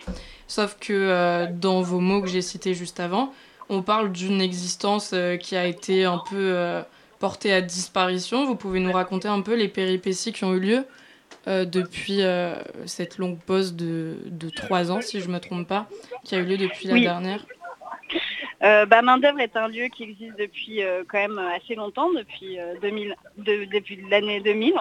Sauf 0.46 0.76
que 0.80 0.92
euh, 0.92 1.46
dans 1.52 1.82
vos 1.82 2.00
mots 2.00 2.22
que 2.22 2.28
j'ai 2.28 2.42
cités 2.42 2.74
juste 2.74 3.00
avant, 3.00 3.32
on 3.68 3.82
parle 3.82 4.10
d'une 4.12 4.40
existence 4.40 5.12
euh, 5.12 5.36
qui 5.36 5.56
a 5.56 5.66
été 5.66 6.04
un 6.04 6.18
peu 6.30 6.36
euh, 6.56 6.82
portée 7.18 7.52
à 7.52 7.60
disparition. 7.60 8.46
Vous 8.46 8.56
pouvez 8.56 8.80
nous 8.80 8.92
raconter 8.92 9.28
un 9.28 9.42
peu 9.42 9.54
les 9.54 9.68
péripéties 9.68 10.32
qui 10.32 10.44
ont 10.44 10.54
eu 10.54 10.60
lieu? 10.60 10.84
Euh, 11.48 11.64
depuis 11.64 12.22
euh, 12.22 12.54
cette 12.86 13.18
longue 13.18 13.38
pause 13.38 13.74
de, 13.74 14.16
de 14.26 14.50
3 14.50 14.90
ans, 14.92 15.00
si 15.00 15.20
je 15.20 15.28
me 15.28 15.38
trompe 15.38 15.66
pas, 15.68 15.86
qui 16.24 16.34
a 16.34 16.38
eu 16.38 16.44
lieu 16.44 16.56
depuis 16.58 16.86
la 16.88 16.94
Oui. 16.94 17.02
dernière 17.02 17.44
Euh, 18.62 18.84
bah, 18.84 19.00
Main 19.00 19.16
d'œuvre 19.16 19.40
est 19.40 19.56
un 19.56 19.68
lieu 19.68 19.86
qui 19.86 20.02
existe 20.02 20.36
depuis 20.38 20.82
euh, 20.82 21.02
quand 21.08 21.16
même 21.16 21.38
assez 21.38 21.74
longtemps, 21.74 22.12
depuis, 22.12 22.60
euh, 22.60 22.74
2000, 22.82 23.16
de- 23.38 23.64
depuis 23.64 23.96
l'année 24.10 24.40
2000. 24.40 24.74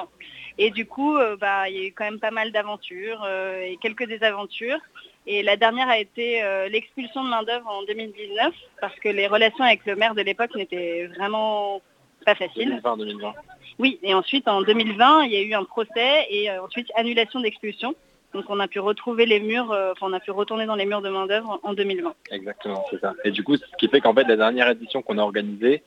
Et 0.57 0.69
du 0.69 0.85
coup, 0.85 1.15
euh, 1.15 1.37
bah, 1.37 1.69
il 1.69 1.75
y 1.77 1.79
a 1.79 1.83
eu 1.87 1.93
quand 1.93 2.03
même 2.03 2.19
pas 2.19 2.31
mal 2.31 2.51
d'aventures 2.51 3.23
euh, 3.25 3.61
et 3.61 3.77
quelques 3.77 4.05
désaventures. 4.05 4.79
Et 5.27 5.43
la 5.43 5.55
dernière 5.55 5.87
a 5.87 5.97
été 5.97 6.43
euh, 6.43 6.67
l'expulsion 6.67 7.23
de 7.23 7.29
Main 7.29 7.43
d'œuvre 7.43 7.67
en 7.69 7.83
2019 7.83 8.53
parce 8.81 8.95
que 8.99 9.07
les 9.07 9.27
relations 9.27 9.63
avec 9.63 9.85
le 9.85 9.95
maire 9.95 10.13
de 10.15 10.23
l'époque 10.23 10.53
n'étaient 10.55 11.07
vraiment 11.17 11.81
pas 12.25 12.35
faciles. 12.35 12.81
2020-2020. 12.83 13.33
Oui, 13.79 13.97
et 14.03 14.13
ensuite 14.13 14.47
en 14.47 14.61
2020, 14.61 15.23
il 15.23 15.31
y 15.31 15.37
a 15.37 15.41
eu 15.41 15.53
un 15.53 15.63
procès 15.63 16.27
et 16.29 16.51
euh, 16.51 16.61
ensuite 16.61 16.91
annulation 16.95 17.39
d'expulsion. 17.39 17.95
Donc 18.33 18.45
on 18.49 18.59
a 18.59 18.67
pu 18.67 18.79
retrouver 18.79 19.25
les 19.25 19.39
murs, 19.39 19.71
euh, 19.71 19.93
enfin 19.93 20.07
on 20.09 20.13
a 20.13 20.19
pu 20.19 20.31
retourner 20.31 20.65
dans 20.65 20.75
les 20.75 20.85
murs 20.85 21.01
de 21.01 21.09
main 21.09 21.25
d'œuvre 21.25 21.59
en 21.63 21.73
2020. 21.73 22.13
Exactement, 22.31 22.85
c'est 22.91 22.99
ça. 22.99 23.15
Et 23.23 23.31
du 23.31 23.43
coup, 23.43 23.55
ce 23.55 23.63
qui 23.79 23.87
fait 23.87 24.01
qu'en 24.01 24.13
fait, 24.13 24.25
la 24.25 24.35
dernière 24.35 24.69
édition 24.69 25.01
qu'on 25.01 25.17
a 25.17 25.21
organisée 25.21 25.81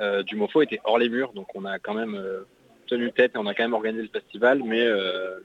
euh, 0.00 0.22
du 0.22 0.36
MOFO 0.36 0.62
était 0.62 0.80
hors 0.84 0.98
les 0.98 1.08
murs, 1.08 1.32
donc 1.32 1.48
on 1.54 1.64
a 1.64 1.78
quand 1.78 1.94
même 1.94 2.22
tenu 2.86 3.10
tête 3.10 3.32
et 3.34 3.38
on 3.38 3.46
a 3.46 3.54
quand 3.54 3.64
même 3.64 3.72
organisé 3.72 4.02
le 4.02 4.20
festival, 4.20 4.62
mais 4.62 4.84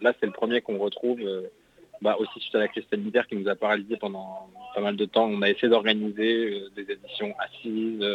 là, 0.01 0.13
c'est 0.19 0.25
le 0.25 0.31
premier 0.31 0.61
qu'on 0.61 0.77
retrouve, 0.77 1.19
bah, 2.01 2.17
aussi 2.19 2.39
suite 2.39 2.55
à 2.55 2.59
la 2.59 2.67
crise 2.67 2.85
sanitaire 2.91 3.25
qui 3.27 3.35
nous 3.37 3.47
a 3.47 3.55
paralysé 3.55 3.97
pendant 3.97 4.49
pas 4.75 4.81
mal 4.81 4.95
de 4.97 5.05
temps. 5.05 5.25
On 5.25 5.41
a 5.41 5.49
essayé 5.49 5.69
d'organiser 5.69 6.63
des 6.75 6.91
éditions 6.91 7.33
assises, 7.39 8.05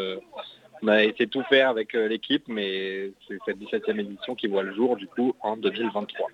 on 0.82 0.88
a 0.88 1.04
essayé 1.04 1.26
tout 1.26 1.42
faire 1.44 1.68
avec 1.68 1.94
euh, 1.94 2.08
l'équipe, 2.08 2.44
mais 2.48 3.10
c'est 3.26 3.38
cette 3.44 3.58
17e 3.58 4.00
édition 4.00 4.34
qui 4.34 4.46
voit 4.46 4.62
le 4.62 4.74
jour, 4.74 4.96
du 4.96 5.06
coup, 5.06 5.34
en 5.40 5.56
2023. 5.56 6.28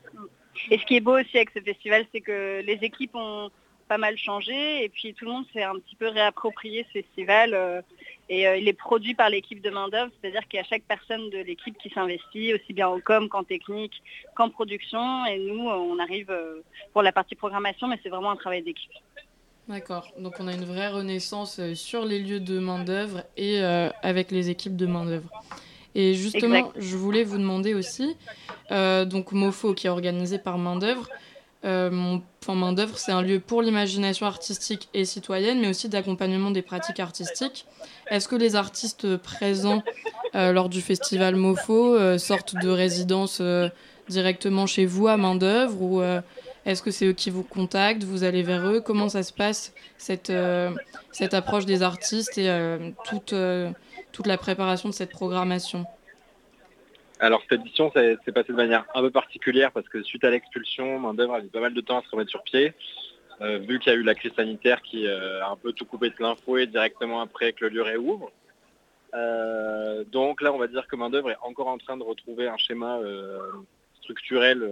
Et 0.70 0.78
ce 0.78 0.84
qui 0.84 0.96
est 0.96 1.00
beau 1.00 1.18
aussi 1.18 1.36
avec 1.36 1.50
ce 1.50 1.60
festival, 1.60 2.06
c'est 2.12 2.20
que 2.20 2.62
les 2.64 2.78
équipes 2.82 3.14
ont 3.14 3.50
pas 3.88 3.98
mal 3.98 4.16
changé 4.18 4.82
et 4.82 4.88
puis 4.88 5.14
tout 5.14 5.26
le 5.26 5.30
monde 5.30 5.44
s'est 5.52 5.62
un 5.62 5.76
petit 5.76 5.94
peu 5.94 6.08
réapproprié 6.08 6.84
ce 6.88 7.02
festival 7.02 7.54
euh, 7.54 7.80
et 8.28 8.48
euh, 8.48 8.56
il 8.56 8.66
est 8.66 8.72
produit 8.72 9.14
par 9.14 9.30
l'équipe 9.30 9.62
de 9.62 9.70
main 9.70 9.88
d'œuvre, 9.88 10.10
c'est-à-dire 10.20 10.42
qu'il 10.48 10.58
y 10.58 10.60
a 10.60 10.66
chaque 10.66 10.82
personne 10.82 11.30
de 11.30 11.38
l'équipe 11.38 11.78
qui 11.78 11.88
s'investit, 11.90 12.52
aussi 12.52 12.72
bien 12.72 12.88
en 12.88 12.98
com 12.98 13.28
qu'en 13.28 13.44
technique, 13.44 14.02
qu'en 14.34 14.50
production 14.50 15.24
et 15.26 15.38
nous 15.38 15.68
on 15.68 16.00
arrive 16.00 16.36
pour 16.92 17.02
la 17.02 17.12
partie 17.12 17.36
programmation 17.36 17.86
mais 17.86 18.00
c'est 18.02 18.08
vraiment 18.08 18.32
un 18.32 18.36
travail 18.36 18.62
d'équipe. 18.62 18.90
D'accord, 19.68 20.12
donc 20.16 20.34
on 20.38 20.46
a 20.46 20.52
une 20.52 20.64
vraie 20.64 20.88
renaissance 20.88 21.56
euh, 21.58 21.74
sur 21.74 22.04
les 22.04 22.20
lieux 22.20 22.38
de 22.38 22.60
main-d'œuvre 22.60 23.24
et 23.36 23.60
euh, 23.60 23.90
avec 24.02 24.30
les 24.30 24.48
équipes 24.48 24.76
de 24.76 24.86
main-d'œuvre. 24.86 25.28
Et 25.96 26.14
justement, 26.14 26.54
Exact. 26.54 26.76
je 26.78 26.96
voulais 26.96 27.24
vous 27.24 27.36
demander 27.36 27.74
aussi, 27.74 28.16
euh, 28.70 29.04
donc 29.04 29.32
MOFO 29.32 29.74
qui 29.74 29.88
est 29.88 29.90
organisé 29.90 30.38
par 30.38 30.58
main-d'œuvre, 30.58 31.08
euh, 31.64 32.18
enfin, 32.40 32.54
main-d'œuvre 32.54 32.96
c'est 32.96 33.10
un 33.10 33.22
lieu 33.22 33.40
pour 33.40 33.60
l'imagination 33.60 34.26
artistique 34.26 34.88
et 34.94 35.04
citoyenne, 35.04 35.58
mais 35.58 35.68
aussi 35.68 35.88
d'accompagnement 35.88 36.52
des 36.52 36.62
pratiques 36.62 37.00
artistiques. 37.00 37.66
Est-ce 38.08 38.28
que 38.28 38.36
les 38.36 38.54
artistes 38.54 39.16
présents 39.16 39.82
lors 40.34 40.68
du 40.68 40.82
festival 40.82 41.34
MOFO 41.34 42.18
sortent 42.18 42.54
de 42.54 42.68
résidence 42.68 43.40
directement 44.08 44.66
chez 44.66 44.84
vous 44.84 45.08
à 45.08 45.16
main-d'œuvre 45.16 45.80
ou 45.80 46.02
est-ce 46.66 46.82
que 46.82 46.90
c'est 46.90 47.06
eux 47.06 47.12
qui 47.12 47.30
vous 47.30 47.44
contactent 47.44 48.02
Vous 48.02 48.24
allez 48.24 48.42
vers 48.42 48.66
eux? 48.66 48.80
Comment 48.80 49.08
ça 49.08 49.22
se 49.22 49.32
passe, 49.32 49.72
cette, 49.98 50.30
euh, 50.30 50.70
cette 51.12 51.32
approche 51.32 51.64
des 51.64 51.84
artistes 51.84 52.36
et 52.38 52.50
euh, 52.50 52.90
toute, 53.08 53.32
euh, 53.32 53.70
toute 54.10 54.26
la 54.26 54.36
préparation 54.36 54.88
de 54.88 54.94
cette 54.94 55.10
programmation? 55.10 55.84
Alors 57.20 57.40
cette 57.48 57.60
édition 57.60 57.90
s'est 57.92 58.18
passée 58.34 58.52
de 58.52 58.56
manière 58.56 58.84
un 58.94 59.00
peu 59.00 59.12
particulière 59.12 59.70
parce 59.70 59.88
que 59.88 60.02
suite 60.02 60.24
à 60.24 60.30
l'expulsion, 60.30 60.98
main 60.98 61.14
d'œuvre 61.14 61.34
a 61.34 61.40
mis 61.40 61.48
pas 61.48 61.60
mal 61.60 61.72
de 61.72 61.80
temps 61.80 61.98
à 61.98 62.02
se 62.02 62.10
remettre 62.10 62.30
sur 62.30 62.42
pied. 62.42 62.74
Vu 63.40 63.78
qu'il 63.78 63.92
y 63.92 63.94
a 63.94 63.98
eu 63.98 64.02
la 64.02 64.14
crise 64.14 64.32
sanitaire 64.34 64.82
qui 64.82 65.06
a 65.06 65.48
un 65.48 65.56
peu 65.56 65.72
tout 65.72 65.84
coupé 65.84 66.08
de 66.08 66.14
plein 66.14 66.34
fouet 66.36 66.66
directement 66.66 67.20
après 67.20 67.52
que 67.52 67.66
le 67.66 67.70
lieu 67.70 67.82
réouvre. 67.82 68.30
Donc 70.10 70.42
là, 70.42 70.52
on 70.52 70.58
va 70.58 70.66
dire 70.66 70.86
que 70.88 70.96
main 70.96 71.10
d'œuvre 71.10 71.30
est 71.30 71.36
encore 71.42 71.68
en 71.68 71.78
train 71.78 71.96
de 71.96 72.02
retrouver 72.02 72.48
un 72.48 72.56
schéma 72.58 72.98
structurel, 74.06 74.62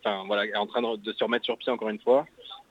enfin 0.00 0.24
voilà, 0.26 0.46
est 0.46 0.56
en 0.56 0.66
train 0.66 0.82
de, 0.82 1.12
se 1.12 1.24
remettre 1.24 1.44
sur 1.44 1.56
pied 1.58 1.72
encore 1.72 1.88
une 1.88 2.00
fois. 2.00 2.26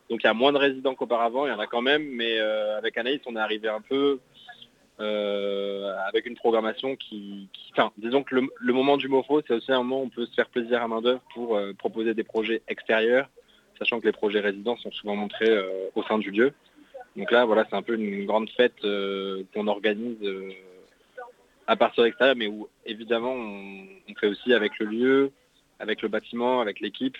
Donc 0.10 0.22
il 0.24 0.28
y 0.28 0.30
a 0.30 0.34
moins 0.34 0.52
de 0.52 0.58
résidents 0.58 0.96
qu'auparavant, 0.96 1.46
il 1.46 1.50
y 1.50 1.54
en 1.54 1.60
a 1.60 1.68
quand 1.68 1.82
même, 1.82 2.04
mais 2.12 2.40
avec 2.40 2.98
Anaïs, 2.98 3.22
on 3.26 3.36
est 3.36 3.40
arrivé 3.40 3.68
un 3.68 3.82
peu 3.82 4.20
avec 5.00 6.26
une 6.26 6.36
programmation 6.36 6.96
qui, 6.96 7.48
disons 7.98 8.24
que 8.24 8.36
le, 8.36 8.74
moment 8.74 8.98
du 8.98 9.08
MOFO, 9.08 9.42
c'est 9.48 9.54
aussi 9.54 9.72
un 9.72 9.78
moment 9.80 10.02
où 10.02 10.06
on 10.06 10.10
peut 10.10 10.26
se 10.26 10.34
faire 10.34 10.50
plaisir 10.50 10.82
à 10.82 10.88
main 10.88 11.02
d'œuvre 11.02 11.22
pour 11.34 11.60
proposer 11.78 12.14
des 12.14 12.24
projets 12.24 12.62
extérieurs 12.68 13.30
sachant 13.80 14.00
que 14.00 14.06
les 14.06 14.12
projets 14.12 14.42
résidents 14.42 14.78
sont 14.78 14.92
souvent 14.92 15.16
montrés 15.16 15.50
euh, 15.50 15.90
au 15.96 16.04
sein 16.04 16.20
du 16.20 16.30
lieu. 16.30 16.54
Donc 17.16 17.32
là, 17.32 17.46
voilà, 17.46 17.66
c'est 17.70 17.76
un 17.76 17.82
peu 17.82 17.96
une 17.96 18.26
grande 18.26 18.50
fête 18.52 18.84
euh, 18.84 19.44
qu'on 19.54 19.68
organise 19.68 20.22
euh, 20.22 20.52
à 21.66 21.76
partir 21.76 22.04
de 22.04 22.08
l'extérieur, 22.08 22.36
mais 22.36 22.48
où 22.48 22.68
évidemment 22.86 23.34
on, 23.34 23.86
fait 24.20 24.28
aussi 24.28 24.54
avec 24.54 24.78
le 24.80 24.86
lieu, 24.86 25.32
avec 25.80 26.02
le 26.02 26.08
bâtiment, 26.08 26.62
avec 26.62 26.80
l'équipe. 26.80 27.18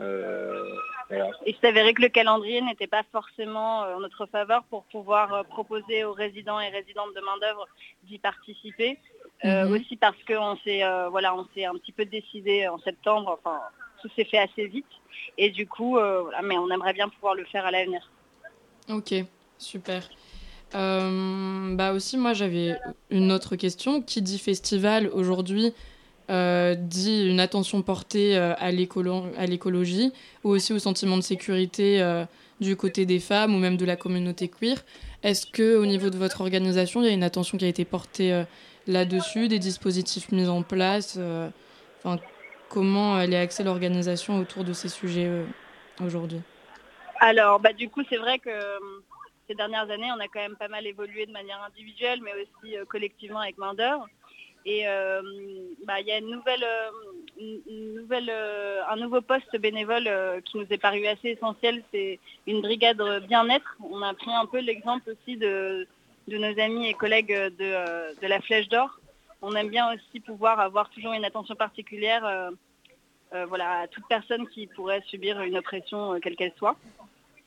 Et 0.00 1.18
il 1.46 1.54
s'avérait 1.60 1.94
que 1.94 2.02
le 2.02 2.08
calendrier 2.08 2.60
n'était 2.60 2.88
pas 2.88 3.04
forcément 3.12 3.80
en 3.80 4.00
notre 4.00 4.26
faveur 4.26 4.64
pour 4.64 4.82
pouvoir 4.84 5.44
proposer 5.44 6.02
aux 6.04 6.14
résidents 6.14 6.58
et 6.58 6.68
résidentes 6.68 7.14
de 7.14 7.20
main-d'œuvre 7.20 7.68
d'y 8.02 8.18
participer. 8.18 8.98
Mhm. 9.44 9.72
Aussi 9.72 9.96
parce 9.96 10.16
qu'on 10.26 10.56
s'est 10.64 10.82
voilà, 11.10 11.36
on 11.36 11.46
s'est 11.54 11.64
un 11.64 11.74
petit 11.74 11.92
peu 11.92 12.06
décidé 12.06 12.66
en 12.66 12.78
septembre, 12.78 13.38
enfin 13.38 13.60
tout 14.04 14.10
s'est 14.16 14.24
fait 14.24 14.38
assez 14.38 14.66
vite. 14.66 14.86
Et 15.38 15.50
du 15.50 15.66
coup, 15.66 15.96
euh, 15.96 16.22
voilà, 16.22 16.42
mais 16.42 16.58
on 16.58 16.70
aimerait 16.70 16.92
bien 16.92 17.08
pouvoir 17.08 17.34
le 17.34 17.44
faire 17.46 17.64
à 17.64 17.70
l'avenir. 17.70 18.10
Ok, 18.88 19.14
super. 19.58 20.08
Euh, 20.74 21.74
bah 21.74 21.92
aussi, 21.92 22.18
moi, 22.18 22.34
j'avais 22.34 22.76
une 23.10 23.32
autre 23.32 23.56
question. 23.56 24.02
Qui 24.02 24.22
dit 24.22 24.38
festival 24.38 25.08
aujourd'hui 25.08 25.72
euh, 26.30 26.74
dit 26.74 27.28
une 27.28 27.40
attention 27.40 27.82
portée 27.82 28.36
à 28.36 28.70
l'écologie 28.70 30.12
ou 30.42 30.50
aussi 30.50 30.72
au 30.72 30.78
sentiment 30.78 31.16
de 31.16 31.22
sécurité 31.22 32.02
du 32.60 32.76
côté 32.76 33.06
des 33.06 33.20
femmes 33.20 33.54
ou 33.54 33.58
même 33.58 33.76
de 33.76 33.84
la 33.84 33.96
communauté 33.96 34.48
queer. 34.48 34.76
Est-ce 35.22 35.46
que 35.46 35.76
au 35.76 35.86
niveau 35.86 36.10
de 36.10 36.16
votre 36.16 36.40
organisation, 36.40 37.02
il 37.02 37.06
y 37.06 37.10
a 37.10 37.12
une 37.12 37.22
attention 37.22 37.58
qui 37.58 37.64
a 37.64 37.68
été 37.68 37.84
portée 37.84 38.44
là-dessus, 38.86 39.48
des 39.48 39.58
dispositifs 39.58 40.30
mis 40.32 40.48
en 40.48 40.62
place 40.62 41.18
comment 42.74 43.20
elle 43.20 43.32
est 43.32 43.38
axée 43.38 43.62
l'organisation 43.62 44.38
autour 44.38 44.64
de 44.64 44.72
ces 44.72 44.88
sujets 44.88 45.26
euh, 45.26 45.44
aujourd'hui? 46.04 46.40
Alors, 47.20 47.60
bah, 47.60 47.72
du 47.72 47.88
coup, 47.88 48.02
c'est 48.08 48.16
vrai 48.16 48.40
que 48.40 48.50
euh, 48.50 48.78
ces 49.48 49.54
dernières 49.54 49.88
années, 49.90 50.10
on 50.14 50.20
a 50.20 50.26
quand 50.26 50.40
même 50.40 50.56
pas 50.56 50.68
mal 50.68 50.84
évolué 50.84 51.24
de 51.26 51.32
manière 51.32 51.62
individuelle, 51.62 52.20
mais 52.22 52.32
aussi 52.32 52.76
euh, 52.76 52.84
collectivement 52.84 53.38
avec 53.38 53.56
main 53.58 53.74
d'œuvre. 53.74 54.08
Et 54.66 54.84
bah, 55.86 56.00
il 56.00 56.06
y 56.06 56.12
a 56.12 56.20
nouvelle, 56.20 56.64
nouvelle, 57.68 58.32
un 58.88 58.96
nouveau 58.96 59.20
poste 59.20 59.56
bénévole 59.58 60.08
qui 60.44 60.56
nous 60.56 60.66
est 60.70 60.78
paru 60.78 61.06
assez 61.06 61.30
essentiel, 61.30 61.82
c'est 61.92 62.18
une 62.46 62.62
brigade 62.62 63.02
bien-être. 63.28 63.76
On 63.82 64.00
a 64.00 64.14
pris 64.14 64.32
un 64.32 64.46
peu 64.46 64.60
l'exemple 64.60 65.10
aussi 65.10 65.36
de, 65.36 65.86
nos 66.28 66.58
amis 66.58 66.88
et 66.88 66.94
collègues 66.94 67.34
de, 67.34 68.20
de 68.20 68.26
la 68.26 68.40
Flèche 68.40 68.68
d'Or, 68.68 68.98
on 69.46 69.54
aime 69.56 69.68
bien 69.68 69.92
aussi 69.92 70.20
pouvoir 70.20 70.58
avoir 70.58 70.88
toujours 70.88 71.12
une 71.12 71.24
attention 71.26 71.54
particulière 71.54 72.24
euh, 72.24 72.50
euh, 73.34 73.44
voilà, 73.44 73.80
à 73.80 73.88
toute 73.88 74.04
personne 74.08 74.48
qui 74.48 74.66
pourrait 74.68 75.02
subir 75.06 75.38
une 75.42 75.58
oppression, 75.58 76.14
euh, 76.14 76.18
quelle 76.18 76.34
qu'elle 76.34 76.54
soit. 76.56 76.76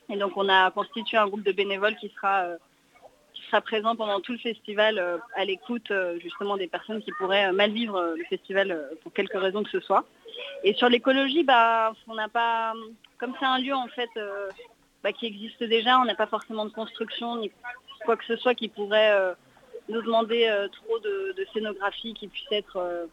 Et 0.09 0.15
donc 0.15 0.33
on 0.37 0.47
a 0.47 0.69
constitué 0.69 1.17
un 1.17 1.25
groupe 1.25 1.41
de 1.41 1.51
bénévoles 1.51 1.95
qui 1.95 2.09
sera, 2.09 2.45
sera 3.47 3.61
présent 3.61 3.95
pendant 3.95 4.19
tout 4.19 4.33
le 4.33 4.37
festival 4.37 5.01
à 5.35 5.45
l'écoute 5.45 5.91
justement 6.21 6.57
des 6.57 6.67
personnes 6.67 7.01
qui 7.01 7.11
pourraient 7.17 7.51
mal 7.51 7.71
vivre 7.71 8.13
le 8.17 8.23
festival 8.25 8.89
pour 9.01 9.13
quelque 9.13 9.37
raison 9.37 9.63
que 9.63 9.69
ce 9.69 9.79
soit. 9.79 10.05
Et 10.63 10.73
sur 10.73 10.89
l'écologie, 10.89 11.43
bah, 11.43 11.93
on 12.07 12.15
n'a 12.15 12.29
pas, 12.29 12.73
comme 13.17 13.33
c'est 13.39 13.45
un 13.45 13.59
lieu 13.59 13.73
en 13.73 13.87
fait 13.87 14.09
bah, 15.03 15.11
qui 15.11 15.25
existe 15.25 15.63
déjà, 15.63 15.99
on 15.99 16.05
n'a 16.05 16.15
pas 16.15 16.27
forcément 16.27 16.65
de 16.65 16.71
construction 16.71 17.37
ni 17.37 17.51
quoi 18.05 18.15
que 18.15 18.25
ce 18.25 18.35
soit 18.35 18.53
qui 18.53 18.67
pourrait 18.67 19.35
nous 19.89 20.01
demander 20.01 20.47
euh, 20.47 20.67
trop 20.67 20.99
de, 20.99 21.35
scénographie 21.53 22.13
qui 22.13 22.27
puisse 22.27 22.51
être 22.51 22.77
euh, 22.77 23.05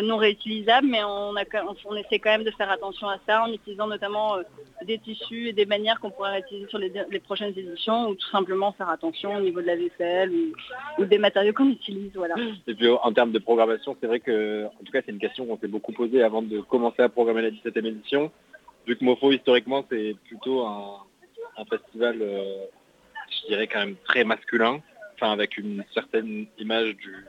non 0.00 0.16
réutilisable, 0.16 0.86
mais 0.86 1.04
on, 1.04 1.36
essaie 1.36 2.18
quand 2.18 2.30
même 2.30 2.44
de 2.44 2.50
faire 2.52 2.70
attention 2.70 3.08
à 3.08 3.18
ça 3.26 3.42
en 3.42 3.52
utilisant 3.52 3.86
notamment 3.86 4.36
euh, 4.36 4.42
des 4.86 4.98
tissus 4.98 5.48
et 5.48 5.52
des 5.52 5.66
manières 5.66 6.00
qu'on 6.00 6.10
pourrait 6.10 6.32
réutiliser 6.32 6.68
sur 6.68 6.78
les, 6.78 6.90
prochaines 7.20 7.52
éditions 7.56 8.08
ou 8.08 8.14
tout 8.14 8.28
simplement 8.30 8.72
faire 8.72 8.88
attention 8.88 9.36
au 9.36 9.40
niveau 9.40 9.60
de 9.60 9.66
la 9.66 9.76
vaisselle 9.76 10.32
ou, 10.98 11.04
des 11.04 11.18
matériaux 11.18 11.52
qu'on 11.52 11.68
utilise. 11.68 12.12
Voilà. 12.14 12.34
Et 12.66 12.74
puis 12.74 12.88
en 12.88 13.12
termes 13.12 13.32
de 13.32 13.38
programmation, 13.38 13.96
c'est 14.00 14.06
vrai 14.06 14.20
que, 14.20 14.66
en 14.66 14.84
tout 14.84 14.92
cas, 14.92 15.00
c'est 15.04 15.12
une 15.12 15.18
question 15.18 15.44
qu'on 15.46 15.58
s'est 15.58 15.68
beaucoup 15.68 15.92
posée 15.92 16.22
avant 16.22 16.42
de 16.42 16.60
commencer 16.60 17.02
à 17.02 17.08
programmer 17.08 17.42
la 17.42 17.50
17e 17.50 17.86
édition. 17.86 18.30
Vu 18.86 18.96
que 18.96 19.04
MoFo, 19.04 19.30
historiquement, 19.32 19.84
c'est 19.90 20.16
plutôt 20.24 20.66
un, 20.66 20.98
festival, 21.70 22.16
je 22.18 23.46
dirais, 23.46 23.68
quand 23.68 23.78
même 23.78 23.96
très 24.04 24.24
masculin 24.24 24.80
avec 25.30 25.56
une 25.56 25.84
certaine 25.94 26.46
image 26.58 26.96
du, 26.96 27.26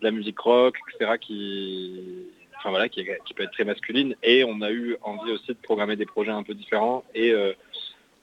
de 0.00 0.04
la 0.04 0.10
musique 0.10 0.38
rock, 0.38 0.76
etc., 0.88 1.12
qui, 1.20 2.26
enfin, 2.58 2.70
voilà, 2.70 2.88
qui, 2.88 3.04
peut 3.04 3.42
être 3.42 3.52
très 3.52 3.64
masculine. 3.64 4.14
Et 4.22 4.44
on 4.44 4.60
a 4.62 4.70
eu 4.70 4.96
envie 5.02 5.32
aussi 5.32 5.48
de 5.48 5.58
programmer 5.62 5.96
des 5.96 6.06
projets 6.06 6.30
un 6.30 6.42
peu 6.42 6.54
différents 6.54 7.04
et 7.14 7.32
euh, 7.32 7.52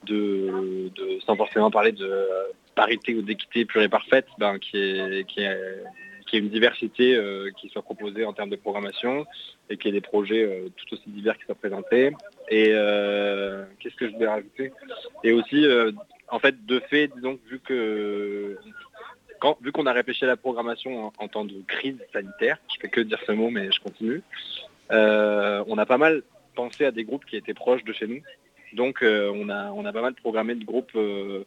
de, 0.04 0.90
sans 1.24 1.36
forcément 1.36 1.70
parler 1.70 1.92
de 1.92 2.28
parité 2.74 3.14
ou 3.14 3.22
d'équité 3.22 3.64
pure 3.64 3.82
et 3.82 3.88
parfaite, 3.88 4.26
ben, 4.38 4.58
qui, 4.58 4.76
est, 4.76 5.26
qui, 5.26 5.40
est, 5.40 6.38
une 6.38 6.50
diversité 6.50 7.14
euh, 7.14 7.50
qui 7.58 7.70
soit 7.70 7.82
proposée 7.82 8.26
en 8.26 8.34
termes 8.34 8.50
de 8.50 8.56
programmation 8.56 9.24
et 9.70 9.78
qui 9.78 9.88
ait 9.88 9.92
des 9.92 10.02
projets 10.02 10.42
euh, 10.42 10.68
tout 10.76 10.94
aussi 10.94 11.08
divers 11.08 11.38
qui 11.38 11.44
soient 11.44 11.54
présentés. 11.54 12.12
Et 12.50 12.66
qu'est-ce 13.80 13.96
que 13.96 14.08
je 14.08 14.12
voulais 14.12 14.28
rajouter? 14.28 14.72
Et 15.24 15.32
aussi, 15.32 15.66
en 16.28 16.38
fait, 16.38 16.66
de 16.66 16.80
fait, 16.80 17.08
disons, 17.16 17.38
vu 17.48 17.60
que 17.60 18.58
vu 19.60 19.72
qu'on 19.72 19.86
a 19.86 19.92
réfléchi 19.92 20.24
à 20.24 20.28
la 20.28 20.36
programmation 20.36 21.12
en, 21.18 21.28
temps 21.28 21.44
de 21.44 21.62
crise 21.66 21.98
sanitaire, 22.12 22.58
je 22.72 22.80
fais 22.80 22.88
que 22.88 23.00
dire 23.00 23.18
ce 23.26 23.32
mot, 23.32 23.50
mais 23.50 23.70
je 23.70 23.80
continue, 23.80 24.22
euh, 24.92 25.64
on 25.66 25.78
a 25.78 25.86
pas 25.86 25.98
mal 25.98 26.22
pensé 26.54 26.84
à 26.84 26.90
des 26.90 27.04
groupes 27.04 27.24
qui 27.24 27.36
étaient 27.36 27.54
proches 27.54 27.84
de 27.84 27.92
chez 27.92 28.06
nous. 28.06 28.20
Donc 28.72 29.02
euh, 29.02 29.32
on, 29.34 29.48
a, 29.48 29.70
on 29.72 29.84
a 29.84 29.92
pas 29.92 30.02
mal 30.02 30.14
programmé 30.14 30.54
de 30.54 30.64
groupes 30.64 30.92
euh, 30.96 31.44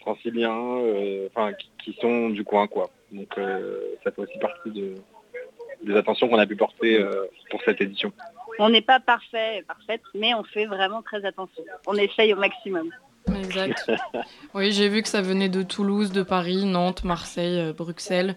franciliens, 0.00 0.80
enfin 1.26 1.52
qui, 1.78 1.92
sont 2.00 2.30
du 2.30 2.44
coin 2.44 2.66
quoi. 2.66 2.90
Donc 3.12 3.34
ça 4.02 4.10
fait 4.10 4.20
aussi 4.20 4.38
partie 4.38 4.70
des 5.82 5.96
attentions 5.96 6.28
qu'on 6.28 6.38
a 6.38 6.46
pu 6.46 6.56
porter 6.56 7.04
pour 7.50 7.62
cette 7.62 7.80
édition. 7.80 8.12
On 8.58 8.68
n'est 8.68 8.82
pas 8.82 9.00
parfait, 9.00 9.64
mais 10.14 10.34
on 10.34 10.44
fait 10.44 10.66
vraiment 10.66 11.02
très 11.02 11.24
attention. 11.24 11.64
On 11.86 11.94
essaye 11.94 12.32
au 12.32 12.36
maximum. 12.36 12.90
Exact. 13.32 13.90
oui, 14.54 14.72
j'ai 14.72 14.88
vu 14.88 15.02
que 15.02 15.08
ça 15.08 15.22
venait 15.22 15.48
de 15.48 15.62
Toulouse, 15.62 16.12
de 16.12 16.22
Paris, 16.22 16.64
Nantes, 16.64 17.04
Marseille, 17.04 17.58
euh, 17.58 17.72
Bruxelles. 17.72 18.36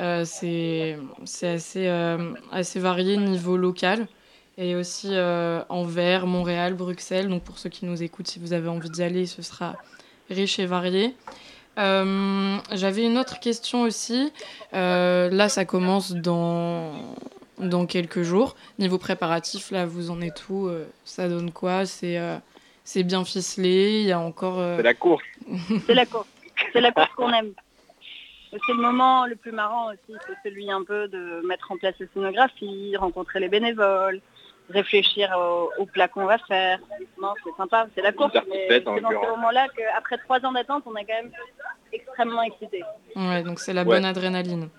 Euh, 0.00 0.24
c'est 0.24 0.96
assez, 1.42 1.88
euh, 1.88 2.32
assez 2.52 2.78
varié 2.78 3.16
niveau 3.16 3.56
local. 3.56 4.06
Et 4.60 4.74
aussi 4.74 5.16
Anvers, 5.68 6.26
Montréal, 6.26 6.74
Bruxelles. 6.74 7.28
Donc 7.28 7.44
pour 7.44 7.58
ceux 7.58 7.68
qui 7.68 7.86
nous 7.86 8.02
écoutent, 8.02 8.26
si 8.26 8.40
vous 8.40 8.52
avez 8.52 8.68
envie 8.68 8.90
d'y 8.90 9.04
aller, 9.04 9.26
ce 9.26 9.40
sera 9.40 9.76
riche 10.30 10.58
et 10.58 10.66
varié. 10.66 11.14
J'avais 11.76 13.04
une 13.04 13.18
autre 13.18 13.38
question 13.38 13.82
aussi. 13.82 14.32
là, 14.72 15.48
ça 15.48 15.64
commence 15.64 16.10
dans, 16.10 16.90
dans 17.60 17.86
quelques 17.86 18.22
jours. 18.22 18.56
Niveau 18.80 18.98
préparatif, 18.98 19.70
là, 19.70 19.86
vous 19.86 20.10
en 20.10 20.20
êtes 20.20 20.48
où 20.48 20.68
Ça 21.04 21.28
donne 21.28 21.52
quoi? 21.52 21.86
C'est 21.86 22.18
c'est 22.88 23.02
bien 23.02 23.22
ficelé, 23.22 24.00
il 24.00 24.06
y 24.06 24.12
a 24.12 24.18
encore... 24.18 24.58
Euh, 24.58 24.78
c'est 24.78 24.82
la 24.82 24.94
course. 24.94 25.24
c'est 25.86 25.94
la 25.94 26.06
course. 26.06 26.26
C'est 26.72 26.80
la 26.80 26.90
course 26.90 27.10
qu'on 27.16 27.30
aime. 27.34 27.52
C'est 28.50 28.72
le 28.72 28.80
moment 28.80 29.26
le 29.26 29.36
plus 29.36 29.52
marrant 29.52 29.90
aussi, 29.90 30.18
c'est 30.26 30.48
celui 30.48 30.70
un 30.70 30.82
peu 30.84 31.06
de 31.06 31.46
mettre 31.46 31.70
en 31.70 31.76
place 31.76 31.94
la 32.00 32.06
scénographie, 32.14 32.96
rencontrer 32.96 33.40
les 33.40 33.48
bénévoles, 33.50 34.22
réfléchir 34.70 35.28
au, 35.78 35.84
plat 35.84 36.08
qu'on 36.08 36.24
va 36.24 36.38
faire. 36.38 36.78
Non, 37.20 37.34
c'est 37.44 37.54
sympa, 37.58 37.88
c'est 37.94 38.00
la 38.00 38.12
course. 38.12 38.32
C'est 38.70 38.80
dans 38.80 38.96
ce 38.96 39.30
moment-là 39.32 39.66
qu'après 39.76 40.16
trois 40.16 40.42
ans 40.46 40.52
d'attente, 40.52 40.84
on 40.86 40.96
est 40.96 41.04
quand 41.04 41.22
même 41.22 41.32
extrêmement 41.92 42.42
excité. 42.42 42.82
Ouais, 43.14 43.42
donc 43.42 43.60
c'est 43.60 43.74
la 43.74 43.84
bonne 43.84 44.06
adrénaline. 44.06 44.70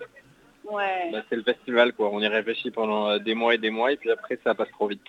Bah, 1.12 1.22
c'est 1.28 1.36
le 1.36 1.42
festival, 1.42 1.92
quoi. 1.92 2.10
On 2.12 2.20
y 2.20 2.26
réfléchit 2.28 2.70
pendant 2.70 3.08
euh, 3.10 3.18
des 3.18 3.34
mois 3.34 3.54
et 3.54 3.58
des 3.58 3.70
mois, 3.70 3.92
et 3.92 3.96
puis 3.96 4.10
après, 4.10 4.38
ça 4.44 4.54
passe 4.54 4.70
trop 4.72 4.86
vite. 4.88 5.00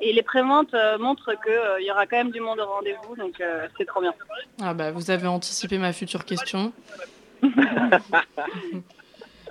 Et 0.00 0.12
les 0.12 0.22
préventes 0.22 0.74
euh, 0.74 0.98
montrent 0.98 1.32
qu'il 1.42 1.52
euh, 1.52 1.80
y 1.80 1.90
aura 1.90 2.06
quand 2.06 2.16
même 2.16 2.30
du 2.30 2.40
monde 2.40 2.58
au 2.60 2.66
rendez-vous, 2.66 3.16
donc 3.16 3.42
c'est 3.78 3.84
trop 3.86 4.00
bien. 4.00 4.14
Ah 4.62 4.74
bah, 4.74 4.90
vous 4.90 5.10
avez 5.10 5.26
anticipé 5.26 5.78
ma 5.78 5.92
future 5.92 6.24
question. 6.24 6.72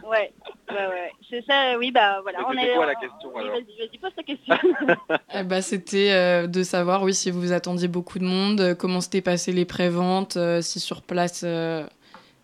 Ouais, 0.03 0.31
ouais, 0.69 0.75
ouais. 0.87 1.11
C'est 1.29 1.43
ça, 1.45 1.79
oui, 1.79 1.89
bah 1.89 2.19
voilà. 2.21 2.39
On 2.47 2.51
c'était 2.51 2.71
est, 2.71 2.75
quoi 2.75 2.85
la 2.85 2.93
on- 2.95 2.99
question, 3.01 3.35
alors 3.37 3.55
Vas-y, 3.55 3.97
pose 3.97 4.11
ta 4.15 4.21
question. 4.23 4.55
Eh 5.33 5.43
bah, 5.43 5.61
c'était 5.63 6.11
euh, 6.11 6.45
de 6.47 6.61
savoir, 6.61 7.01
oui, 7.01 7.15
si 7.15 7.31
vous 7.31 7.53
attendiez 7.53 7.87
beaucoup 7.87 8.19
de 8.19 8.23
monde, 8.25 8.61
euh, 8.61 8.75
comment 8.75 9.01
s'étaient 9.01 9.21
passées 9.21 9.51
les 9.51 9.65
préventes, 9.65 10.37
euh, 10.37 10.61
si 10.61 10.79
sur 10.79 11.01
place 11.01 11.43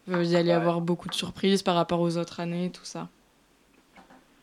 euh, 0.10 0.16
euh, 0.16 0.24
il 0.24 0.32
y 0.32 0.36
allait 0.36 0.50
y 0.50 0.52
avoir 0.54 0.82
beaucoup 0.82 1.08
de 1.10 1.14
surprises 1.14 1.64
par 1.64 1.76
rapport 1.76 2.00
aux 2.00 2.18
autres 2.18 2.40
années, 2.40 2.72
tout 2.72 2.86
ça. 2.86 3.08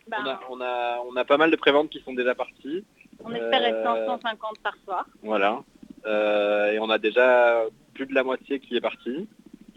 Bah, 0.08 0.18
On 0.22 0.26
a, 0.28 0.40
on, 0.50 0.60
a, 0.60 0.98
on 1.12 1.16
a 1.16 1.24
pas 1.24 1.36
mal 1.36 1.50
de 1.50 1.56
préventes 1.56 1.90
qui 1.90 2.00
sont 2.00 2.14
déjà 2.14 2.34
parties. 2.34 2.84
on 3.24 3.32
espère 3.32 3.62
être 3.64 3.86
Euh, 3.86 4.06
150 4.06 4.58
par 4.62 4.74
soir. 4.84 5.06
Voilà. 5.22 5.62
Euh, 6.06 6.72
et 6.72 6.78
on 6.78 6.88
a 6.88 6.98
déjà 6.98 7.62
plus 7.94 8.06
de 8.06 8.14
la 8.14 8.22
moitié 8.22 8.60
qui 8.60 8.76
est 8.76 8.80
partie. 8.80 9.28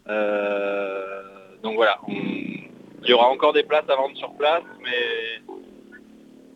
Euh, 0.07 1.23
donc 1.63 1.75
voilà. 1.75 1.99
On- 2.07 2.13
Il 2.13 3.09
y 3.09 3.13
aura 3.13 3.27
encore 3.29 3.51
des 3.51 3.63
places 3.63 3.89
à 3.89 3.95
vendre 3.95 4.15
sur 4.15 4.31
place, 4.35 4.61
mais 4.83 5.41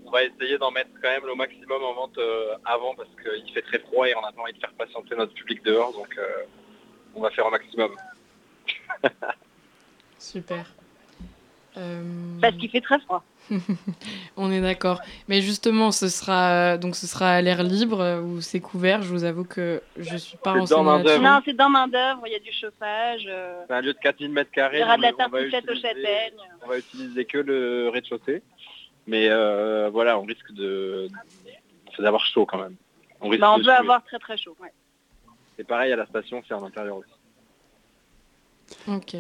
on 0.06 0.12
va 0.12 0.24
essayer 0.24 0.60
d'en 0.60 0.70
mettre 0.70 0.92
quand 1.02 1.10
même 1.10 1.26
le 1.26 1.34
maximum 1.34 1.84
en 1.84 1.94
vente 1.94 2.18
euh, 2.20 2.54
avant 2.66 2.94
parce 2.94 3.10
qu'il 3.22 3.52
fait 3.52 3.64
très 3.64 3.80
froid 3.80 4.08
et 4.08 4.14
on 4.16 4.24
a 4.24 4.32
pas 4.32 4.44
envie 4.44 4.54
de 4.54 4.60
faire 4.60 4.72
patienter 4.74 5.16
notre 5.16 5.34
public 5.34 5.64
dehors. 5.66 5.92
Donc 5.94 6.16
euh, 6.20 6.44
on 7.16 7.22
va 7.22 7.32
faire 7.32 7.48
au 7.48 7.50
maximum. 7.50 7.90
Super. 10.20 10.66
Euh, 11.78 12.02
Parce 12.42 12.56
qu'il 12.56 12.70
fait 12.70 12.82
très 12.82 13.00
froid. 13.02 13.24
on 14.38 14.52
est 14.52 14.62
d'accord. 14.62 15.02
Mais 15.28 15.42
justement, 15.42 15.92
ce 15.92 16.08
sera 16.08 16.78
donc 16.78 16.96
ce 16.96 17.06
sera 17.06 17.30
à 17.34 17.42
l'air 17.42 17.62
libre 17.64 18.00
euh, 18.02 18.22
ou 18.22 18.42
c'est 18.42 18.60
couvert. 18.60 19.04
Je 19.04 19.10
vous 19.10 19.24
avoue 19.24 19.44
que 19.44 19.84
je 19.98 20.16
suis 20.18 20.38
pas 20.38 20.54
C'est 20.54 20.60
renseignée 20.60 20.78
dans 20.80 20.84
main 20.84 20.98
là-dessus. 20.98 21.20
d'œuvre. 21.20 21.24
Non, 21.36 21.42
c'est 21.46 21.54
dans 21.54 21.70
main 21.70 21.88
d'œuvre, 21.88 22.22
il 22.26 22.32
y 22.32 22.36
a 22.36 22.40
du 22.40 22.52
chauffage. 22.52 23.26
euh, 23.28 23.62
C'est 23.68 23.74
un 23.74 23.82
lieu 23.82 23.94
de 23.94 24.00
4000 24.00 24.32
mètres 24.32 24.52
carrés. 24.52 24.78
il 24.78 24.82
y 24.82 24.84
aura 24.84 24.98
de 24.98 25.02
la 25.04 25.14
tartiflette 25.14 25.64
utiliser- 25.66 25.82
châtaignes. 25.88 26.34
On 26.64 26.68
va 26.70 26.78
utiliser 26.80 27.26
que 27.26 27.38
le 27.38 27.90
rez-de-chaussée. 27.90 28.42
Mais 29.06 29.28
euh, 29.30 29.90
voilà, 29.92 30.18
on 30.18 30.24
risque 30.24 30.52
de 30.54 31.08
c'est 31.96 32.02
d'avoir 32.02 32.26
chaud 32.26 32.46
quand 32.48 32.58
même. 32.58 32.76
On 33.22 33.30
risque 33.30 33.42
Bah, 33.42 33.52
on 33.54 33.60
de 33.60 33.64
peut 33.64 33.70
avoir 33.72 34.04
très 34.04 34.18
très 34.18 34.38
chaud. 34.38 34.56
ouais. 34.60 34.72
Et 35.60 35.64
pareil 35.64 35.94
à 35.94 35.96
la 35.96 36.06
station, 36.08 36.42
c'est 36.48 36.54
en 36.56 36.66
intérieur 36.66 36.98
aussi. 36.98 37.10
Ok. 38.88 39.16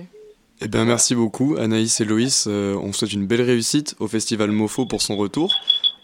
Eh 0.62 0.68
bien, 0.68 0.86
merci 0.86 1.16
beaucoup, 1.16 1.58
Anaïs 1.58 2.00
et 2.00 2.06
Loïs. 2.06 2.46
Euh, 2.48 2.76
on 2.76 2.88
vous 2.88 2.94
souhaite 2.94 3.14
une 3.14 3.28
belle 3.28 3.42
réussite 3.42 3.96
au 4.00 4.08
Festival 4.08 4.52
Mofo 4.52 4.86
pour 4.86 5.02
son 5.02 5.18
retour. 5.18 5.54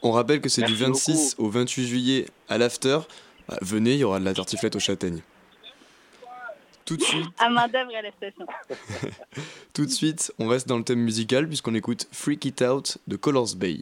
On 0.02 0.12
rappelle 0.12 0.42
que 0.42 0.50
c'est 0.50 0.64
du 0.64 0.74
Merci 0.74 1.12
26 1.12 1.36
au 1.38 1.50
28 1.50 1.88
juillet 1.88 2.26
à 2.50 2.58
l'after. 2.58 3.00
Bah, 3.48 3.58
venez, 3.62 3.94
il 3.94 4.00
y 4.00 4.04
aura 4.04 4.20
de 4.20 4.26
la 4.26 4.34
tartiflette 4.34 4.76
aux 4.76 4.80
châtaignes. 4.80 5.22
Tout 6.84 6.98
de 6.98 7.04
suite, 7.04 7.28
À 7.38 7.50
main 7.50 7.68
d'œuvre 7.68 7.92
à 7.98 8.02
la 8.02 8.12
station. 8.12 8.46
tout 9.74 9.86
de 9.86 9.92
suite, 9.92 10.34
on 10.40 10.48
reste 10.48 10.68
dans 10.68 10.78
le 10.78 10.84
thème 10.84 11.00
musical 11.00 11.48
puisqu'on 11.48 11.76
écoute 11.76 12.08
Freak 12.12 12.44
It 12.44 12.62
Out 12.62 12.98
de 13.08 13.16
Colors 13.16 13.56
Bay. 13.56 13.82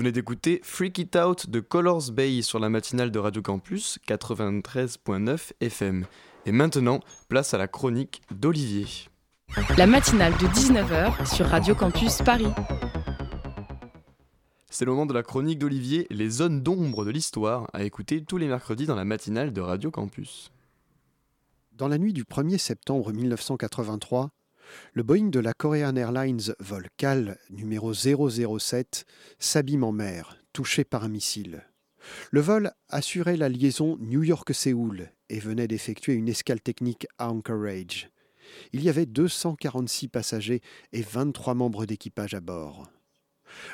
Venez 0.00 0.12
d'écouter 0.12 0.62
Freak 0.64 0.96
It 0.96 1.14
Out 1.14 1.50
de 1.50 1.60
Colors 1.60 2.10
Bay 2.10 2.40
sur 2.40 2.58
la 2.58 2.70
matinale 2.70 3.10
de 3.10 3.18
Radio 3.18 3.42
Campus 3.42 3.98
93.9 4.08 5.52
FM. 5.60 6.06
Et 6.46 6.52
maintenant, 6.52 7.00
place 7.28 7.52
à 7.52 7.58
la 7.58 7.68
chronique 7.68 8.22
d'Olivier. 8.30 8.86
La 9.76 9.86
matinale 9.86 10.32
de 10.38 10.46
19h 10.46 11.30
sur 11.30 11.44
Radio 11.44 11.74
Campus 11.74 12.22
Paris. 12.22 12.48
C'est 14.70 14.86
le 14.86 14.92
moment 14.92 15.04
de 15.04 15.12
la 15.12 15.22
chronique 15.22 15.58
d'Olivier, 15.58 16.06
les 16.08 16.30
zones 16.30 16.62
d'ombre 16.62 17.04
de 17.04 17.10
l'histoire, 17.10 17.68
à 17.74 17.84
écouter 17.84 18.24
tous 18.24 18.38
les 18.38 18.48
mercredis 18.48 18.86
dans 18.86 18.96
la 18.96 19.04
matinale 19.04 19.52
de 19.52 19.60
Radio 19.60 19.90
Campus. 19.90 20.50
Dans 21.72 21.88
la 21.88 21.98
nuit 21.98 22.14
du 22.14 22.24
1er 22.24 22.56
septembre 22.56 23.12
1983, 23.12 24.30
le 24.92 25.02
Boeing 25.02 25.28
de 25.28 25.40
la 25.40 25.52
Korean 25.52 25.96
Airlines 25.96 26.54
vol 26.58 26.88
CAL 26.96 27.38
numéro 27.50 27.92
007 27.94 29.04
s'abîme 29.38 29.84
en 29.84 29.92
mer, 29.92 30.36
touché 30.52 30.84
par 30.84 31.04
un 31.04 31.08
missile. 31.08 31.64
Le 32.30 32.40
vol 32.40 32.72
assurait 32.88 33.36
la 33.36 33.48
liaison 33.48 33.96
New 34.00 34.22
York-Séoul 34.22 35.10
et 35.28 35.38
venait 35.38 35.68
d'effectuer 35.68 36.14
une 36.14 36.28
escale 36.28 36.60
technique 36.60 37.06
à 37.18 37.30
Anchorage. 37.30 38.10
Il 38.72 38.82
y 38.82 38.88
avait 38.88 39.06
246 39.06 40.08
passagers 40.08 40.60
et 40.92 41.02
23 41.02 41.54
membres 41.54 41.86
d'équipage 41.86 42.34
à 42.34 42.40
bord. 42.40 42.90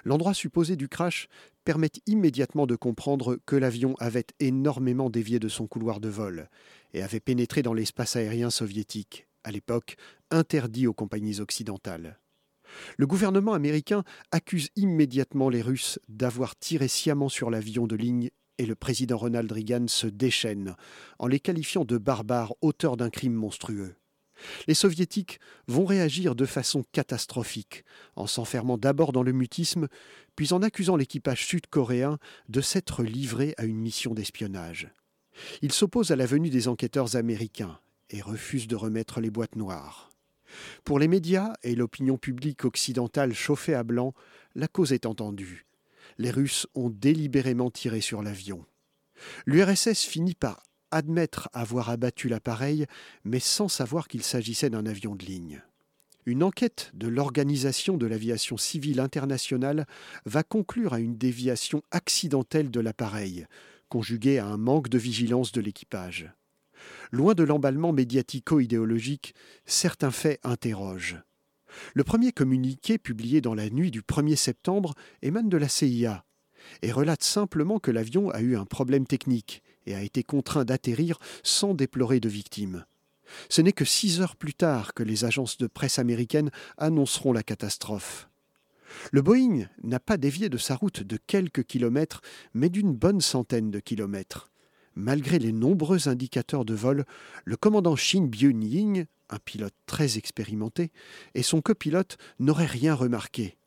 L'endroit 0.04 0.34
supposé 0.34 0.76
du 0.76 0.88
crash 0.88 1.28
permet 1.64 1.90
immédiatement 2.06 2.66
de 2.66 2.76
comprendre 2.76 3.38
que 3.46 3.56
l'avion 3.56 3.94
avait 3.98 4.26
énormément 4.40 5.10
dévié 5.10 5.38
de 5.38 5.48
son 5.48 5.66
couloir 5.66 6.00
de 6.00 6.08
vol 6.08 6.48
et 6.94 7.02
avait 7.02 7.20
pénétré 7.20 7.62
dans 7.62 7.74
l'espace 7.74 8.16
aérien 8.16 8.50
soviétique, 8.50 9.26
à 9.46 9.52
l'époque 9.52 9.96
interdit 10.30 10.88
aux 10.88 10.92
compagnies 10.92 11.40
occidentales. 11.40 12.18
Le 12.96 13.06
gouvernement 13.06 13.54
américain 13.54 14.02
accuse 14.32 14.70
immédiatement 14.74 15.48
les 15.48 15.62
Russes 15.62 16.00
d'avoir 16.08 16.58
tiré 16.58 16.88
sciemment 16.88 17.28
sur 17.28 17.48
l'avion 17.48 17.86
de 17.86 17.94
ligne 17.94 18.30
et 18.58 18.66
le 18.66 18.74
président 18.74 19.16
Ronald 19.16 19.50
Reagan 19.50 19.86
se 19.86 20.08
déchaîne 20.08 20.74
en 21.20 21.28
les 21.28 21.38
qualifiant 21.38 21.84
de 21.84 21.96
barbares 21.96 22.54
auteurs 22.60 22.96
d'un 22.96 23.08
crime 23.08 23.34
monstrueux. 23.34 23.94
Les 24.66 24.74
soviétiques 24.74 25.38
vont 25.68 25.86
réagir 25.86 26.34
de 26.34 26.44
façon 26.44 26.84
catastrophique, 26.92 27.84
en 28.16 28.26
s'enfermant 28.26 28.76
d'abord 28.76 29.12
dans 29.12 29.22
le 29.22 29.32
mutisme, 29.32 29.86
puis 30.34 30.52
en 30.52 30.60
accusant 30.60 30.96
l'équipage 30.96 31.46
sud-coréen 31.46 32.18
de 32.48 32.60
s'être 32.60 33.04
livré 33.04 33.54
à 33.58 33.64
une 33.64 33.78
mission 33.78 34.12
d'espionnage. 34.12 34.90
Ils 35.62 35.72
s'opposent 35.72 36.10
à 36.10 36.16
la 36.16 36.26
venue 36.26 36.50
des 36.50 36.68
enquêteurs 36.68 37.14
américains 37.16 37.78
et 38.10 38.20
refusent 38.20 38.68
de 38.68 38.76
remettre 38.76 39.20
les 39.20 39.30
boîtes 39.30 39.56
noires. 39.56 40.10
Pour 40.84 40.98
les 40.98 41.08
médias 41.08 41.52
et 41.62 41.74
l'opinion 41.74 42.16
publique 42.16 42.64
occidentale 42.64 43.34
chauffée 43.34 43.74
à 43.74 43.82
blanc, 43.82 44.14
la 44.54 44.68
cause 44.68 44.92
est 44.92 45.06
entendue. 45.06 45.66
Les 46.18 46.30
Russes 46.30 46.66
ont 46.74 46.90
délibérément 46.90 47.70
tiré 47.70 48.00
sur 48.00 48.22
l'avion. 48.22 48.64
L'URSS 49.46 50.04
finit 50.04 50.34
par 50.34 50.62
admettre 50.90 51.48
avoir 51.52 51.90
abattu 51.90 52.28
l'appareil, 52.28 52.86
mais 53.24 53.40
sans 53.40 53.68
savoir 53.68 54.08
qu'il 54.08 54.22
s'agissait 54.22 54.70
d'un 54.70 54.86
avion 54.86 55.14
de 55.14 55.24
ligne. 55.24 55.62
Une 56.26 56.42
enquête 56.42 56.90
de 56.94 57.06
l'Organisation 57.06 57.96
de 57.96 58.06
l'aviation 58.06 58.56
civile 58.56 59.00
internationale 59.00 59.86
va 60.24 60.42
conclure 60.42 60.92
à 60.92 61.00
une 61.00 61.16
déviation 61.16 61.82
accidentelle 61.90 62.70
de 62.70 62.80
l'appareil, 62.80 63.46
conjuguée 63.88 64.38
à 64.38 64.46
un 64.46 64.56
manque 64.56 64.88
de 64.88 64.98
vigilance 64.98 65.52
de 65.52 65.60
l'équipage. 65.60 66.32
Loin 67.12 67.34
de 67.34 67.42
l'emballement 67.42 67.92
médiatico-idéologique, 67.92 69.34
certains 69.64 70.10
faits 70.10 70.40
interrogent. 70.44 71.22
Le 71.94 72.04
premier 72.04 72.32
communiqué 72.32 72.98
publié 72.98 73.40
dans 73.40 73.54
la 73.54 73.70
nuit 73.70 73.90
du 73.90 74.02
1er 74.02 74.36
septembre 74.36 74.94
émane 75.22 75.48
de 75.48 75.56
la 75.56 75.68
CIA 75.68 76.24
et 76.82 76.92
relate 76.92 77.22
simplement 77.22 77.78
que 77.78 77.90
l'avion 77.90 78.30
a 78.30 78.40
eu 78.40 78.56
un 78.56 78.64
problème 78.64 79.06
technique 79.06 79.62
et 79.86 79.94
a 79.94 80.02
été 80.02 80.22
contraint 80.22 80.64
d'atterrir 80.64 81.18
sans 81.42 81.74
déplorer 81.74 82.20
de 82.20 82.28
victimes. 82.28 82.84
Ce 83.48 83.60
n'est 83.60 83.72
que 83.72 83.84
six 83.84 84.20
heures 84.20 84.36
plus 84.36 84.54
tard 84.54 84.94
que 84.94 85.02
les 85.02 85.24
agences 85.24 85.58
de 85.58 85.66
presse 85.66 85.98
américaines 85.98 86.50
annonceront 86.76 87.32
la 87.32 87.42
catastrophe. 87.42 88.28
Le 89.12 89.22
Boeing 89.22 89.66
n'a 89.82 90.00
pas 90.00 90.16
dévié 90.16 90.48
de 90.48 90.58
sa 90.58 90.76
route 90.76 91.02
de 91.02 91.18
quelques 91.26 91.64
kilomètres, 91.64 92.20
mais 92.54 92.68
d'une 92.68 92.94
bonne 92.94 93.20
centaine 93.20 93.70
de 93.70 93.80
kilomètres. 93.80 94.50
Malgré 94.96 95.38
les 95.38 95.52
nombreux 95.52 96.08
indicateurs 96.08 96.64
de 96.64 96.74
vol, 96.74 97.04
le 97.44 97.56
commandant 97.56 97.96
Shin 97.96 98.26
Byun-ying, 98.26 99.04
un 99.28 99.38
pilote 99.38 99.74
très 99.84 100.16
expérimenté, 100.16 100.90
et 101.34 101.42
son 101.42 101.60
copilote 101.60 102.16
n'auraient 102.38 102.64
rien 102.64 102.94
remarqué. 102.94 103.58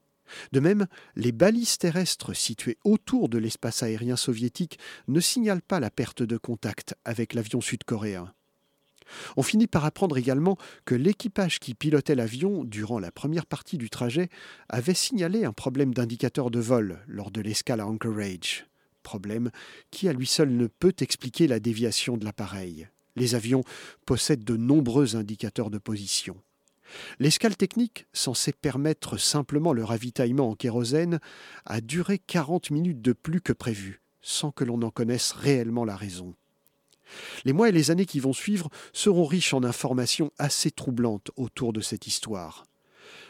De 0.52 0.60
même, 0.60 0.88
les 1.16 1.32
balises 1.32 1.78
terrestres 1.78 2.36
situées 2.36 2.78
autour 2.84 3.30
de 3.30 3.38
l'espace 3.38 3.84
aérien 3.84 4.16
soviétique 4.16 4.80
ne 5.08 5.20
signalent 5.20 5.62
pas 5.62 5.80
la 5.80 5.92
perte 5.92 6.24
de 6.24 6.38
contact 6.38 6.96
avec 7.06 7.34
l'avion 7.34 7.62
sud-coréen. 7.62 8.34
On 9.38 9.44
finit 9.44 9.68
par 9.68 9.86
apprendre 9.86 10.18
également 10.18 10.58
que 10.86 10.96
l'équipage 10.96 11.60
qui 11.60 11.74
pilotait 11.74 12.16
l'avion 12.16 12.64
durant 12.64 13.00
la 13.00 13.12
première 13.12 13.46
partie 13.48 13.78
du 13.78 13.90
trajet 13.90 14.30
avait 14.68 14.94
signalé 14.94 15.46
un 15.46 15.54
problème 15.54 15.94
d'indicateur 15.94 16.52
de 16.52 16.60
vol 16.60 17.00
lors 17.08 17.32
de 17.32 17.42
l'escale 17.42 17.80
à 17.82 17.88
Anchorage. 17.88 18.69
Problème 19.04 19.52
qui 19.92 20.08
à 20.10 20.14
lui 20.14 20.28
seul 20.28 20.50
ne 20.50 20.68
peut 20.68 20.96
expliquer 21.00 21.48
la 21.48 21.60
déviation 21.60 22.18
de 22.18 22.26
l'appareil. 22.26 22.88
Les 23.16 23.36
avions 23.36 23.64
possèdent 24.06 24.44
de 24.44 24.58
nombreux 24.58 25.16
indicateurs 25.16 25.70
de 25.70 25.78
position. 25.78 26.42
L'escale 27.20 27.56
technique, 27.56 28.08
censée 28.14 28.52
permettre 28.52 29.18
simplement 29.18 29.74
le 29.74 29.84
ravitaillement 29.84 30.50
en 30.50 30.56
kérosène, 30.56 31.20
a 31.66 31.82
duré 31.82 32.18
40 32.20 32.72
minutes 32.72 33.02
de 33.02 33.14
plus 33.14 33.42
que 33.42 33.54
prévu, 33.54 34.02
sans 34.22 34.52
que 34.52 34.64
l'on 34.64 34.82
en 34.82 34.90
connaisse 34.90 35.32
réellement 35.32 35.86
la 35.86 35.96
raison. 35.96 36.36
Les 37.46 37.54
mois 37.54 37.70
et 37.70 37.72
les 37.74 37.92
années 37.92 38.06
qui 38.06 38.20
vont 38.20 38.34
suivre 38.34 38.70
seront 38.94 39.26
riches 39.26 39.54
en 39.54 39.64
informations 39.64 40.32
assez 40.38 40.72
troublantes 40.72 41.32
autour 41.36 41.74
de 41.74 41.82
cette 41.82 42.08
histoire. 42.08 42.66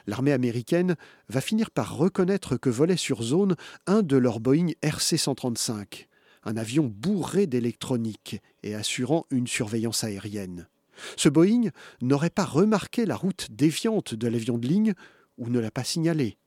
L'armée 0.10 0.32
américaine 0.32 0.96
va 1.28 1.40
finir 1.40 1.70
par 1.70 1.96
reconnaître 1.96 2.58
que 2.58 2.72
volait 2.72 2.98
sur 2.98 3.22
zone 3.22 3.56
un 3.86 4.02
de 4.02 4.18
leurs 4.18 4.40
Boeing 4.40 4.72
RC-135, 4.82 6.08
un 6.46 6.58
avion 6.58 6.92
bourré 6.92 7.46
d'électronique 7.46 8.42
et 8.64 8.74
assurant 8.74 9.28
une 9.30 9.46
surveillance 9.46 10.04
aérienne. 10.04 10.68
Ce 11.16 11.30
Boeing 11.30 11.70
n'aurait 12.02 12.32
pas 12.32 12.44
remarqué 12.44 13.06
la 13.06 13.16
route 13.16 13.50
déviante 13.52 14.16
de 14.16 14.28
l'avion 14.28 14.58
de 14.58 14.68
ligne 14.68 14.96
ou 15.38 15.50
ne 15.50 15.60
l'a 15.60 15.70
pas 15.70 15.84
signalé. 15.84 16.38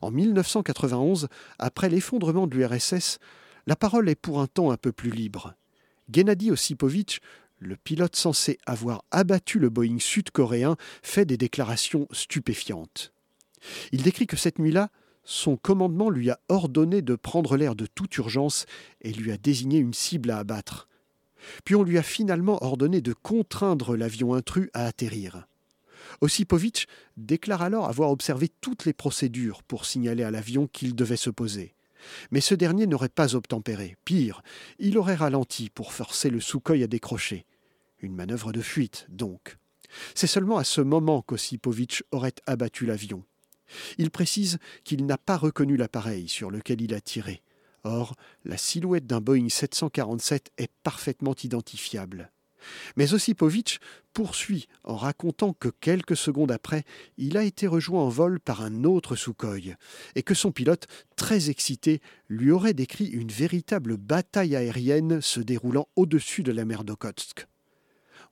En 0.00 0.12
1991, 0.12 1.26
après 1.58 1.88
l'effondrement 1.88 2.46
de 2.46 2.54
l'URSS, 2.54 3.18
la 3.66 3.74
parole 3.74 4.08
est 4.08 4.14
pour 4.14 4.40
un 4.40 4.46
temps 4.46 4.70
un 4.70 4.76
peu 4.76 4.92
plus 4.92 5.10
libre. 5.10 5.54
Gennady 6.08 6.52
Osipovitch, 6.52 7.18
le 7.60 7.76
pilote 7.76 8.16
censé 8.16 8.58
avoir 8.66 9.04
abattu 9.10 9.58
le 9.58 9.68
Boeing 9.68 9.98
sud-coréen, 10.00 10.76
fait 11.02 11.24
des 11.24 11.36
déclarations 11.36 12.08
stupéfiantes. 12.10 13.12
Il 13.92 14.02
décrit 14.02 14.26
que 14.26 14.36
cette 14.36 14.58
nuit-là, 14.58 14.90
son 15.24 15.56
commandement 15.56 16.10
lui 16.10 16.30
a 16.30 16.40
ordonné 16.48 17.02
de 17.02 17.14
prendre 17.14 17.56
l'air 17.56 17.76
de 17.76 17.86
toute 17.86 18.16
urgence 18.16 18.66
et 19.02 19.12
lui 19.12 19.30
a 19.30 19.36
désigné 19.36 19.78
une 19.78 19.94
cible 19.94 20.30
à 20.30 20.38
abattre. 20.38 20.88
Puis 21.64 21.74
on 21.74 21.82
lui 21.82 21.98
a 21.98 22.02
finalement 22.02 22.62
ordonné 22.64 23.00
de 23.00 23.12
contraindre 23.12 23.96
l'avion 23.96 24.34
intrus 24.34 24.70
à 24.74 24.86
atterrir. 24.86 25.46
Osipovitch 26.22 26.86
déclare 27.16 27.62
alors 27.62 27.88
avoir 27.88 28.10
observé 28.10 28.48
toutes 28.60 28.84
les 28.84 28.92
procédures 28.92 29.62
pour 29.62 29.84
signaler 29.84 30.24
à 30.24 30.30
l'avion 30.30 30.66
qu'il 30.66 30.94
devait 30.94 31.16
se 31.16 31.30
poser. 31.30 31.74
Mais 32.30 32.40
ce 32.40 32.54
dernier 32.54 32.86
n'aurait 32.86 33.10
pas 33.10 33.34
obtempéré. 33.34 33.96
Pire, 34.04 34.42
il 34.78 34.96
aurait 34.96 35.14
ralenti 35.14 35.68
pour 35.70 35.92
forcer 35.92 36.30
le 36.30 36.40
Sukhoi 36.40 36.82
à 36.82 36.86
décrocher. 36.86 37.44
Une 38.00 38.14
manœuvre 38.14 38.52
de 38.52 38.60
fuite, 38.60 39.06
donc. 39.08 39.58
C'est 40.14 40.26
seulement 40.26 40.58
à 40.58 40.64
ce 40.64 40.80
moment 40.80 41.22
qu'Osipovitch 41.22 42.04
aurait 42.12 42.34
abattu 42.46 42.86
l'avion. 42.86 43.24
Il 43.98 44.10
précise 44.10 44.58
qu'il 44.84 45.06
n'a 45.06 45.18
pas 45.18 45.36
reconnu 45.36 45.76
l'appareil 45.76 46.28
sur 46.28 46.50
lequel 46.50 46.80
il 46.80 46.94
a 46.94 47.00
tiré, 47.00 47.42
Or, 47.84 48.14
la 48.44 48.56
silhouette 48.56 49.06
d'un 49.06 49.20
Boeing 49.20 49.48
747 49.48 50.50
est 50.58 50.70
parfaitement 50.82 51.34
identifiable. 51.42 52.30
Mais 52.96 53.14
Osipovitch 53.14 53.78
poursuit 54.12 54.68
en 54.84 54.96
racontant 54.96 55.54
que 55.54 55.70
quelques 55.70 56.16
secondes 56.16 56.52
après, 56.52 56.84
il 57.16 57.38
a 57.38 57.44
été 57.44 57.66
rejoint 57.66 58.02
en 58.02 58.10
vol 58.10 58.38
par 58.38 58.60
un 58.60 58.84
autre 58.84 59.16
Sukhoi 59.16 59.76
et 60.14 60.22
que 60.22 60.34
son 60.34 60.52
pilote, 60.52 60.86
très 61.16 61.48
excité, 61.48 62.02
lui 62.28 62.50
aurait 62.50 62.74
décrit 62.74 63.06
une 63.06 63.32
véritable 63.32 63.96
bataille 63.96 64.56
aérienne 64.56 65.22
se 65.22 65.40
déroulant 65.40 65.88
au-dessus 65.96 66.42
de 66.42 66.52
la 66.52 66.66
mer 66.66 66.84
d'Okhotsk. 66.84 67.46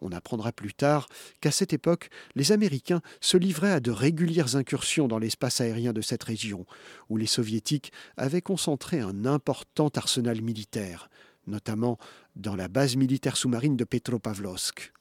On 0.00 0.12
apprendra 0.12 0.52
plus 0.52 0.74
tard 0.74 1.08
qu'à 1.40 1.50
cette 1.50 1.72
époque, 1.72 2.10
les 2.34 2.52
Américains 2.52 3.02
se 3.20 3.36
livraient 3.36 3.72
à 3.72 3.80
de 3.80 3.90
régulières 3.90 4.56
incursions 4.56 5.08
dans 5.08 5.18
l'espace 5.18 5.60
aérien 5.60 5.92
de 5.92 6.00
cette 6.00 6.22
région, 6.22 6.66
où 7.08 7.16
les 7.16 7.26
Soviétiques 7.26 7.92
avaient 8.16 8.42
concentré 8.42 9.00
un 9.00 9.24
important 9.24 9.88
arsenal 9.88 10.40
militaire, 10.40 11.10
notamment 11.46 11.98
dans 12.36 12.54
la 12.54 12.68
base 12.68 12.96
militaire 12.96 13.36
sous-marine 13.36 13.76
de 13.76 13.84
Petropavlovsk. 13.84 14.92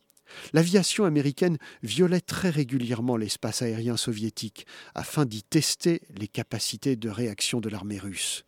L'aviation 0.53 1.05
américaine 1.05 1.57
violait 1.83 2.21
très 2.21 2.49
régulièrement 2.49 3.17
l'espace 3.17 3.61
aérien 3.61 3.95
soviétique 3.97 4.65
afin 4.93 5.25
d'y 5.25 5.43
tester 5.43 6.01
les 6.17 6.27
capacités 6.27 6.95
de 6.95 7.09
réaction 7.09 7.61
de 7.61 7.69
l'armée 7.69 7.99
russe. 7.99 8.43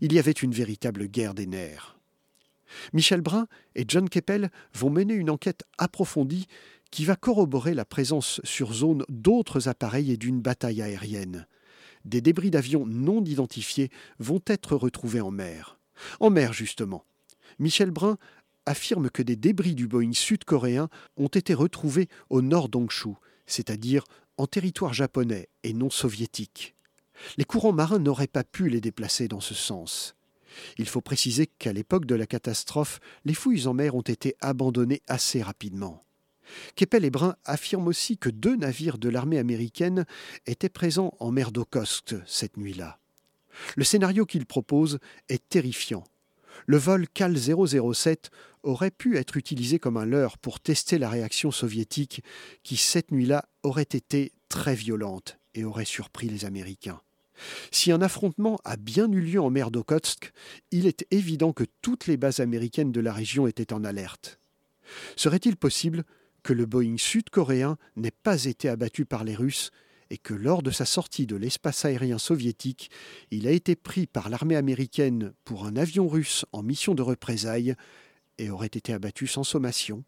Il 0.00 0.12
y 0.12 0.18
avait 0.18 0.32
une 0.32 0.52
véritable 0.52 1.06
guerre 1.06 1.34
des 1.34 1.46
nerfs. 1.46 1.97
Michel 2.92 3.20
Brun 3.20 3.46
et 3.74 3.84
John 3.86 4.08
Keppel 4.08 4.50
vont 4.74 4.90
mener 4.90 5.14
une 5.14 5.30
enquête 5.30 5.64
approfondie 5.78 6.46
qui 6.90 7.04
va 7.04 7.16
corroborer 7.16 7.74
la 7.74 7.84
présence 7.84 8.40
sur 8.44 8.72
zone 8.72 9.04
d'autres 9.08 9.68
appareils 9.68 10.12
et 10.12 10.16
d'une 10.16 10.40
bataille 10.40 10.82
aérienne. 10.82 11.46
Des 12.04 12.20
débris 12.20 12.50
d'avions 12.50 12.86
non 12.86 13.22
identifiés 13.24 13.90
vont 14.18 14.40
être 14.46 14.76
retrouvés 14.76 15.20
en 15.20 15.30
mer. 15.30 15.78
En 16.20 16.30
mer, 16.30 16.52
justement. 16.52 17.04
Michel 17.58 17.90
Brun 17.90 18.16
affirme 18.66 19.10
que 19.10 19.22
des 19.22 19.36
débris 19.36 19.74
du 19.74 19.88
Boeing 19.88 20.12
sud-coréen 20.12 20.88
ont 21.16 21.28
été 21.28 21.54
retrouvés 21.54 22.08
au 22.30 22.42
nord 22.42 22.68
d'Hongshu, 22.68 23.10
c'est-à-dire 23.46 24.04
en 24.36 24.46
territoire 24.46 24.94
japonais 24.94 25.48
et 25.64 25.72
non 25.72 25.90
soviétique. 25.90 26.74
Les 27.36 27.44
courants 27.44 27.72
marins 27.72 27.98
n'auraient 27.98 28.26
pas 28.26 28.44
pu 28.44 28.68
les 28.68 28.80
déplacer 28.80 29.26
dans 29.26 29.40
ce 29.40 29.54
sens. 29.54 30.14
Il 30.78 30.88
faut 30.88 31.00
préciser 31.00 31.46
qu'à 31.46 31.72
l'époque 31.72 32.06
de 32.06 32.14
la 32.14 32.26
catastrophe, 32.26 33.00
les 33.24 33.34
fouilles 33.34 33.66
en 33.66 33.74
mer 33.74 33.94
ont 33.94 34.02
été 34.02 34.34
abandonnées 34.40 35.02
assez 35.06 35.42
rapidement. 35.42 36.04
Keppel 36.76 37.04
et 37.04 37.10
Brun 37.10 37.36
affirment 37.44 37.88
aussi 37.88 38.16
que 38.16 38.30
deux 38.30 38.56
navires 38.56 38.98
de 38.98 39.08
l'armée 39.08 39.38
américaine 39.38 40.06
étaient 40.46 40.68
présents 40.68 41.14
en 41.20 41.30
mer 41.30 41.52
d'Okhotsk 41.52 42.14
cette 42.26 42.56
nuit-là. 42.56 42.98
Le 43.76 43.84
scénario 43.84 44.24
qu'ils 44.24 44.46
proposent 44.46 44.98
est 45.28 45.48
terrifiant. 45.48 46.04
Le 46.66 46.76
vol 46.76 47.08
KAL 47.08 47.36
007 47.36 48.30
aurait 48.62 48.90
pu 48.90 49.16
être 49.16 49.36
utilisé 49.36 49.78
comme 49.78 49.96
un 49.96 50.04
leurre 50.04 50.38
pour 50.38 50.60
tester 50.60 50.98
la 50.98 51.08
réaction 51.08 51.50
soviétique 51.50 52.22
qui, 52.62 52.76
cette 52.76 53.10
nuit-là, 53.10 53.48
aurait 53.62 53.82
été 53.82 54.32
très 54.48 54.74
violente 54.74 55.38
et 55.54 55.64
aurait 55.64 55.84
surpris 55.84 56.28
les 56.28 56.44
Américains. 56.44 57.00
Si 57.70 57.92
un 57.92 58.02
affrontement 58.02 58.58
a 58.64 58.76
bien 58.76 59.10
eu 59.12 59.20
lieu 59.20 59.40
en 59.40 59.50
mer 59.50 59.70
d'Okhotsk, 59.70 60.32
il 60.70 60.86
est 60.86 61.06
évident 61.10 61.52
que 61.52 61.64
toutes 61.82 62.06
les 62.06 62.16
bases 62.16 62.40
américaines 62.40 62.92
de 62.92 63.00
la 63.00 63.12
région 63.12 63.46
étaient 63.46 63.72
en 63.72 63.84
alerte. 63.84 64.38
Serait-il 65.16 65.56
possible 65.56 66.04
que 66.42 66.52
le 66.52 66.66
Boeing 66.66 66.96
sud-coréen 66.98 67.76
n'ait 67.96 68.10
pas 68.10 68.44
été 68.44 68.68
abattu 68.68 69.04
par 69.04 69.24
les 69.24 69.34
Russes 69.34 69.70
et 70.10 70.18
que 70.18 70.34
lors 70.34 70.62
de 70.62 70.70
sa 70.70 70.86
sortie 70.86 71.26
de 71.26 71.36
l'espace 71.36 71.84
aérien 71.84 72.18
soviétique, 72.18 72.90
il 73.30 73.46
a 73.46 73.50
été 73.50 73.76
pris 73.76 74.06
par 74.06 74.30
l'armée 74.30 74.56
américaine 74.56 75.32
pour 75.44 75.66
un 75.66 75.76
avion 75.76 76.08
russe 76.08 76.46
en 76.52 76.62
mission 76.62 76.94
de 76.94 77.02
représailles 77.02 77.74
et 78.38 78.50
aurait 78.50 78.66
été 78.66 78.92
abattu 78.92 79.26
sans 79.26 79.44
sommation? 79.44 80.04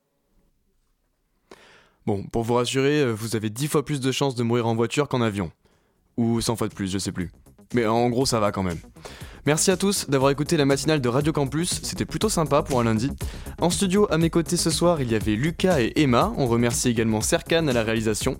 Bon, 2.06 2.24
pour 2.24 2.44
vous 2.44 2.54
rassurer, 2.54 3.02
euh, 3.02 3.12
vous 3.12 3.36
avez 3.36 3.50
dix 3.50 3.68
fois 3.68 3.84
plus 3.84 4.00
de 4.00 4.10
chances 4.10 4.34
de 4.34 4.42
mourir 4.42 4.66
en 4.66 4.74
voiture 4.74 5.08
qu'en 5.08 5.20
avion. 5.20 5.52
Ou 6.20 6.38
100 6.42 6.56
fois 6.56 6.68
de 6.68 6.74
plus, 6.74 6.92
je 6.92 6.98
sais 6.98 7.12
plus. 7.12 7.30
Mais 7.72 7.86
en 7.86 8.10
gros, 8.10 8.26
ça 8.26 8.40
va 8.40 8.52
quand 8.52 8.62
même. 8.62 8.76
Merci 9.46 9.70
à 9.70 9.78
tous 9.78 10.04
d'avoir 10.08 10.30
écouté 10.30 10.58
la 10.58 10.66
matinale 10.66 11.00
de 11.00 11.08
Radio 11.08 11.32
Campus, 11.32 11.80
c'était 11.82 12.04
plutôt 12.04 12.28
sympa 12.28 12.62
pour 12.62 12.78
un 12.80 12.84
lundi. 12.84 13.10
En 13.60 13.70
studio, 13.70 14.06
à 14.10 14.18
mes 14.18 14.28
côtés 14.28 14.58
ce 14.58 14.68
soir, 14.70 15.00
il 15.00 15.10
y 15.10 15.14
avait 15.14 15.34
Lucas 15.34 15.80
et 15.80 15.94
Emma, 15.96 16.34
on 16.36 16.46
remercie 16.46 16.90
également 16.90 17.22
Serkan 17.22 17.66
à 17.68 17.72
la 17.72 17.82
réalisation. 17.82 18.36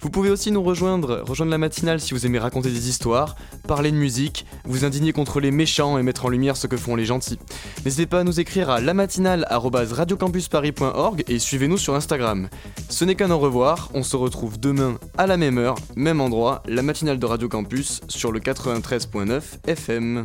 Vous 0.00 0.10
pouvez 0.10 0.30
aussi 0.30 0.52
nous 0.52 0.62
rejoindre, 0.62 1.24
rejoindre 1.26 1.50
la 1.50 1.58
matinale 1.58 1.98
si 2.00 2.14
vous 2.14 2.26
aimez 2.26 2.38
raconter 2.38 2.70
des 2.70 2.88
histoires, 2.88 3.34
parler 3.66 3.90
de 3.90 3.96
musique, 3.96 4.46
vous 4.64 4.84
indigner 4.84 5.12
contre 5.12 5.40
les 5.40 5.50
méchants 5.50 5.98
et 5.98 6.04
mettre 6.04 6.26
en 6.26 6.28
lumière 6.28 6.56
ce 6.56 6.68
que 6.68 6.76
font 6.76 6.94
les 6.94 7.06
gentils. 7.06 7.40
N'hésitez 7.84 8.06
pas 8.06 8.20
à 8.20 8.24
nous 8.24 8.38
écrire 8.38 8.70
à 8.70 8.80
lamatinale.radiocampusparis.org 8.80 11.24
et 11.26 11.40
suivez-nous 11.40 11.78
sur 11.78 11.96
Instagram. 11.96 12.48
Ce 12.88 13.04
n'est 13.04 13.16
qu'un 13.16 13.32
au 13.32 13.38
revoir, 13.38 13.90
on 13.94 14.04
se 14.04 14.14
retrouve 14.14 14.60
demain 14.60 14.96
à 15.18 15.26
la 15.26 15.36
même 15.36 15.58
heure, 15.58 15.74
même 15.96 16.20
endroit, 16.20 16.62
la 16.66 16.82
matinale 16.82 17.18
de 17.18 17.26
Radio 17.26 17.48
Campus 17.48 18.00
sur 18.08 18.30
le 18.30 18.38
93.9 18.38 19.42
FM. 19.66 20.24